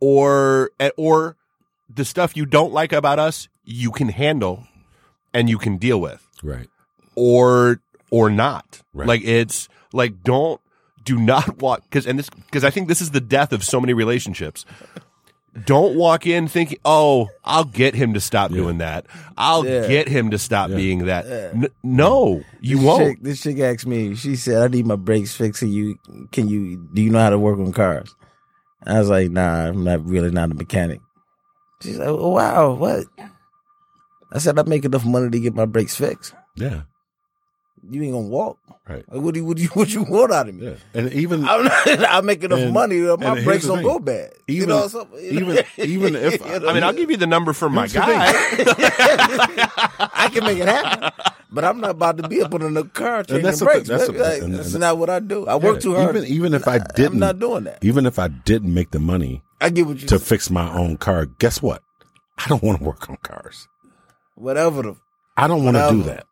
or 0.00 0.70
eh, 0.80 0.90
or 0.96 1.36
the 1.92 2.04
stuff 2.04 2.36
you 2.36 2.46
don't 2.46 2.72
like 2.72 2.92
about 2.92 3.18
us 3.18 3.48
you 3.64 3.90
can 3.92 4.08
handle 4.08 4.66
and 5.34 5.48
you 5.48 5.58
can 5.58 5.78
deal 5.78 6.00
with 6.00 6.26
Right. 6.44 6.68
or 7.16 7.80
or 8.12 8.30
not. 8.30 8.80
Right. 8.94 9.08
Like 9.08 9.22
it's 9.24 9.68
like 9.92 10.22
don't 10.22 10.60
do 11.04 11.18
not 11.18 11.58
walk 11.62 11.82
because 11.82 12.06
and 12.06 12.18
this 12.18 12.30
because 12.30 12.62
I 12.62 12.70
think 12.70 12.86
this 12.86 13.00
is 13.00 13.10
the 13.10 13.20
death 13.20 13.52
of 13.52 13.64
so 13.64 13.80
many 13.80 13.94
relationships. 13.94 14.64
Don't 15.66 15.96
walk 15.96 16.26
in 16.26 16.48
thinking, 16.48 16.78
"Oh, 16.82 17.28
I'll 17.44 17.64
get 17.66 17.94
him 17.94 18.14
to 18.14 18.20
stop 18.20 18.50
doing 18.52 18.78
that. 18.78 19.04
I'll 19.36 19.66
Yeah. 19.66 19.86
get 19.86 20.08
him 20.08 20.30
to 20.30 20.38
stop 20.38 20.70
being 20.70 21.04
that." 21.06 21.26
N- 21.26 21.68
no, 21.82 22.42
you 22.62 22.78
won't. 22.80 23.02
Chick, 23.18 23.18
this 23.22 23.42
chick 23.42 23.58
asked 23.58 23.86
me. 23.86 24.14
She 24.14 24.34
said, 24.36 24.62
"I 24.62 24.68
need 24.68 24.86
my 24.86 24.96
brakes 24.96 25.34
fixed. 25.36 25.60
Can 25.60 25.70
you? 25.70 25.98
Can 26.32 26.48
you? 26.48 26.88
Do 26.94 27.02
you 27.02 27.10
know 27.10 27.18
how 27.18 27.28
to 27.30 27.38
work 27.38 27.58
on 27.58 27.70
cars?" 27.72 28.14
I 28.86 28.98
was 28.98 29.10
like, 29.10 29.30
"Nah, 29.30 29.66
I'm 29.68 29.84
not 29.84 30.02
really 30.06 30.30
not 30.30 30.50
a 30.50 30.54
mechanic." 30.54 31.00
She's 31.82 31.98
like, 31.98 32.08
oh, 32.08 32.30
"Wow, 32.30 32.72
what?" 32.74 33.04
I 34.32 34.38
said, 34.38 34.58
"I 34.58 34.62
make 34.62 34.86
enough 34.86 35.04
money 35.04 35.28
to 35.28 35.38
get 35.40 35.54
my 35.54 35.66
brakes 35.66 35.96
fixed. 35.96 36.32
Yeah. 36.56 36.82
You 37.90 38.02
ain't 38.04 38.12
gonna 38.12 38.28
walk. 38.28 38.58
Right. 38.88 39.04
Like, 39.12 39.22
what 39.22 39.34
do 39.34 39.40
you? 39.40 39.46
What 39.46 39.56
do 39.56 39.62
you? 39.64 39.68
What 39.70 39.92
you 39.92 40.02
want 40.04 40.32
out 40.32 40.48
of 40.48 40.54
me? 40.54 40.66
Yeah. 40.66 40.74
And 40.94 41.12
even 41.12 41.44
I'm 41.48 41.64
not, 41.64 41.88
I 42.10 42.20
make 42.20 42.44
enough 42.44 42.60
And- 42.60 42.72
money. 42.72 42.98
and 42.98 43.20
My 43.20 43.32
here's 43.34 43.44
brakes 43.44 43.64
the 43.66 43.74
don't 43.74 43.82
go 43.82 43.98
bad. 43.98 44.32
you 44.46 44.56
Even- 44.56 44.68
know, 44.68 44.86
so, 44.88 45.08
even- 45.20 45.64
even 45.78 46.14
if- 46.16 46.40
You 46.46 46.60
know, 46.60 46.68
I 46.68 46.74
mean, 46.74 46.84
I'll 46.84 46.92
give 46.92 47.10
you 47.10 47.16
the 47.16 47.26
number 47.26 47.52
for 47.52 47.68
my 47.68 47.88
guy. 47.88 48.32
I 50.14 50.28
can 50.32 50.44
make 50.44 50.58
it 50.58 50.68
happen, 50.68 51.10
but 51.50 51.64
I'm 51.64 51.80
not 51.80 51.90
about 51.90 52.18
to 52.18 52.28
be 52.28 52.40
up 52.42 52.54
on 52.54 52.76
a 52.76 52.84
car 52.84 53.24
changing 53.24 53.44
that's 53.44 53.60
brakes. 53.62 53.88
thing, 53.88 53.98
that's 53.98 54.06
baby. 54.10 54.18
the- 54.18 54.24
Like, 54.24 54.42
and- 54.42 54.54
that's 54.54 54.72
and- 54.72 54.80
not 54.80 54.98
what 54.98 55.10
I 55.10 55.20
do. 55.20 55.46
I 55.46 55.56
work 55.56 55.80
too 55.80 55.94
hard. 55.94 56.16
Even 56.16 56.28
even 56.30 56.54
if 56.54 56.68
I 56.68 56.78
didn't, 56.78 57.14
I'm 57.14 57.18
not 57.18 57.38
doing 57.38 57.64
that. 57.64 57.78
Even 57.84 58.06
if 58.06 58.18
I 58.18 58.28
didn't 58.28 58.72
make 58.72 58.90
the 58.92 59.00
money 59.00 59.42
I 59.60 59.70
get 59.70 59.86
what 59.86 60.00
you 60.00 60.08
to 60.08 60.18
fix 60.18 60.50
my 60.50 60.72
own 60.72 60.96
car, 60.98 61.26
guess 61.26 61.60
what? 61.62 61.82
I 62.38 62.48
don't 62.48 62.62
want 62.62 62.78
to 62.78 62.84
work 62.84 63.08
on 63.10 63.16
cars. 63.22 63.68
whatever. 64.34 64.82
The, 64.82 64.96
I 65.36 65.46
don't 65.46 65.64
want 65.64 65.76
to 65.76 65.88
do 65.90 66.02
that. 66.04 66.26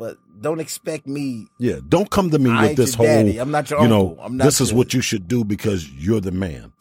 But 0.00 0.16
don't 0.40 0.60
expect 0.60 1.06
me. 1.06 1.46
Yeah, 1.58 1.76
don't 1.86 2.10
come 2.10 2.30
to 2.30 2.38
me 2.38 2.48
I 2.50 2.62
with 2.62 2.68
ain't 2.70 2.76
this 2.78 2.96
your 2.96 3.06
whole. 3.06 3.06
daddy. 3.06 3.36
I'm 3.38 3.50
not 3.50 3.68
your 3.70 3.82
you 3.82 3.88
know, 3.88 4.08
uncle. 4.10 4.24
I'm 4.24 4.36
not 4.38 4.44
this 4.44 4.60
is 4.62 4.72
what 4.72 4.94
you 4.94 5.02
should 5.02 5.28
do 5.28 5.44
because 5.44 5.88
you're 5.90 6.20
the 6.22 6.32
man. 6.32 6.72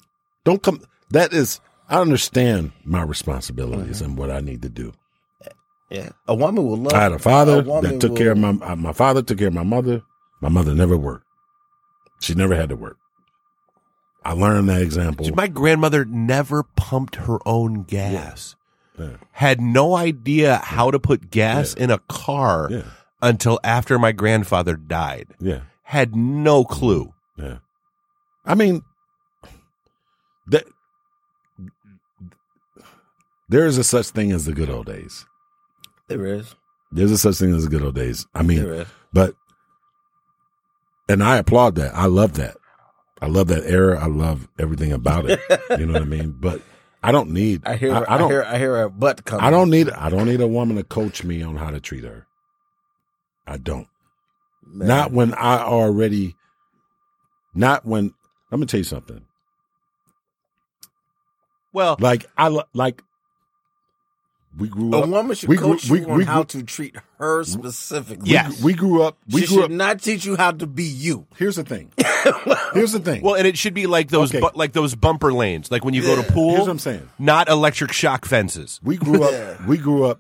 Don't 0.46 0.64
come. 0.64 0.82
That 1.12 1.34
is, 1.34 1.60
I 1.90 2.00
understand 2.00 2.72
my 2.86 3.04
responsibilities 3.04 3.98
Mm-hmm. 3.98 4.06
and 4.06 4.18
what 4.18 4.32
I 4.32 4.40
need 4.40 4.62
to 4.62 4.70
do. 4.70 4.94
Yeah, 5.92 6.10
a 6.28 6.34
woman 6.36 6.64
will 6.66 6.78
love. 6.78 6.94
I 6.94 7.02
had 7.02 7.12
a 7.12 7.20
father 7.20 7.62
woman 7.64 7.92
that 7.94 8.00
took 8.00 8.12
will- 8.12 8.18
care 8.18 8.32
of 8.32 8.38
my. 8.38 8.50
uh, 8.62 8.76
My 8.76 8.94
father 8.94 9.22
took 9.22 9.38
care 9.40 9.48
of 9.50 9.54
my 9.54 9.64
mother. 9.64 10.02
My 10.40 10.48
mother 10.50 10.74
never 10.74 10.96
worked. 10.96 11.26
She 12.22 12.34
never 12.36 12.56
had 12.56 12.70
to 12.70 12.76
work. 12.76 12.98
I 14.24 14.34
learned 14.34 14.70
that 14.70 14.82
example. 14.82 15.30
My 15.36 15.48
grandmother 15.48 16.06
never 16.06 16.64
pumped 16.64 17.16
her 17.16 17.40
own 17.46 17.84
gas. 17.84 18.56
Yeah. 19.00 19.16
Had 19.32 19.62
no 19.62 19.96
idea 19.96 20.58
how 20.58 20.92
to 20.92 21.00
put 21.00 21.32
gas 21.32 21.74
in 21.74 21.90
a 21.90 22.00
car 22.10 22.68
Yeah. 22.70 22.84
Until 23.22 23.60
after 23.64 24.00
my 24.00 24.12
grandfather 24.12 24.76
died. 24.76 25.28
Yeah. 25.40 25.62
Had 25.84 26.16
no 26.16 26.64
clue. 26.64 27.14
Yeah. 27.38 27.58
I 28.46 28.56
mean, 28.56 28.82
that 30.48 30.66
there 33.50 33.66
is 33.66 33.78
a 33.78 33.84
such 33.84 34.08
thing 34.10 34.32
as 34.32 34.46
the 34.46 34.54
good 34.54 34.70
old 34.70 34.86
days. 34.86 35.26
There 36.08 36.26
is. 36.26 36.56
There's 36.92 37.12
a 37.12 37.18
such 37.18 37.36
thing 37.36 37.54
as 37.54 37.64
the 37.64 37.70
good 37.70 37.84
old 37.84 37.96
days. 37.96 38.26
I 38.34 38.42
mean, 38.44 38.64
There 38.64 38.74
is. 38.74 38.88
but, 39.14 39.36
and 41.08 41.24
I 41.24 41.38
applaud 41.38 41.76
that. 41.76 41.94
I 41.96 42.06
love 42.06 42.34
that. 42.34 42.58
I 43.22 43.28
love 43.28 43.48
that 43.48 43.64
era. 43.66 44.02
I 44.02 44.08
love 44.08 44.48
everything 44.58 44.92
about 44.92 45.30
it. 45.30 45.40
you 45.78 45.86
know 45.86 45.94
what 45.94 46.02
I 46.04 46.06
mean? 46.06 46.36
But 46.40 46.62
I 47.04 47.12
don't 47.12 47.32
need, 47.32 47.62
I 47.66 47.76
hear. 47.76 47.94
I, 47.94 48.00
I, 48.02 48.16
I 48.16 48.18
don't, 48.18 48.30
hear. 48.30 48.44
I 48.44 48.58
hear 48.58 48.82
a 48.82 48.90
butt 48.90 49.26
coming. 49.26 49.46
I 49.46 49.50
don't 49.50 49.70
need, 49.70 49.90
I 49.90 50.10
don't 50.10 50.26
need 50.28 50.42
a 50.42 50.48
woman 50.48 50.78
to 50.78 50.84
coach 50.84 51.24
me 51.24 51.42
on 51.42 51.58
how 51.58 51.70
to 51.70 51.80
treat 51.80 52.04
her. 52.06 52.26
I 53.50 53.58
don't. 53.58 53.88
Man. 54.64 54.88
Not 54.88 55.12
when 55.12 55.34
I 55.34 55.58
already, 55.58 56.36
not 57.56 57.84
when, 57.86 58.14
let 58.52 58.60
me 58.60 58.68
tell 58.68 58.78
you 58.78 58.84
something. 58.84 59.26
Well, 61.74 61.98
Like 62.00 62.26
I 62.38 62.48
like 62.74 63.02
we 64.58 64.68
grew 64.68 64.92
A 64.94 65.00
up. 65.00 65.06
A 65.06 65.08
woman 65.08 65.36
should 65.36 65.50
we 65.50 65.56
grew- 65.58 65.74
coach 65.74 65.90
we- 65.90 66.00
you 66.02 66.10
on 66.10 66.18
we 66.18 66.26
how 66.26 66.44
grew- 66.44 66.62
to 66.62 66.64
treat 66.64 66.96
her 67.20 67.44
specifically. 67.44 68.30
Yes. 68.32 68.62
We 68.62 68.74
grew 68.74 69.04
up. 69.04 69.18
We 69.32 69.42
she 69.42 69.48
grew 69.48 69.56
should 69.58 69.66
up. 69.66 69.72
not 69.72 70.02
teach 70.02 70.26
you 70.26 70.36
how 70.36 70.52
to 70.52 70.66
be 70.68 70.84
you. 70.84 71.28
Here's 71.38 71.56
the 71.56 71.64
thing. 71.64 71.92
Here's 72.74 72.92
the 72.92 73.00
thing. 73.00 73.22
well, 73.22 73.36
and 73.36 73.46
it 73.48 73.58
should 73.58 73.74
be 73.76 73.86
like 73.88 74.10
those 74.10 74.30
Okay. 74.34 74.40
bu- 74.40 74.58
like 74.58 74.74
those 74.74 74.96
bumper 74.96 75.32
lanes, 75.32 75.70
like 75.72 75.86
when 75.86 75.94
you 75.94 76.02
go 76.02 76.16
to 76.16 76.24
pool. 76.32 76.52
Here's 76.52 76.62
what 76.62 76.70
I'm 76.72 76.80
saying. 76.80 77.08
Not 77.20 77.50
electric 77.50 77.92
shock 77.94 78.26
fences. 78.26 78.80
We 78.84 78.98
grew 78.98 79.24
up. 79.24 79.32
Yeah. 79.32 79.66
We 79.68 79.78
grew 79.78 80.06
up 80.06 80.20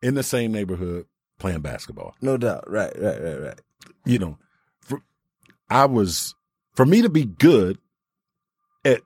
in 0.00 0.14
the 0.14 0.22
same 0.22 0.52
neighborhood 0.52 1.06
playing 1.42 1.60
basketball. 1.60 2.14
No 2.22 2.36
doubt. 2.36 2.70
Right. 2.70 2.92
Right. 2.98 3.20
Right. 3.20 3.40
Right. 3.40 3.60
You 4.06 4.18
know, 4.20 4.38
for, 4.80 5.02
I 5.68 5.84
was 5.86 6.34
for 6.74 6.86
me 6.86 7.02
to 7.02 7.08
be 7.08 7.24
good 7.24 7.78
at 8.84 9.00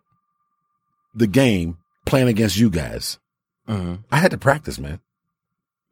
the 1.14 1.26
game 1.26 1.78
playing 2.04 2.28
against 2.28 2.58
you 2.58 2.68
guys. 2.70 3.18
Mm-hmm. 3.66 4.02
I 4.12 4.18
had 4.18 4.30
to 4.32 4.38
practice, 4.38 4.78
man. 4.78 5.00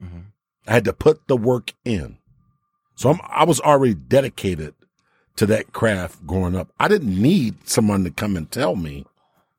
Mhm. 0.02 0.24
I 0.68 0.72
had 0.74 0.84
to 0.84 0.92
put 0.92 1.26
the 1.28 1.36
work 1.36 1.72
in. 1.84 2.18
So 2.94 3.10
I'm, 3.10 3.20
I 3.26 3.44
was 3.44 3.58
already 3.60 3.94
dedicated 3.94 4.74
to 5.36 5.46
that 5.46 5.72
craft 5.72 6.26
growing 6.26 6.54
up. 6.54 6.68
I 6.78 6.88
didn't 6.88 7.20
need 7.20 7.66
someone 7.68 8.04
to 8.04 8.10
come 8.10 8.36
and 8.36 8.48
tell 8.50 8.76
me 8.76 9.06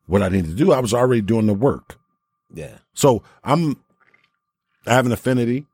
what 0.06 0.22
I 0.22 0.30
needed 0.30 0.52
to 0.52 0.56
do. 0.56 0.72
I 0.72 0.80
was 0.80 0.94
already 0.94 1.22
doing 1.22 1.48
the 1.48 1.54
work. 1.54 1.98
Yeah. 2.54 2.78
So 2.94 3.24
I'm, 3.44 3.76
I 4.88 4.94
have 4.94 5.06
an 5.08 5.12
affinity 5.12 5.66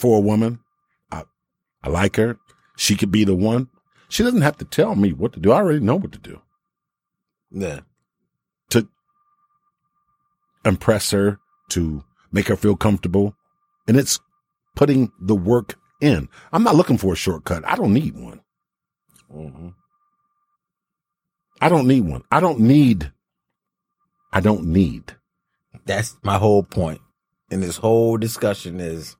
for 0.00 0.16
a 0.16 0.20
woman. 0.20 0.58
I, 1.12 1.24
I 1.84 1.90
like 1.90 2.16
her. 2.16 2.38
She 2.76 2.96
could 2.96 3.10
be 3.10 3.24
the 3.24 3.34
one. 3.34 3.68
She 4.08 4.22
doesn't 4.22 4.40
have 4.40 4.56
to 4.58 4.64
tell 4.64 4.94
me 4.96 5.12
what 5.12 5.34
to 5.34 5.40
do. 5.40 5.52
I 5.52 5.56
already 5.56 5.80
know 5.80 5.96
what 5.96 6.12
to 6.12 6.18
do 6.18 6.40
Yeah. 7.50 7.80
to 8.70 8.88
impress 10.64 11.10
her, 11.10 11.38
to 11.70 12.02
make 12.32 12.48
her 12.48 12.56
feel 12.56 12.76
comfortable. 12.76 13.36
And 13.86 13.96
it's 13.98 14.18
putting 14.74 15.12
the 15.20 15.36
work 15.36 15.78
in. 16.00 16.28
I'm 16.52 16.64
not 16.64 16.76
looking 16.76 16.96
for 16.96 17.12
a 17.12 17.16
shortcut. 17.16 17.62
I 17.66 17.76
don't 17.76 17.92
need 17.92 18.16
one. 18.16 18.40
Mm-hmm. 19.32 19.68
I 21.60 21.68
don't 21.68 21.86
need 21.86 22.04
one. 22.06 22.22
I 22.32 22.40
don't 22.40 22.60
need, 22.60 23.12
I 24.32 24.40
don't 24.40 24.64
need. 24.64 25.14
That's 25.84 26.16
my 26.22 26.38
whole 26.38 26.62
point 26.62 27.00
in 27.50 27.60
this 27.60 27.76
whole 27.76 28.16
discussion 28.16 28.80
is 28.80 29.16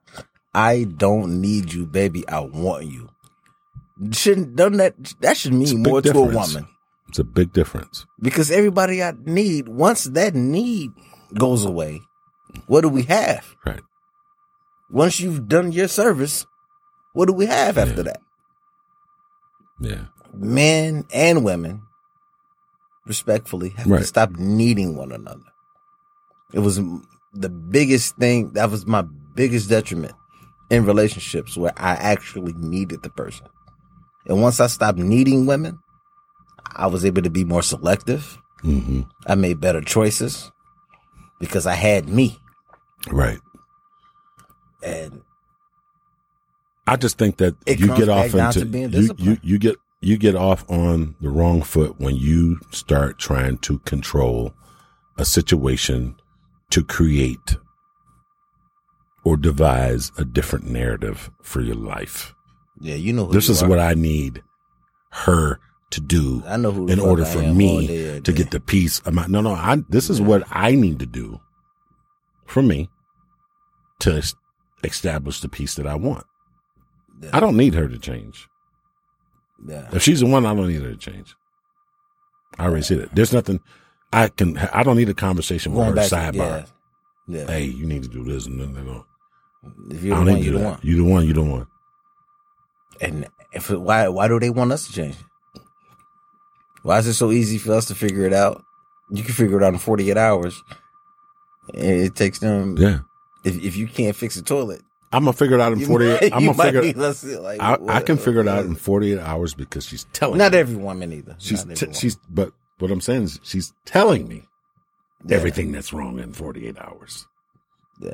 I 0.55 0.85
don't 0.85 1.41
need 1.41 1.73
you, 1.73 1.87
baby. 1.87 2.29
I 2.29 2.41
want 2.41 2.87
you. 2.87 3.09
Shouldn't 4.13 4.57
doesn't 4.57 4.79
that 4.79 4.95
that 5.21 5.37
should 5.37 5.53
mean 5.53 5.83
more 5.83 6.01
to 6.03 6.11
a 6.11 6.23
woman 6.23 6.67
It's 7.09 7.19
a 7.19 7.25
big 7.25 7.53
difference. 7.53 8.07
because 8.21 8.51
everybody 8.51 9.03
I 9.03 9.13
need 9.25 9.69
once 9.69 10.05
that 10.05 10.35
need 10.35 10.93
goes 11.35 11.65
away, 11.67 12.01
what 12.67 12.81
do 12.81 12.89
we 12.89 13.03
have? 13.03 13.55
Right. 13.65 13.83
Once 14.91 15.21
you've 15.21 15.47
done 15.49 15.71
your 15.73 15.87
service, 15.87 16.47
what 17.13 17.27
do 17.27 17.33
we 17.35 17.47
have 17.47 17.77
after 17.79 18.03
that? 18.05 18.21
Yeah. 19.81 20.07
Men 20.33 21.05
and 21.13 21.45
women, 21.45 21.83
respectfully, 23.07 23.71
have 23.71 23.87
to 23.87 24.05
stop 24.05 24.31
needing 24.33 24.97
one 24.97 25.13
another. 25.13 25.45
It 26.53 26.61
was 26.61 26.81
the 27.35 27.49
biggest 27.49 28.17
thing. 28.17 28.53
That 28.55 28.71
was 28.71 28.87
my 28.87 29.03
biggest 29.35 29.69
detriment 29.69 30.15
in 30.71 30.87
relationships 30.87 31.57
where 31.57 31.73
I 31.77 31.93
actually 31.95 32.53
needed 32.55 33.03
the 33.03 33.11
person. 33.11 33.47
And 34.27 34.41
once 34.41 34.61
I 34.61 34.69
stopped 34.69 34.99
needing 34.99 35.47
women, 35.47 35.79
I 36.77 36.87
was 36.87 37.05
able 37.05 37.23
to 37.23 37.31
be 37.31 37.45
more 37.45 37.63
selective. 37.63 38.39
hmm 38.61 39.03
I 39.27 39.35
made 39.35 39.61
better 39.61 39.81
choices 39.81 40.51
because 41.41 41.67
I 41.67 41.75
had 41.75 42.09
me. 42.09 42.39
Right. 43.11 43.41
And 44.83 45.23
I 46.87 46.97
just 46.97 47.19
think 47.19 47.39
that 47.39 47.55
you 47.67 47.89
get 47.97 48.09
off 48.09 48.35
into 48.35 48.67
you, 48.67 49.15
you 49.19 49.39
you 49.43 49.59
get 49.59 49.77
you 50.01 50.17
get 50.17 50.35
off 50.35 50.69
on 50.71 51.15
the 51.21 51.29
wrong 51.29 51.63
foot 51.63 52.01
when 52.01 52.17
you 52.17 52.59
start 52.71 53.19
trying 53.19 53.59
to 53.59 53.79
control 53.81 54.55
a 55.19 55.25
situation 55.25 56.17
to 56.71 56.83
create 56.83 57.57
or 59.25 59.37
devise 59.37 60.13
a 60.19 60.25
different 60.25 60.67
narrative 60.67 61.31
for 61.43 61.61
your 61.61 61.75
life. 61.77 62.35
yeah, 62.81 62.95
you 62.95 63.13
know 63.13 63.27
This 63.27 63.49
you 63.49 63.53
is 63.53 63.63
are. 63.63 63.69
what 63.69 63.79
I 63.79 63.95
need 63.95 64.43
her 65.13 65.59
to 65.91 66.01
do 66.01 66.43
I 66.47 66.57
know 66.57 66.71
who 66.71 66.87
in 66.87 67.01
order 67.01 67.25
for 67.25 67.43
me 67.43 67.87
day, 67.89 68.21
to 68.21 68.33
get 68.33 68.53
the 68.53 68.61
peace 68.61 69.01
of 69.01 69.13
my 69.13 69.27
no 69.27 69.41
no 69.41 69.51
I 69.53 69.79
this 69.89 70.09
is 70.09 70.21
what 70.21 70.45
I 70.51 70.77
need 70.77 71.01
to 71.01 71.07
do 71.07 71.41
for 72.47 72.63
me 72.63 72.89
to 74.01 74.23
establish 74.85 75.41
the 75.41 75.49
peace 75.49 75.75
that 75.75 75.87
I 75.87 75.95
want. 75.97 76.25
Yeah. 77.21 77.31
I 77.33 77.41
don't 77.41 77.57
need 77.57 77.75
her 77.75 77.89
to 77.89 77.99
change. 77.99 78.49
Yeah. 79.67 79.89
If 79.93 80.03
she's 80.03 80.21
the 80.21 80.27
one, 80.27 80.47
I 80.47 80.55
don't 80.55 80.69
need 80.69 80.81
her 80.83 80.91
to 80.93 80.97
change. 80.97 81.35
I 82.59 82.65
already 82.67 82.83
said 82.83 82.99
it. 82.99 83.15
There's 83.15 83.33
nothing 83.33 83.61
I 84.13 84.29
can. 84.29 84.57
I 84.73 84.83
don't 84.85 84.97
need 84.97 85.09
a 85.11 85.15
conversation 85.15 85.73
with 85.73 85.79
Going 85.81 85.91
her 85.91 85.95
back 85.97 86.09
to, 86.09 86.15
sidebar. 86.17 86.67
yeah. 87.29 87.39
Yeah. 87.41 87.47
Hey, 87.47 87.65
you 87.65 87.85
need 87.87 88.03
to 88.05 88.09
do 88.09 88.25
this 88.25 88.47
and 88.47 88.59
then 88.61 88.75
they 88.75 88.83
don't. 88.83 89.05
If 89.91 90.03
you're 90.03 90.17
don't 90.17 90.27
the 90.27 90.33
one, 90.33 90.43
you're 90.43 90.59
the 90.59 90.65
one. 90.65 90.79
You 90.83 90.97
the 90.97 91.05
one. 91.05 91.27
You 91.27 91.33
the 91.35 91.43
one. 91.43 91.67
And 93.01 93.27
if 93.53 93.71
it, 93.71 93.81
why 93.81 94.09
why 94.09 94.29
do 94.29 94.39
they 94.41 94.51
want 94.51 94.73
us 94.73 94.87
to 94.87 94.93
change? 94.93 95.17
Why 96.83 96.99
is 96.99 97.07
it 97.07 97.15
so 97.15 97.31
easy 97.31 97.59
for 97.59 97.73
us 97.75 97.87
to 97.87 97.95
figure 97.95 98.25
it 98.27 98.33
out? 98.33 98.63
You 99.11 99.23
can 99.23 99.35
figure 99.35 99.59
it 99.61 99.63
out 99.65 99.73
in 99.75 99.79
48 99.79 100.17
hours. 100.17 100.63
It 101.75 102.15
takes 102.15 102.39
them. 102.39 102.77
Yeah. 102.79 103.01
If 103.45 103.63
if 103.63 103.77
you 103.77 103.87
can't 103.87 104.17
fix 104.17 104.37
a 104.37 104.43
toilet, 104.43 104.81
I'm 105.13 105.25
gonna 105.25 105.33
figure 105.35 105.57
it 105.57 105.61
out 105.61 105.73
in 105.73 105.81
you 105.81 105.87
48. 105.87 106.21
might- 106.21 106.33
I'm 106.33 106.47
gonna 106.47 106.63
figure. 106.63 106.83
be 106.83 106.93
less 106.95 107.25
like, 107.25 107.61
I, 107.61 107.75
I 107.75 107.77
what- 107.79 108.07
can 108.07 108.17
figure 108.17 108.41
it 108.41 108.49
out 108.49 108.65
in 108.65 108.75
48 108.77 109.19
hours 109.19 109.55
because 109.55 109.85
she's 109.87 110.05
telling. 110.13 110.39
Not 110.39 110.53
me. 110.53 110.59
every 110.59 110.77
woman 110.77 111.13
either. 111.13 111.37
She's 111.39 111.65
t- 111.65 111.71
every 111.73 111.93
she's. 111.95 112.17
But 112.29 112.53
what 112.79 112.91
I'm 112.91 113.01
saying 113.01 113.25
is 113.25 113.41
she's 113.43 113.73
telling 113.85 114.27
me 114.29 114.45
woman. 115.23 115.37
everything 115.37 115.73
that's 115.73 115.93
wrong 115.93 116.19
in 116.19 116.33
48 116.33 116.79
hours. 116.79 117.27
Yeah. 118.01 118.13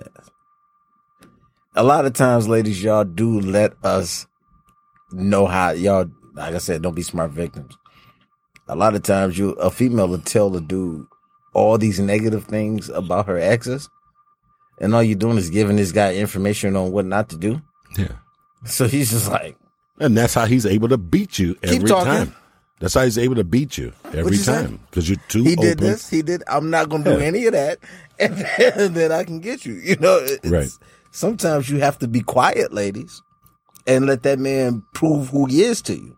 A 1.76 1.82
lot 1.82 2.06
of 2.06 2.14
times, 2.14 2.48
ladies, 2.48 2.82
y'all 2.82 3.04
do 3.04 3.38
let 3.40 3.74
us 3.84 4.26
know 5.12 5.46
how 5.46 5.70
y'all. 5.70 6.10
Like 6.34 6.54
I 6.54 6.58
said, 6.58 6.82
don't 6.82 6.94
be 6.94 7.02
smart 7.02 7.30
victims. 7.30 7.76
A 8.68 8.74
lot 8.76 8.94
of 8.94 9.02
times, 9.02 9.38
you 9.38 9.50
a 9.52 9.70
female 9.70 10.08
will 10.08 10.18
tell 10.18 10.50
the 10.50 10.60
dude 10.60 11.06
all 11.54 11.78
these 11.78 12.00
negative 12.00 12.44
things 12.44 12.88
about 12.88 13.26
her 13.26 13.38
exes, 13.38 13.88
and 14.80 14.94
all 14.94 15.02
you're 15.02 15.16
doing 15.18 15.38
is 15.38 15.50
giving 15.50 15.76
this 15.76 15.92
guy 15.92 16.14
information 16.14 16.76
on 16.76 16.92
what 16.92 17.04
not 17.04 17.28
to 17.30 17.36
do. 17.36 17.60
Yeah. 17.96 18.12
So 18.64 18.86
he's 18.88 19.10
just 19.10 19.30
like, 19.30 19.56
And 20.00 20.16
that's 20.16 20.34
how 20.34 20.46
he's 20.46 20.66
able 20.66 20.88
to 20.88 20.98
beat 20.98 21.38
you 21.38 21.56
every 21.62 21.88
time. 21.88 22.34
That's 22.80 22.92
how 22.94 23.04
he's 23.04 23.16
able 23.16 23.36
to 23.36 23.44
beat 23.44 23.78
you 23.78 23.92
every 24.12 24.36
you 24.36 24.42
time 24.44 24.80
because 24.90 25.08
you're 25.08 25.20
too 25.28 25.44
he 25.44 25.52
open. 25.52 25.62
did 25.64 25.78
this, 25.78 26.10
he 26.10 26.20
did. 26.22 26.42
I'm 26.48 26.68
not 26.68 26.88
gonna 26.90 27.04
do 27.04 27.18
Yeah. 27.18 27.24
any 27.26 27.46
of 27.46 27.52
that, 27.52 27.78
and 28.18 28.36
then, 28.58 28.72
and 28.76 28.94
then 28.94 29.12
I 29.12 29.24
can 29.24 29.40
get 29.40 29.64
you. 29.64 29.74
You 29.74 29.96
know, 29.96 30.18
it's, 30.20 30.46
Right. 30.48 30.68
Sometimes 31.16 31.70
you 31.70 31.78
have 31.80 31.98
to 32.00 32.08
be 32.08 32.20
quiet, 32.20 32.74
ladies, 32.74 33.22
and 33.86 34.04
let 34.04 34.22
that 34.24 34.38
man 34.38 34.82
prove 34.92 35.30
who 35.30 35.46
he 35.46 35.62
is 35.62 35.80
to 35.82 35.94
you. 35.94 36.14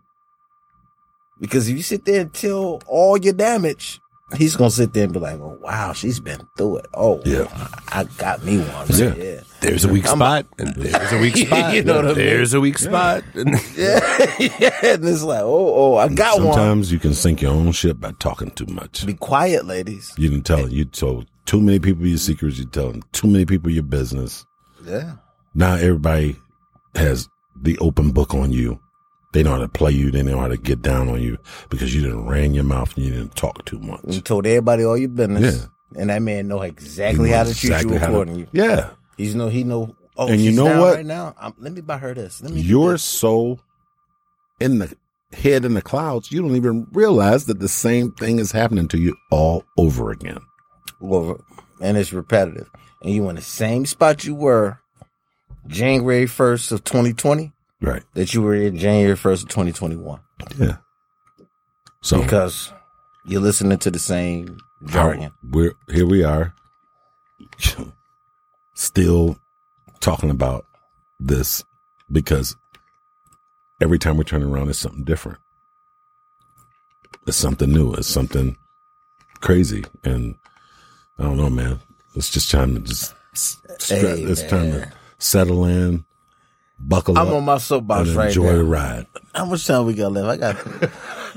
Because 1.39 1.69
if 1.69 1.77
you 1.77 1.83
sit 1.83 2.03
there 2.03 2.19
and 2.19 2.33
tell 2.33 2.81
all 2.85 3.15
your 3.17 3.31
damage, 3.31 4.01
he's 4.35 4.57
gonna 4.57 4.69
sit 4.69 4.91
there 4.91 5.05
and 5.05 5.13
be 5.13 5.19
like, 5.19 5.39
"Oh 5.39 5.57
wow, 5.61 5.93
she's 5.93 6.19
been 6.19 6.41
through 6.57 6.79
it. 6.79 6.87
Oh 6.93 7.21
Yeah. 7.23 7.47
I 7.93 8.03
got 8.17 8.43
me 8.43 8.57
one. 8.59 8.87
Yeah. 8.89 9.15
yeah." 9.15 9.39
There's 9.61 9.85
a 9.85 9.87
weak 9.87 10.05
I'm- 10.05 10.17
spot, 10.17 10.45
and 10.57 10.75
there's 10.75 11.13
a 11.13 11.17
weak 11.19 11.37
spot. 11.47 11.73
You 11.73 11.83
know 11.85 11.95
what 11.95 12.05
I 12.05 12.07
mean? 12.09 12.15
There's 12.17 12.53
a 12.53 12.59
weak 12.59 12.77
spot. 12.77 13.23
And 13.35 13.51
Yeah, 13.77 14.35
yeah, 14.37 14.79
and 14.83 15.07
it's 15.07 15.23
like, 15.23 15.43
oh, 15.43 15.93
oh, 15.93 15.95
I 15.95 16.09
got 16.09 16.41
one. 16.41 16.53
Sometimes 16.55 16.91
you 16.91 16.99
can 16.99 17.13
sink 17.13 17.41
your 17.41 17.53
own 17.53 17.71
ship 17.71 18.01
by 18.01 18.11
talking 18.19 18.51
too 18.51 18.65
much. 18.67 19.05
Be 19.05 19.13
quiet, 19.13 19.65
ladies. 19.65 20.13
You 20.17 20.29
didn't 20.29 20.45
tell. 20.45 20.67
You 20.67 20.83
told 20.83 21.27
too 21.45 21.61
many 21.61 21.79
people 21.79 22.05
your 22.05 22.17
secrets. 22.17 22.57
You 22.57 22.65
telling 22.65 23.01
too 23.13 23.27
many 23.29 23.45
people 23.45 23.71
your 23.71 23.83
business. 23.83 24.45
Yeah, 24.89 25.13
Now 25.53 25.75
everybody 25.75 26.35
has 26.95 27.29
the 27.61 27.77
open 27.79 28.11
book 28.11 28.33
on 28.33 28.51
you. 28.51 28.79
They 29.33 29.43
know 29.43 29.51
how 29.51 29.59
to 29.59 29.67
play 29.69 29.91
you. 29.91 30.09
They 30.09 30.23
know 30.23 30.39
how 30.39 30.47
to 30.47 30.57
get 30.57 30.81
down 30.81 31.07
on 31.09 31.21
you 31.21 31.37
because 31.69 31.93
you 31.93 32.01
didn't 32.01 32.25
ran 32.27 32.55
your 32.55 32.63
mouth 32.63 32.95
and 32.95 33.05
you 33.05 33.11
didn't 33.11 33.35
talk 33.35 33.63
too 33.65 33.79
much. 33.79 34.01
you 34.07 34.21
told 34.21 34.47
everybody 34.47 34.83
all 34.83 34.97
your 34.97 35.09
business, 35.09 35.67
Yeah. 35.93 36.01
and 36.01 36.09
that 36.09 36.21
man 36.23 36.47
know 36.47 36.61
exactly 36.63 37.29
how 37.29 37.43
to 37.43 37.53
treat 37.53 37.69
exactly 37.71 37.93
you 37.93 37.99
how 37.99 38.07
to- 38.07 38.11
according 38.13 38.33
to 38.35 38.39
you. 38.41 38.47
Yeah. 38.53 38.89
He's 39.17 39.35
know 39.35 39.49
he 39.49 39.63
know. 39.63 39.95
Oh, 40.17 40.27
And 40.27 40.41
you 40.41 40.51
know 40.51 40.81
what? 40.81 40.95
Right 40.95 41.05
now, 41.05 41.35
I'm, 41.39 41.53
let 41.59 41.73
me 41.73 41.81
buy 41.81 41.97
her 41.99 42.13
this. 42.13 42.41
Let 42.41 42.51
me. 42.51 42.61
You're 42.61 42.93
this. 42.93 43.03
so 43.03 43.59
in 44.59 44.79
the 44.79 44.93
head 45.31 45.63
in 45.63 45.75
the 45.75 45.81
clouds, 45.81 46.31
you 46.31 46.41
don't 46.41 46.55
even 46.55 46.87
realize 46.91 47.45
that 47.45 47.59
the 47.59 47.67
same 47.69 48.11
thing 48.13 48.39
is 48.39 48.51
happening 48.51 48.87
to 48.89 48.97
you 48.97 49.15
all 49.29 49.63
over 49.77 50.09
again. 50.11 50.39
Well, 50.99 51.39
and 51.81 51.97
it's 51.97 52.13
repetitive, 52.13 52.69
and 53.01 53.13
you 53.13 53.27
in 53.29 53.35
the 53.35 53.41
same 53.41 53.85
spot 53.85 54.23
you 54.25 54.35
were 54.35 54.79
January 55.67 56.25
first 56.25 56.71
of 56.71 56.83
2020 56.83 57.51
Right. 57.81 58.03
that 58.13 58.33
you 58.33 58.41
were 58.41 58.55
in 58.55 58.77
January 58.77 59.15
first 59.15 59.43
of 59.43 59.49
2021 59.49 60.19
Yeah. 60.57 60.77
So 62.01 62.21
because 62.21 62.71
you're 63.25 63.41
listening 63.41 63.77
to 63.79 63.91
the 63.91 63.99
same 63.99 64.57
jargon. 64.85 65.31
we're 65.51 65.73
here 65.89 66.05
we 66.05 66.23
are 66.23 66.53
still 68.73 69.37
talking 69.99 70.29
about 70.29 70.65
this 71.19 71.63
because 72.11 72.55
every 73.81 73.99
time 73.99 74.17
we 74.17 74.23
turn 74.23 74.43
around 74.43 74.69
it's 74.69 74.79
something 74.79 75.03
different. 75.03 75.37
It's 77.27 77.37
something 77.37 77.71
new. 77.71 77.93
It's 77.93 78.07
something 78.07 78.55
crazy. 79.41 79.83
And 80.03 80.35
I 81.19 81.23
don't 81.23 81.37
know, 81.37 81.49
man. 81.49 81.79
It's 82.15 82.29
just 82.29 82.49
time 82.49 82.75
to 82.75 82.81
just 82.81 83.13
Hey, 83.87 84.01
it's 84.23 84.41
time 84.43 84.71
to 84.71 84.91
settle 85.19 85.65
in, 85.65 86.03
buckle 86.79 87.17
I'm 87.17 87.27
up, 87.27 87.33
on 87.35 87.45
my 87.45 87.57
soapbox 87.57 88.09
right 88.11 88.27
enjoy 88.27 88.51
now. 88.51 88.57
the 88.57 88.63
ride. 88.63 89.05
How 89.35 89.45
much 89.45 89.65
time 89.67 89.85
we 89.85 89.93
got 89.93 90.11
left? 90.11 90.27
I 90.43 90.53
got. 90.53 90.91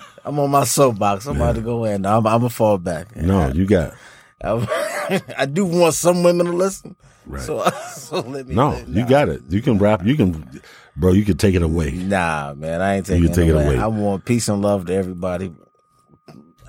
I'm 0.25 0.39
on 0.39 0.51
my 0.51 0.65
soapbox. 0.65 1.27
I'm 1.27 1.37
about 1.37 1.57
to 1.57 1.61
go 1.61 1.85
in. 1.85 2.07
I'm, 2.07 2.27
I'm 2.27 2.39
gonna 2.41 2.49
fall 2.51 2.79
back. 2.79 3.15
No, 3.17 3.49
you 3.49 3.67
got 3.67 3.95
I, 4.45 5.21
I 5.39 5.47
do 5.47 5.65
want 5.65 5.95
some 5.95 6.23
women 6.23 6.47
to 6.47 6.53
listen. 6.53 6.97
Right. 7.27 7.43
So, 7.43 7.63
so 7.95 8.21
let 8.21 8.47
me. 8.49 8.55
no. 8.55 8.71
let- 8.71 8.89
You 8.89 9.07
got 9.07 9.29
it. 9.29 9.43
You 9.49 9.63
can 9.63 9.79
rap. 9.79 10.05
You 10.05 10.17
can, 10.17 10.61
bro. 10.97 11.13
You 11.13 11.25
can 11.25 11.37
take 11.37 11.55
it 11.55 11.63
away. 11.63 11.91
Nah, 11.93 12.55
man, 12.55 12.81
I 12.81 12.97
ain't 12.97 13.07
taking 13.07 13.23
You 13.25 13.31
it, 13.31 13.35
take 13.35 13.49
it 13.49 13.53
away. 13.55 13.67
away. 13.67 13.79
I 13.79 13.87
want 13.89 14.25
peace 14.25 14.49
and 14.49 14.63
love 14.63 14.87
to 14.87 14.95
everybody. 14.95 15.53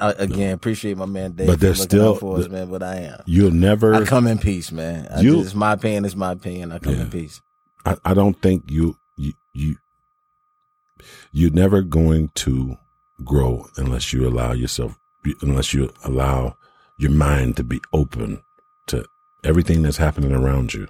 I, 0.04 0.12
again, 0.24 0.54
appreciate 0.54 0.97
my 0.97 1.06
man 1.06 1.32
Dave 1.32 1.47
But 1.47 1.60
there's 1.60 1.82
still- 1.82 2.16
for 2.16 2.39
us, 2.39 2.49
man. 2.49 2.70
But 2.70 2.84
I 2.84 2.95
am. 2.97 3.22
You'll 3.26 3.51
never. 3.51 3.93
I 3.95 4.06
come 4.06 4.28
in 4.28 4.38
peace, 4.38 4.72
man. 4.72 5.08
I 5.10 5.22
You- 5.22 5.41
it's 5.41 5.56
my 5.56 5.74
opinion. 5.74 6.06
It's 6.06 6.16
my 6.16 6.32
opinion. 6.34 6.72
I 6.72 6.80
come 6.80 6.95
Yeah. 6.95 7.01
in 7.01 7.10
peace. 7.10 7.41
I, 7.86 7.97
I 8.06 8.14
don't 8.14 8.39
think 8.41 8.70
you 8.70 8.97
you 9.18 9.34
you 9.54 9.76
you're 11.32 11.51
never 11.51 11.82
going 11.82 12.30
to 12.36 12.78
grow 13.24 13.68
unless 13.78 14.14
you 14.14 14.28
allow 14.28 14.51
yourself 14.54 14.97
unless 15.41 15.74
you 15.74 15.91
allow 16.04 16.56
your 16.97 17.12
mind 17.12 17.56
to 17.58 17.64
be 17.64 17.80
open 17.91 18.41
to 18.88 19.06
everything 19.43 19.82
that's 19.82 19.97
happening 19.97 20.32
around 20.34 20.74
you 20.74 20.88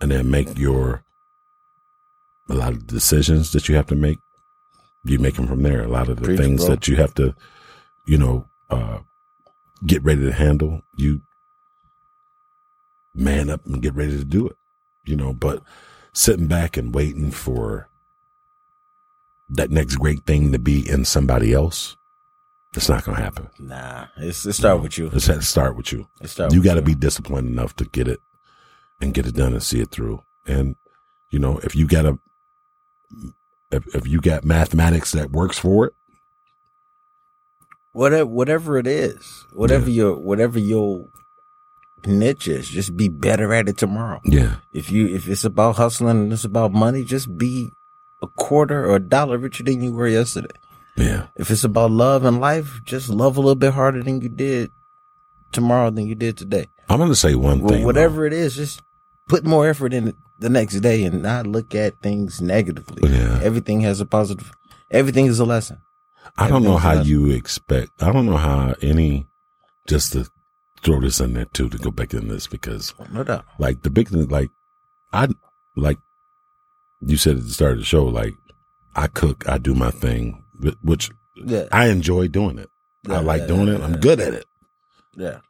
and 0.00 0.10
then 0.10 0.30
make 0.30 0.58
your 0.58 1.02
a 2.48 2.54
lot 2.54 2.72
of 2.72 2.86
decisions 2.86 3.52
that 3.52 3.68
you 3.68 3.74
have 3.76 3.86
to 3.86 3.94
make 3.96 4.18
you 5.04 5.18
make 5.18 5.34
them 5.36 5.46
from 5.46 5.62
there 5.62 5.82
a 5.84 5.88
lot 5.88 6.08
of 6.08 6.16
the 6.16 6.22
Preach, 6.24 6.38
things 6.40 6.64
bro. 6.64 6.74
that 6.74 6.88
you 6.88 6.96
have 6.96 7.14
to 7.14 7.34
you 8.04 8.18
know 8.18 8.46
uh 8.70 8.98
get 9.86 10.02
ready 10.02 10.22
to 10.22 10.32
handle 10.32 10.82
you 10.96 11.20
man 13.14 13.50
up 13.50 13.64
and 13.66 13.82
get 13.82 13.94
ready 13.94 14.16
to 14.16 14.24
do 14.24 14.46
it 14.46 14.56
you 15.04 15.16
know 15.16 15.32
but 15.32 15.62
sitting 16.12 16.46
back 16.46 16.76
and 16.76 16.94
waiting 16.94 17.30
for 17.30 17.88
that 19.50 19.70
next 19.70 19.96
great 19.96 20.24
thing 20.24 20.52
to 20.52 20.58
be 20.58 20.88
in 20.88 21.04
somebody 21.04 21.52
else, 21.52 21.96
it's 22.74 22.88
not 22.88 23.04
going 23.04 23.16
to 23.16 23.22
happen. 23.22 23.50
Nah, 23.58 24.06
it's 24.16 24.46
it 24.46 24.54
start 24.54 24.82
with 24.82 24.98
you. 24.98 25.10
It's 25.12 25.26
had 25.26 25.40
to 25.40 25.42
start 25.42 25.76
with 25.76 25.92
you. 25.92 26.08
It 26.20 26.28
start 26.28 26.52
You 26.52 26.62
got 26.62 26.74
to 26.74 26.82
be 26.82 26.94
disciplined 26.94 27.48
enough 27.48 27.76
to 27.76 27.84
get 27.84 28.08
it 28.08 28.20
and 29.00 29.14
get 29.14 29.26
it 29.26 29.34
done 29.34 29.52
and 29.52 29.62
see 29.62 29.80
it 29.80 29.90
through. 29.90 30.22
And 30.46 30.76
you 31.30 31.38
know, 31.38 31.58
if 31.58 31.76
you 31.76 31.86
got 31.86 32.06
a, 32.06 32.18
if, 33.70 33.94
if 33.94 34.06
you 34.06 34.20
got 34.20 34.44
mathematics 34.44 35.12
that 35.12 35.30
works 35.30 35.58
for 35.58 35.86
it, 35.86 35.94
whatever 37.94 38.26
whatever 38.26 38.76
it 38.78 38.86
is, 38.86 39.46
whatever 39.54 39.88
Yeah. 39.88 39.96
your 40.04 40.12
whatever 40.18 40.58
your 40.58 41.08
niche 42.06 42.48
is, 42.48 42.68
just 42.68 42.96
be 42.96 43.08
better 43.08 43.54
at 43.54 43.68
it 43.68 43.78
tomorrow. 43.78 44.20
yeah, 44.24 44.56
If 44.74 44.90
you 44.92 45.06
if 45.08 45.26
it's 45.28 45.44
about 45.44 45.76
hustling 45.76 46.18
and 46.22 46.32
it's 46.32 46.44
about 46.44 46.72
money, 46.72 47.02
just 47.04 47.36
be 47.38 47.70
a 48.22 48.26
quarter 48.26 48.84
or 48.84 48.96
a 48.96 49.00
dollar 49.00 49.38
richer 49.38 49.64
than 49.64 49.82
you 49.82 49.92
were 49.92 50.08
yesterday. 50.08 50.54
yeah, 50.96 51.26
If 51.36 51.50
it's 51.50 51.64
about 51.64 51.90
love 51.90 52.24
and 52.24 52.40
life, 52.40 52.80
just 52.84 53.08
love 53.08 53.36
a 53.36 53.40
little 53.40 53.54
bit 53.54 53.72
harder 53.74 54.02
than 54.02 54.20
you 54.20 54.28
did 54.28 54.70
tomorrow 55.52 55.90
than 55.90 56.06
you 56.06 56.14
did 56.14 56.36
today. 56.36 56.66
I'm 56.88 56.98
going 56.98 57.08
to 57.10 57.16
say 57.16 57.34
one 57.34 57.60
Well, 57.60 57.72
thing. 57.74 57.84
whatever 57.84 58.26
it 58.26 58.32
is, 58.34 58.54
just 58.56 58.82
put 59.28 59.44
more 59.44 59.66
effort 59.66 59.94
in 59.94 60.08
it 60.08 60.16
the 60.38 60.48
next 60.50 60.80
day 60.80 61.04
and 61.04 61.22
not 61.22 61.46
look 61.46 61.74
at 61.74 62.00
things 62.02 62.40
negatively. 62.42 63.08
Yeah. 63.10 63.40
Everything 63.42 63.80
has 63.80 64.00
a 64.00 64.06
positive. 64.06 64.52
Everything 64.90 65.26
is 65.26 65.38
a 65.40 65.44
lesson. 65.46 65.78
I 66.36 66.48
don't 66.48 66.64
know 66.64 66.76
how 66.78 67.00
you 67.02 67.30
expect, 67.30 67.90
I 68.00 68.12
don't 68.12 68.26
know 68.26 68.36
how 68.36 68.74
any, 68.82 69.26
just 69.86 70.12
to 70.12 70.26
throw 70.82 71.00
this 71.00 71.20
in 71.20 71.34
there 71.34 71.44
too, 71.46 71.68
to 71.68 71.78
go 71.78 71.90
back 71.90 72.12
in 72.12 72.28
this 72.28 72.46
because 72.46 72.92
oh, 72.98 73.06
No 73.12 73.22
doubt. 73.24 73.44
like 73.58 73.82
the 73.82 73.90
big 73.90 74.08
thing, 74.08 74.26
like 74.28 74.50
I 75.12 75.28
like 75.76 75.98
you 77.00 77.16
said 77.16 77.36
at 77.36 77.44
the 77.44 77.50
start 77.50 77.72
of 77.72 77.78
the 77.78 77.84
show, 77.84 78.04
like 78.04 78.32
I 78.96 79.06
cook, 79.06 79.48
I 79.48 79.58
do 79.58 79.74
my 79.74 79.90
thing, 79.90 80.42
which 80.82 81.10
Yeah. 81.36 81.66
I 81.70 81.88
enjoy 81.88 82.28
doing 82.28 82.58
it. 82.58 82.68
Yeah, 83.08 83.16
I 83.16 83.20
like 83.20 83.42
yeah, 83.42 83.46
doing 83.48 83.68
it. 83.68 83.80
I'm 83.80 84.00
good 84.00 84.18
at 84.20 84.34
it. 84.34 84.46
Yeah. 85.16 85.40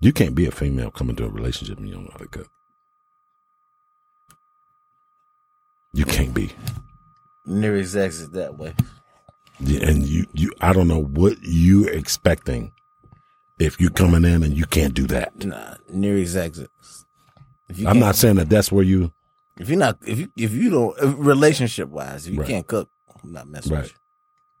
You 0.00 0.12
can't 0.12 0.34
be 0.34 0.46
a 0.46 0.50
female 0.50 0.90
coming 0.90 1.16
to 1.16 1.24
a 1.24 1.28
relationship 1.28 1.78
and 1.78 1.88
you 1.88 1.94
don't 1.94 2.04
know 2.04 2.10
how 2.12 2.18
to 2.18 2.28
cook. 2.28 2.48
You 5.92 6.04
can't 6.04 6.34
be. 6.34 6.52
Near 7.46 7.76
exactly 7.76 8.26
that 8.32 8.56
way. 8.58 8.74
Yeah, 9.60 9.88
And 9.88 10.04
you, 10.06 10.26
you, 10.34 10.52
I 10.60 10.72
don't 10.72 10.88
know 10.88 11.02
what 11.02 11.38
you 11.42 11.84
expecting 11.86 12.72
if 13.58 13.80
you're 13.80 13.90
coming 13.90 14.24
in 14.24 14.42
and 14.42 14.54
you 14.56 14.66
can't 14.66 14.92
do 14.94 15.06
that. 15.06 15.44
Nah, 15.44 15.76
near 15.90 16.16
exactly. 16.18 16.66
If 17.68 17.78
you 17.78 17.88
I'm 17.88 18.00
can't- 18.00 18.14
saying 18.16 18.36
that 18.36 18.48
that's 18.50 18.70
where 18.70 18.84
you 18.84 19.12
If 19.58 19.68
you're 19.70 19.78
not, 19.78 19.98
if 20.06 20.18
you 20.18 20.28
if 20.36 20.52
you 20.52 20.68
don't 20.70 21.16
relationship 21.18 21.88
wise, 21.88 22.26
if 22.26 22.34
you 22.34 22.40
Right. 22.40 22.48
can't 22.48 22.66
cook, 22.66 22.90
I'm 23.24 23.32
not 23.32 23.48
messing 23.48 23.72
Right. 23.72 23.82
with 23.84 23.92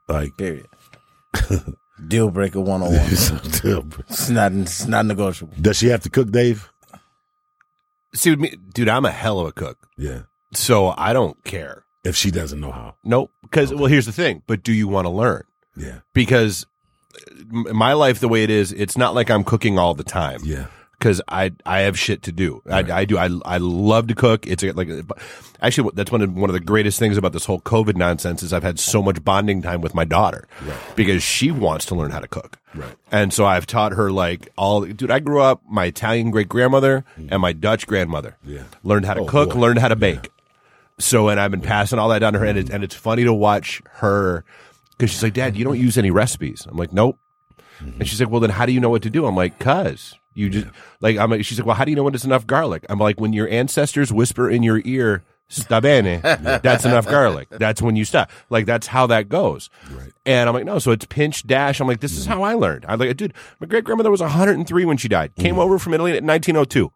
you. 0.08 0.14
Like, 0.14 0.36
Period. 0.38 0.66
Deal 2.08 2.30
breaker 2.30 2.60
one 2.60 2.82
on 2.82 2.88
one. 2.92 3.06
It's 3.10 4.30
not. 4.30 4.52
It's 4.52 4.86
not 4.86 5.04
negotiable. 5.06 5.54
does 5.60 5.76
she 5.78 5.88
have 5.88 6.00
to 6.02 6.10
cook, 6.10 6.30
Dave? 6.30 6.70
See, 8.14 8.34
dude, 8.72 8.88
I'm 8.88 9.04
a 9.04 9.10
hell 9.10 9.40
of 9.40 9.46
a 9.48 9.52
cook, 9.52 9.88
Yeah. 9.98 10.22
so 10.54 10.94
I 10.96 11.12
don't 11.12 11.42
care. 11.44 11.84
If 12.08 12.16
she 12.16 12.30
doesn't 12.30 12.60
know 12.60 12.72
how. 12.72 12.94
Nope. 13.04 13.30
Because 13.42 13.72
well, 13.74 13.86
here's 13.86 14.06
the 14.06 14.12
thing. 14.12 14.42
But 14.46 14.62
do 14.62 14.72
you 14.72 14.88
want 14.88 15.06
to 15.06 15.10
learn? 15.10 15.44
Yeah. 15.76 16.00
Because 16.14 16.66
m- 17.52 17.66
my 17.76 17.92
life, 17.92 18.20
the 18.20 18.28
way 18.28 18.42
it 18.44 18.50
is, 18.50 18.72
it's 18.72 18.96
not 18.96 19.14
like 19.14 19.30
I'm 19.30 19.44
cooking 19.44 19.78
all 19.78 19.94
the 19.94 20.04
time. 20.04 20.40
Yeah. 20.44 20.66
because 20.98 21.20
I 21.28 21.52
I 21.66 21.80
have 21.80 21.98
shit 21.98 22.22
to 22.22 22.32
do. 22.32 22.62
I, 22.70 22.78
I 23.00 23.04
do. 23.04 23.18
I 23.18 23.28
I 23.44 23.58
love 23.58 24.06
to 24.08 24.14
cook. 24.14 24.46
It's 24.46 24.62
like 24.62 24.88
actually 25.60 25.90
that's 25.94 26.10
one 26.10 26.22
of 26.22 26.32
one 26.34 26.48
of 26.50 26.54
the 26.54 26.60
greatest 26.60 26.98
things 26.98 27.16
about 27.18 27.32
this 27.32 27.44
whole 27.44 27.60
COVID 27.60 27.96
nonsense 27.96 28.42
is 28.42 28.52
I've 28.52 28.62
had 28.62 28.78
so 28.78 29.02
much 29.02 29.22
bonding 29.22 29.60
time 29.62 29.80
with 29.82 29.94
my 29.94 30.04
daughter 30.04 30.48
because 30.94 31.22
she 31.22 31.50
wants 31.50 31.84
to 31.86 31.94
learn 31.94 32.10
how 32.10 32.20
to 32.20 32.28
cook. 32.28 32.58
Right. 32.74 32.94
And 33.12 33.32
so 33.32 33.44
I've 33.46 33.66
taught 33.66 33.92
her 33.92 34.10
like 34.10 34.48
all. 34.56 34.84
Dude, 34.86 35.10
I 35.10 35.18
grew 35.20 35.40
up. 35.42 35.62
My 35.68 35.86
Italian 35.86 36.30
great 36.30 36.48
grandmother 36.48 37.04
mm. 37.18 37.28
and 37.30 37.40
my 37.42 37.52
Dutch 37.52 37.86
grandmother 37.86 38.36
Yeah. 38.44 38.64
learned 38.82 39.04
how 39.06 39.14
to 39.14 39.20
Oh, 39.22 39.26
cook, 39.26 39.50
boy. 39.50 39.60
learned 39.60 39.78
how 39.80 39.88
to 39.88 39.96
bake. 39.96 40.30
So 40.98 41.28
and 41.28 41.38
I've 41.38 41.50
been 41.50 41.60
passing 41.60 41.98
all 41.98 42.08
that 42.08 42.20
down 42.20 42.32
to 42.32 42.38
her, 42.38 42.46
and, 42.46 42.58
it, 42.58 42.70
and 42.70 42.82
it's 42.82 42.94
funny 42.94 43.24
to 43.24 43.32
watch 43.34 43.82
her 43.96 44.44
because 44.92 45.10
she's 45.10 45.22
like, 45.22 45.34
"Dad, 45.34 45.56
you 45.56 45.64
don't 45.64 45.78
use 45.78 45.98
any 45.98 46.10
recipes." 46.10 46.66
I'm 46.68 46.76
like, 46.76 46.92
"Nope." 46.92 47.18
And 47.80 48.08
she's 48.08 48.20
like, 48.20 48.30
"Well, 48.30 48.40
then 48.40 48.50
how 48.50 48.64
do 48.64 48.72
you 48.72 48.80
know 48.80 48.88
what 48.88 49.02
to 49.02 49.10
do?" 49.10 49.26
I'm 49.26 49.36
like, 49.36 49.58
"Cause 49.58 50.14
you 50.34 50.48
just 50.48 50.66
like." 51.00 51.18
I'm 51.18 51.30
like, 51.30 51.44
she's 51.44 51.58
like, 51.58 51.66
"Well, 51.66 51.76
how 51.76 51.84
do 51.84 51.90
you 51.90 51.96
know 51.96 52.02
when 52.02 52.14
it's 52.14 52.24
enough 52.24 52.46
garlic?" 52.46 52.86
I'm 52.88 52.98
like, 52.98 53.20
"When 53.20 53.32
your 53.32 53.48
ancestors 53.48 54.12
whisper 54.12 54.48
in 54.48 54.62
your 54.62 54.80
ear." 54.84 55.22
Sta 55.48 55.80
bene. 55.80 56.20
That's 56.22 56.84
enough 56.84 57.06
garlic. 57.06 57.48
That's 57.50 57.80
when 57.80 57.94
you 57.94 58.04
stop. 58.04 58.30
Like 58.50 58.66
that's 58.66 58.88
how 58.88 59.06
that 59.06 59.28
goes. 59.28 59.70
Right. 59.92 60.10
And 60.24 60.48
I'm 60.48 60.54
like, 60.54 60.64
no. 60.64 60.80
So 60.80 60.90
it's 60.90 61.04
pinch 61.04 61.46
dash. 61.46 61.80
I'm 61.80 61.86
like, 61.86 62.00
this 62.00 62.16
is 62.16 62.24
mm. 62.24 62.30
how 62.30 62.42
I 62.42 62.54
learned. 62.54 62.84
I'm 62.88 62.98
like, 62.98 63.16
dude, 63.16 63.32
my 63.60 63.68
great 63.68 63.84
grandmother 63.84 64.10
was 64.10 64.20
103 64.20 64.84
when 64.84 64.96
she 64.96 65.06
died. 65.06 65.36
Came 65.36 65.54
mm. 65.54 65.58
over 65.58 65.78
from 65.78 65.94
Italy 65.94 66.16
in 66.16 66.26
1902. 66.26 66.92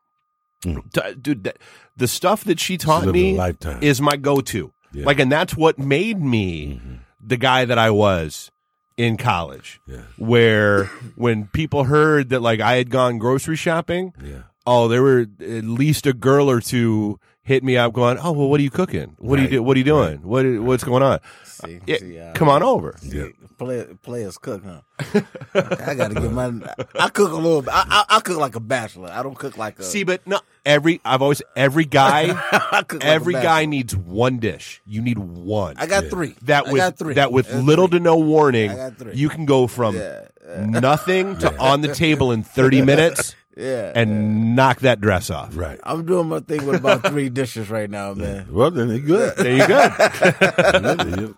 T- 0.63 0.69
mm. 0.69 1.23
Dude, 1.23 1.45
that, 1.45 1.59
the 2.01 2.09
stuff 2.09 2.43
that 2.45 2.59
she 2.59 2.77
taught 2.77 3.07
me 3.07 3.39
is 3.81 4.01
my 4.01 4.17
go-to. 4.17 4.73
Yeah. 4.93 5.05
Like, 5.07 5.21
and 5.21 5.31
that's 5.31 5.57
what 5.57 5.79
made 5.79 6.21
me 6.21 6.81
the 7.25 7.37
guy 7.37 7.65
that 7.65 7.79
I 7.79 7.91
was 7.91 8.51
in 8.97 9.17
college. 9.17 9.81
Yeah. 9.87 10.01
Where 10.19 10.87
when 11.15 11.47
people 11.47 11.85
heard 11.85 12.31
that 12.31 12.41
like 12.41 12.61
I 12.61 12.75
had 12.77 12.91
gone 12.91 13.19
grocery 13.19 13.57
shopping, 13.57 14.13
Yeah. 14.23 14.43
oh, 14.67 14.89
there 14.89 15.03
were 15.03 15.27
at 15.41 15.65
least 15.65 16.07
a 16.07 16.13
girl 16.13 16.51
or 16.51 16.61
two 16.61 17.21
hit 17.43 17.63
me 17.65 17.77
up 17.77 17.93
going, 17.93 18.19
"Oh, 18.19 18.33
well, 18.33 18.49
what 18.49 18.61
are 18.61 18.63
you 18.63 18.71
cooking? 18.71 19.15
What 19.19 19.39
are 19.39 19.43
you 19.43 19.49
do? 19.49 19.63
What 19.63 19.77
are 19.77 19.79
you 19.79 19.85
doing? 19.85 20.19
What 20.23 20.45
what's 20.63 20.85
going 20.85 21.03
on? 21.03 21.21
See, 21.45 21.81
Yeah, 21.87 21.97
see, 21.99 22.19
uh, 22.19 22.33
come 22.35 22.49
on 22.49 22.63
over." 22.63 22.97
Yeah. 23.03 23.27
Play, 23.59 23.85
players 24.01 24.39
cook, 24.39 24.63
huh? 24.65 24.81
I 25.55 25.95
gotta 25.95 26.15
get 26.15 26.33
my. 26.33 26.51
I 26.99 27.11
cook 27.11 27.31
a 27.33 27.35
little. 27.35 27.61
bit. 27.61 27.75
I, 27.75 27.85
I, 28.09 28.17
I 28.17 28.21
cook 28.21 28.39
like 28.39 28.55
a 28.57 28.61
bachelor. 28.61 29.11
I 29.13 29.23
don't 29.23 29.35
cook 29.39 29.59
like 29.59 29.79
a. 29.79 29.83
See, 29.83 30.03
but 30.03 30.27
no, 30.27 30.41
every 30.65 31.01
I've 31.05 31.21
always 31.21 31.43
every 31.55 31.85
guy, 31.85 32.29
I 32.53 32.77
like 32.91 33.05
every 33.05 33.35
guy 33.35 33.67
needs 33.67 33.95
one 33.95 34.39
dish. 34.39 34.81
You 34.87 35.03
need 35.03 35.19
one. 35.19 35.75
I 35.77 35.85
got 35.87 36.05
three. 36.07 36.37
that 36.43 36.69
I 36.69 36.73
with 36.73 36.81
got 36.81 36.97
three. 36.99 37.15
that 37.15 37.33
with 37.33 37.49
That's 37.49 37.63
little 37.63 37.87
three. 37.87 37.99
to 37.99 38.03
no 38.05 38.17
warning, 38.17 38.71
I 38.71 38.77
got 38.77 38.97
three. 38.97 39.15
you 39.15 39.29
can 39.29 39.45
go 39.45 39.67
from 39.67 39.95
Yeah, 39.97 40.29
nothing 40.61 41.37
to 41.41 41.55
on 41.59 41.83
the 41.83 41.95
table 41.95 42.33
in 42.33 42.43
thirty 42.43 42.81
minutes 42.93 43.35
Yeah, 43.61 43.93
and 43.95 44.57
knock 44.57 44.81
that 44.81 45.01
dress 45.01 45.29
off. 45.31 45.57
Right. 45.57 45.79
I'm 45.83 46.07
doing 46.07 46.29
my 46.29 46.41
thing 46.41 46.65
with 46.65 46.77
about 46.77 47.07
three 47.07 47.29
dishes 47.29 47.69
right 47.69 47.91
now, 47.91 48.15
man. 48.15 48.49
Well, 48.51 48.71
then 48.71 48.91
it's 48.91 49.05
good. 49.05 49.37
There 49.37 49.57
you 49.57 49.67
go. 49.67 51.35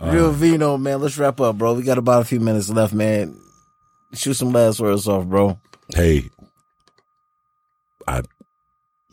Real 0.12 0.32
Vino, 0.32 0.76
man. 0.78 1.00
Let's 1.00 1.16
wrap 1.18 1.40
up, 1.40 1.58
bro. 1.58 1.74
We 1.74 1.82
got 1.82 1.98
about 1.98 2.22
a 2.22 2.24
few 2.24 2.40
minutes 2.40 2.68
left, 2.70 2.92
man. 2.92 3.38
Shoot 4.14 4.34
some 4.34 4.52
last 4.52 4.80
words 4.80 5.06
off, 5.06 5.26
bro. 5.26 5.58
hey, 5.94 6.24
I, 8.06 8.22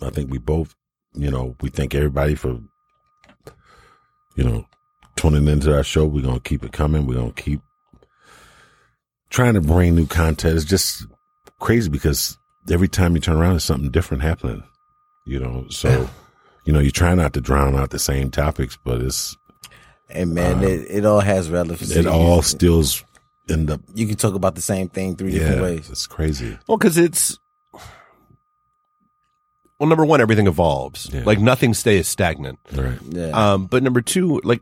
I 0.01 0.09
think 0.09 0.31
we 0.31 0.37
both, 0.37 0.73
you 1.13 1.29
know, 1.29 1.55
we 1.61 1.69
thank 1.69 1.93
everybody 1.93 2.35
for, 2.35 2.59
you 4.35 4.43
know, 4.43 4.65
tuning 5.15 5.47
into 5.47 5.75
our 5.75 5.83
show. 5.83 6.05
We're 6.05 6.23
gonna 6.23 6.39
keep 6.39 6.63
it 6.63 6.71
coming. 6.71 7.05
We're 7.07 7.15
gonna 7.15 7.31
keep 7.33 7.61
trying 9.29 9.55
to 9.55 9.61
bring 9.61 9.95
new 9.95 10.07
content. 10.07 10.55
It's 10.55 10.65
just 10.65 11.05
crazy 11.59 11.89
because 11.89 12.37
every 12.69 12.87
time 12.87 13.15
you 13.15 13.21
turn 13.21 13.35
around, 13.37 13.51
there's 13.51 13.63
something 13.63 13.91
different 13.91 14.23
happening. 14.23 14.63
You 15.25 15.39
know, 15.39 15.65
so 15.69 16.07
you 16.65 16.73
know, 16.73 16.79
you 16.79 16.91
try 16.91 17.13
not 17.15 17.33
to 17.33 17.41
drown 17.41 17.75
out 17.75 17.89
the 17.89 17.99
same 17.99 18.29
topics, 18.31 18.77
but 18.83 19.01
it's 19.01 19.35
and 20.09 20.33
man, 20.33 20.63
it, 20.63 20.85
it 20.89 21.05
all 21.05 21.19
has 21.19 21.49
relevancy. 21.49 21.99
it 21.99 22.05
all 22.07 22.41
stills 22.41 23.03
end 23.49 23.69
up. 23.71 23.81
You 23.93 24.07
can 24.07 24.15
talk 24.17 24.35
about 24.35 24.55
the 24.55 24.61
same 24.61 24.87
thing 24.89 25.15
three 25.15 25.31
Yeah, 25.33 25.39
different 25.39 25.61
ways. 25.61 25.89
it's 25.89 26.07
crazy. 26.07 26.57
Well, 26.67 26.77
because 26.77 26.97
it's 26.97 27.37
well, 29.79 29.89
number 29.89 30.05
one, 30.05 30.21
everything 30.21 30.47
evolves. 30.47 31.09
Yeah. 31.11 31.23
Like 31.25 31.39
nothing 31.39 31.73
stays 31.73 32.07
stagnant. 32.07 32.59
Right, 32.71 32.97
Yeah. 33.09 33.29
Um, 33.53 33.65
but 33.65 33.83
number 33.83 34.01
two, 34.01 34.39
like 34.43 34.61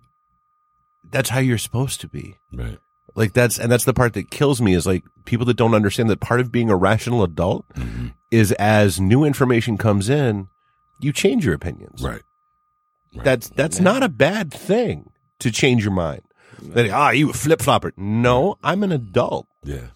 that's 1.11 1.29
how 1.29 1.39
you're 1.39 1.57
supposed 1.59 2.01
to 2.01 2.07
be. 2.07 2.37
right, 2.51 2.79
Like 3.15 3.33
that's 3.33 3.59
and 3.59 3.71
that's 3.71 3.85
the 3.85 3.93
part 3.93 4.13
that 4.13 4.31
kills 4.31 4.61
me 4.61 4.73
is 4.73 4.85
like 4.87 5.03
people 5.25 5.45
that 5.45 5.55
don't 5.57 5.75
understand 5.75 6.09
that 6.09 6.19
part 6.19 6.39
of 6.39 6.51
being 6.51 6.69
a 6.69 6.75
rational 6.75 7.23
adult 7.23 7.65
Mm-hmm. 7.75 8.07
is 8.31 8.51
as 8.53 8.99
new 8.99 9.23
information 9.23 9.77
comes 9.77 10.09
in, 10.09 10.47
you 10.99 11.11
change 11.13 11.45
your 11.45 11.53
opinions. 11.53 12.01
right. 12.03 12.21
Right. 13.15 13.23
That's 13.25 13.49
that's 13.49 13.79
not 13.79 14.01
a 14.01 14.09
bad 14.09 14.51
thing 14.51 15.11
to 15.39 15.51
change 15.51 15.83
your 15.83 15.93
mind. 15.93 16.21
That 16.63 16.89
ah, 16.89 17.11
you 17.11 17.29
a 17.29 17.33
flip 17.33 17.61
flopper. 17.61 17.93
No, 17.95 18.57
I'm 18.63 18.81
an 18.83 18.91
adult. 18.91 19.45
Yeah, 19.63 19.87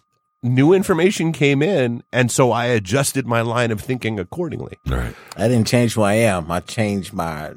New 0.44 0.72
information 0.74 1.32
came 1.32 1.64
in, 1.64 2.04
and 2.14 2.32
so 2.32 2.52
I 2.52 2.66
adjusted 2.66 3.26
my 3.26 3.42
line 3.42 3.72
of 3.72 3.82
thinking 3.82 4.20
accordingly. 4.20 4.78
right. 4.86 5.16
I 5.36 5.48
didn't 5.48 5.66
change 5.66 5.94
who 5.96 6.04
I 6.04 6.14
am. 6.14 6.52
I 6.52 6.60
changed 6.60 7.12
my 7.14 7.54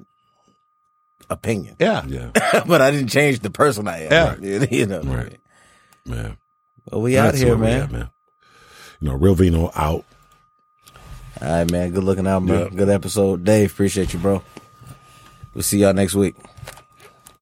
opinion, 1.28 1.76
Yeah. 1.78 2.04
Yeah, 2.06 2.30
but 2.66 2.80
I 2.80 2.90
didn't 2.90 3.08
change 3.10 3.40
the 3.40 3.50
person 3.50 3.86
I 3.86 4.04
am. 4.10 4.42
Yeah. 4.42 4.64
you 4.70 4.86
know. 4.86 5.02
Right. 5.02 5.36
Man. 6.06 6.36
Well, 6.90 7.02
we 7.02 7.18
out 7.18 7.34
here, 7.34 7.56
man. 7.56 7.82
at, 7.82 7.92
man. 7.92 8.10
You 9.00 9.08
know, 9.08 9.14
Real 9.14 9.34
Vino 9.34 9.70
out. 9.74 10.04
All 11.40 11.48
right, 11.48 11.70
man. 11.70 11.92
Good 11.92 12.04
looking 12.04 12.26
out, 12.26 12.44
bro. 12.44 12.64
Yeah. 12.64 12.68
Good 12.68 12.88
episode, 12.88 13.44
Dave. 13.44 13.72
Appreciate 13.72 14.12
you, 14.12 14.18
bro. 14.18 14.42
We'll 15.54 15.62
see 15.62 15.78
y'all 15.78 15.94
next 15.94 16.14
week. 16.14 16.36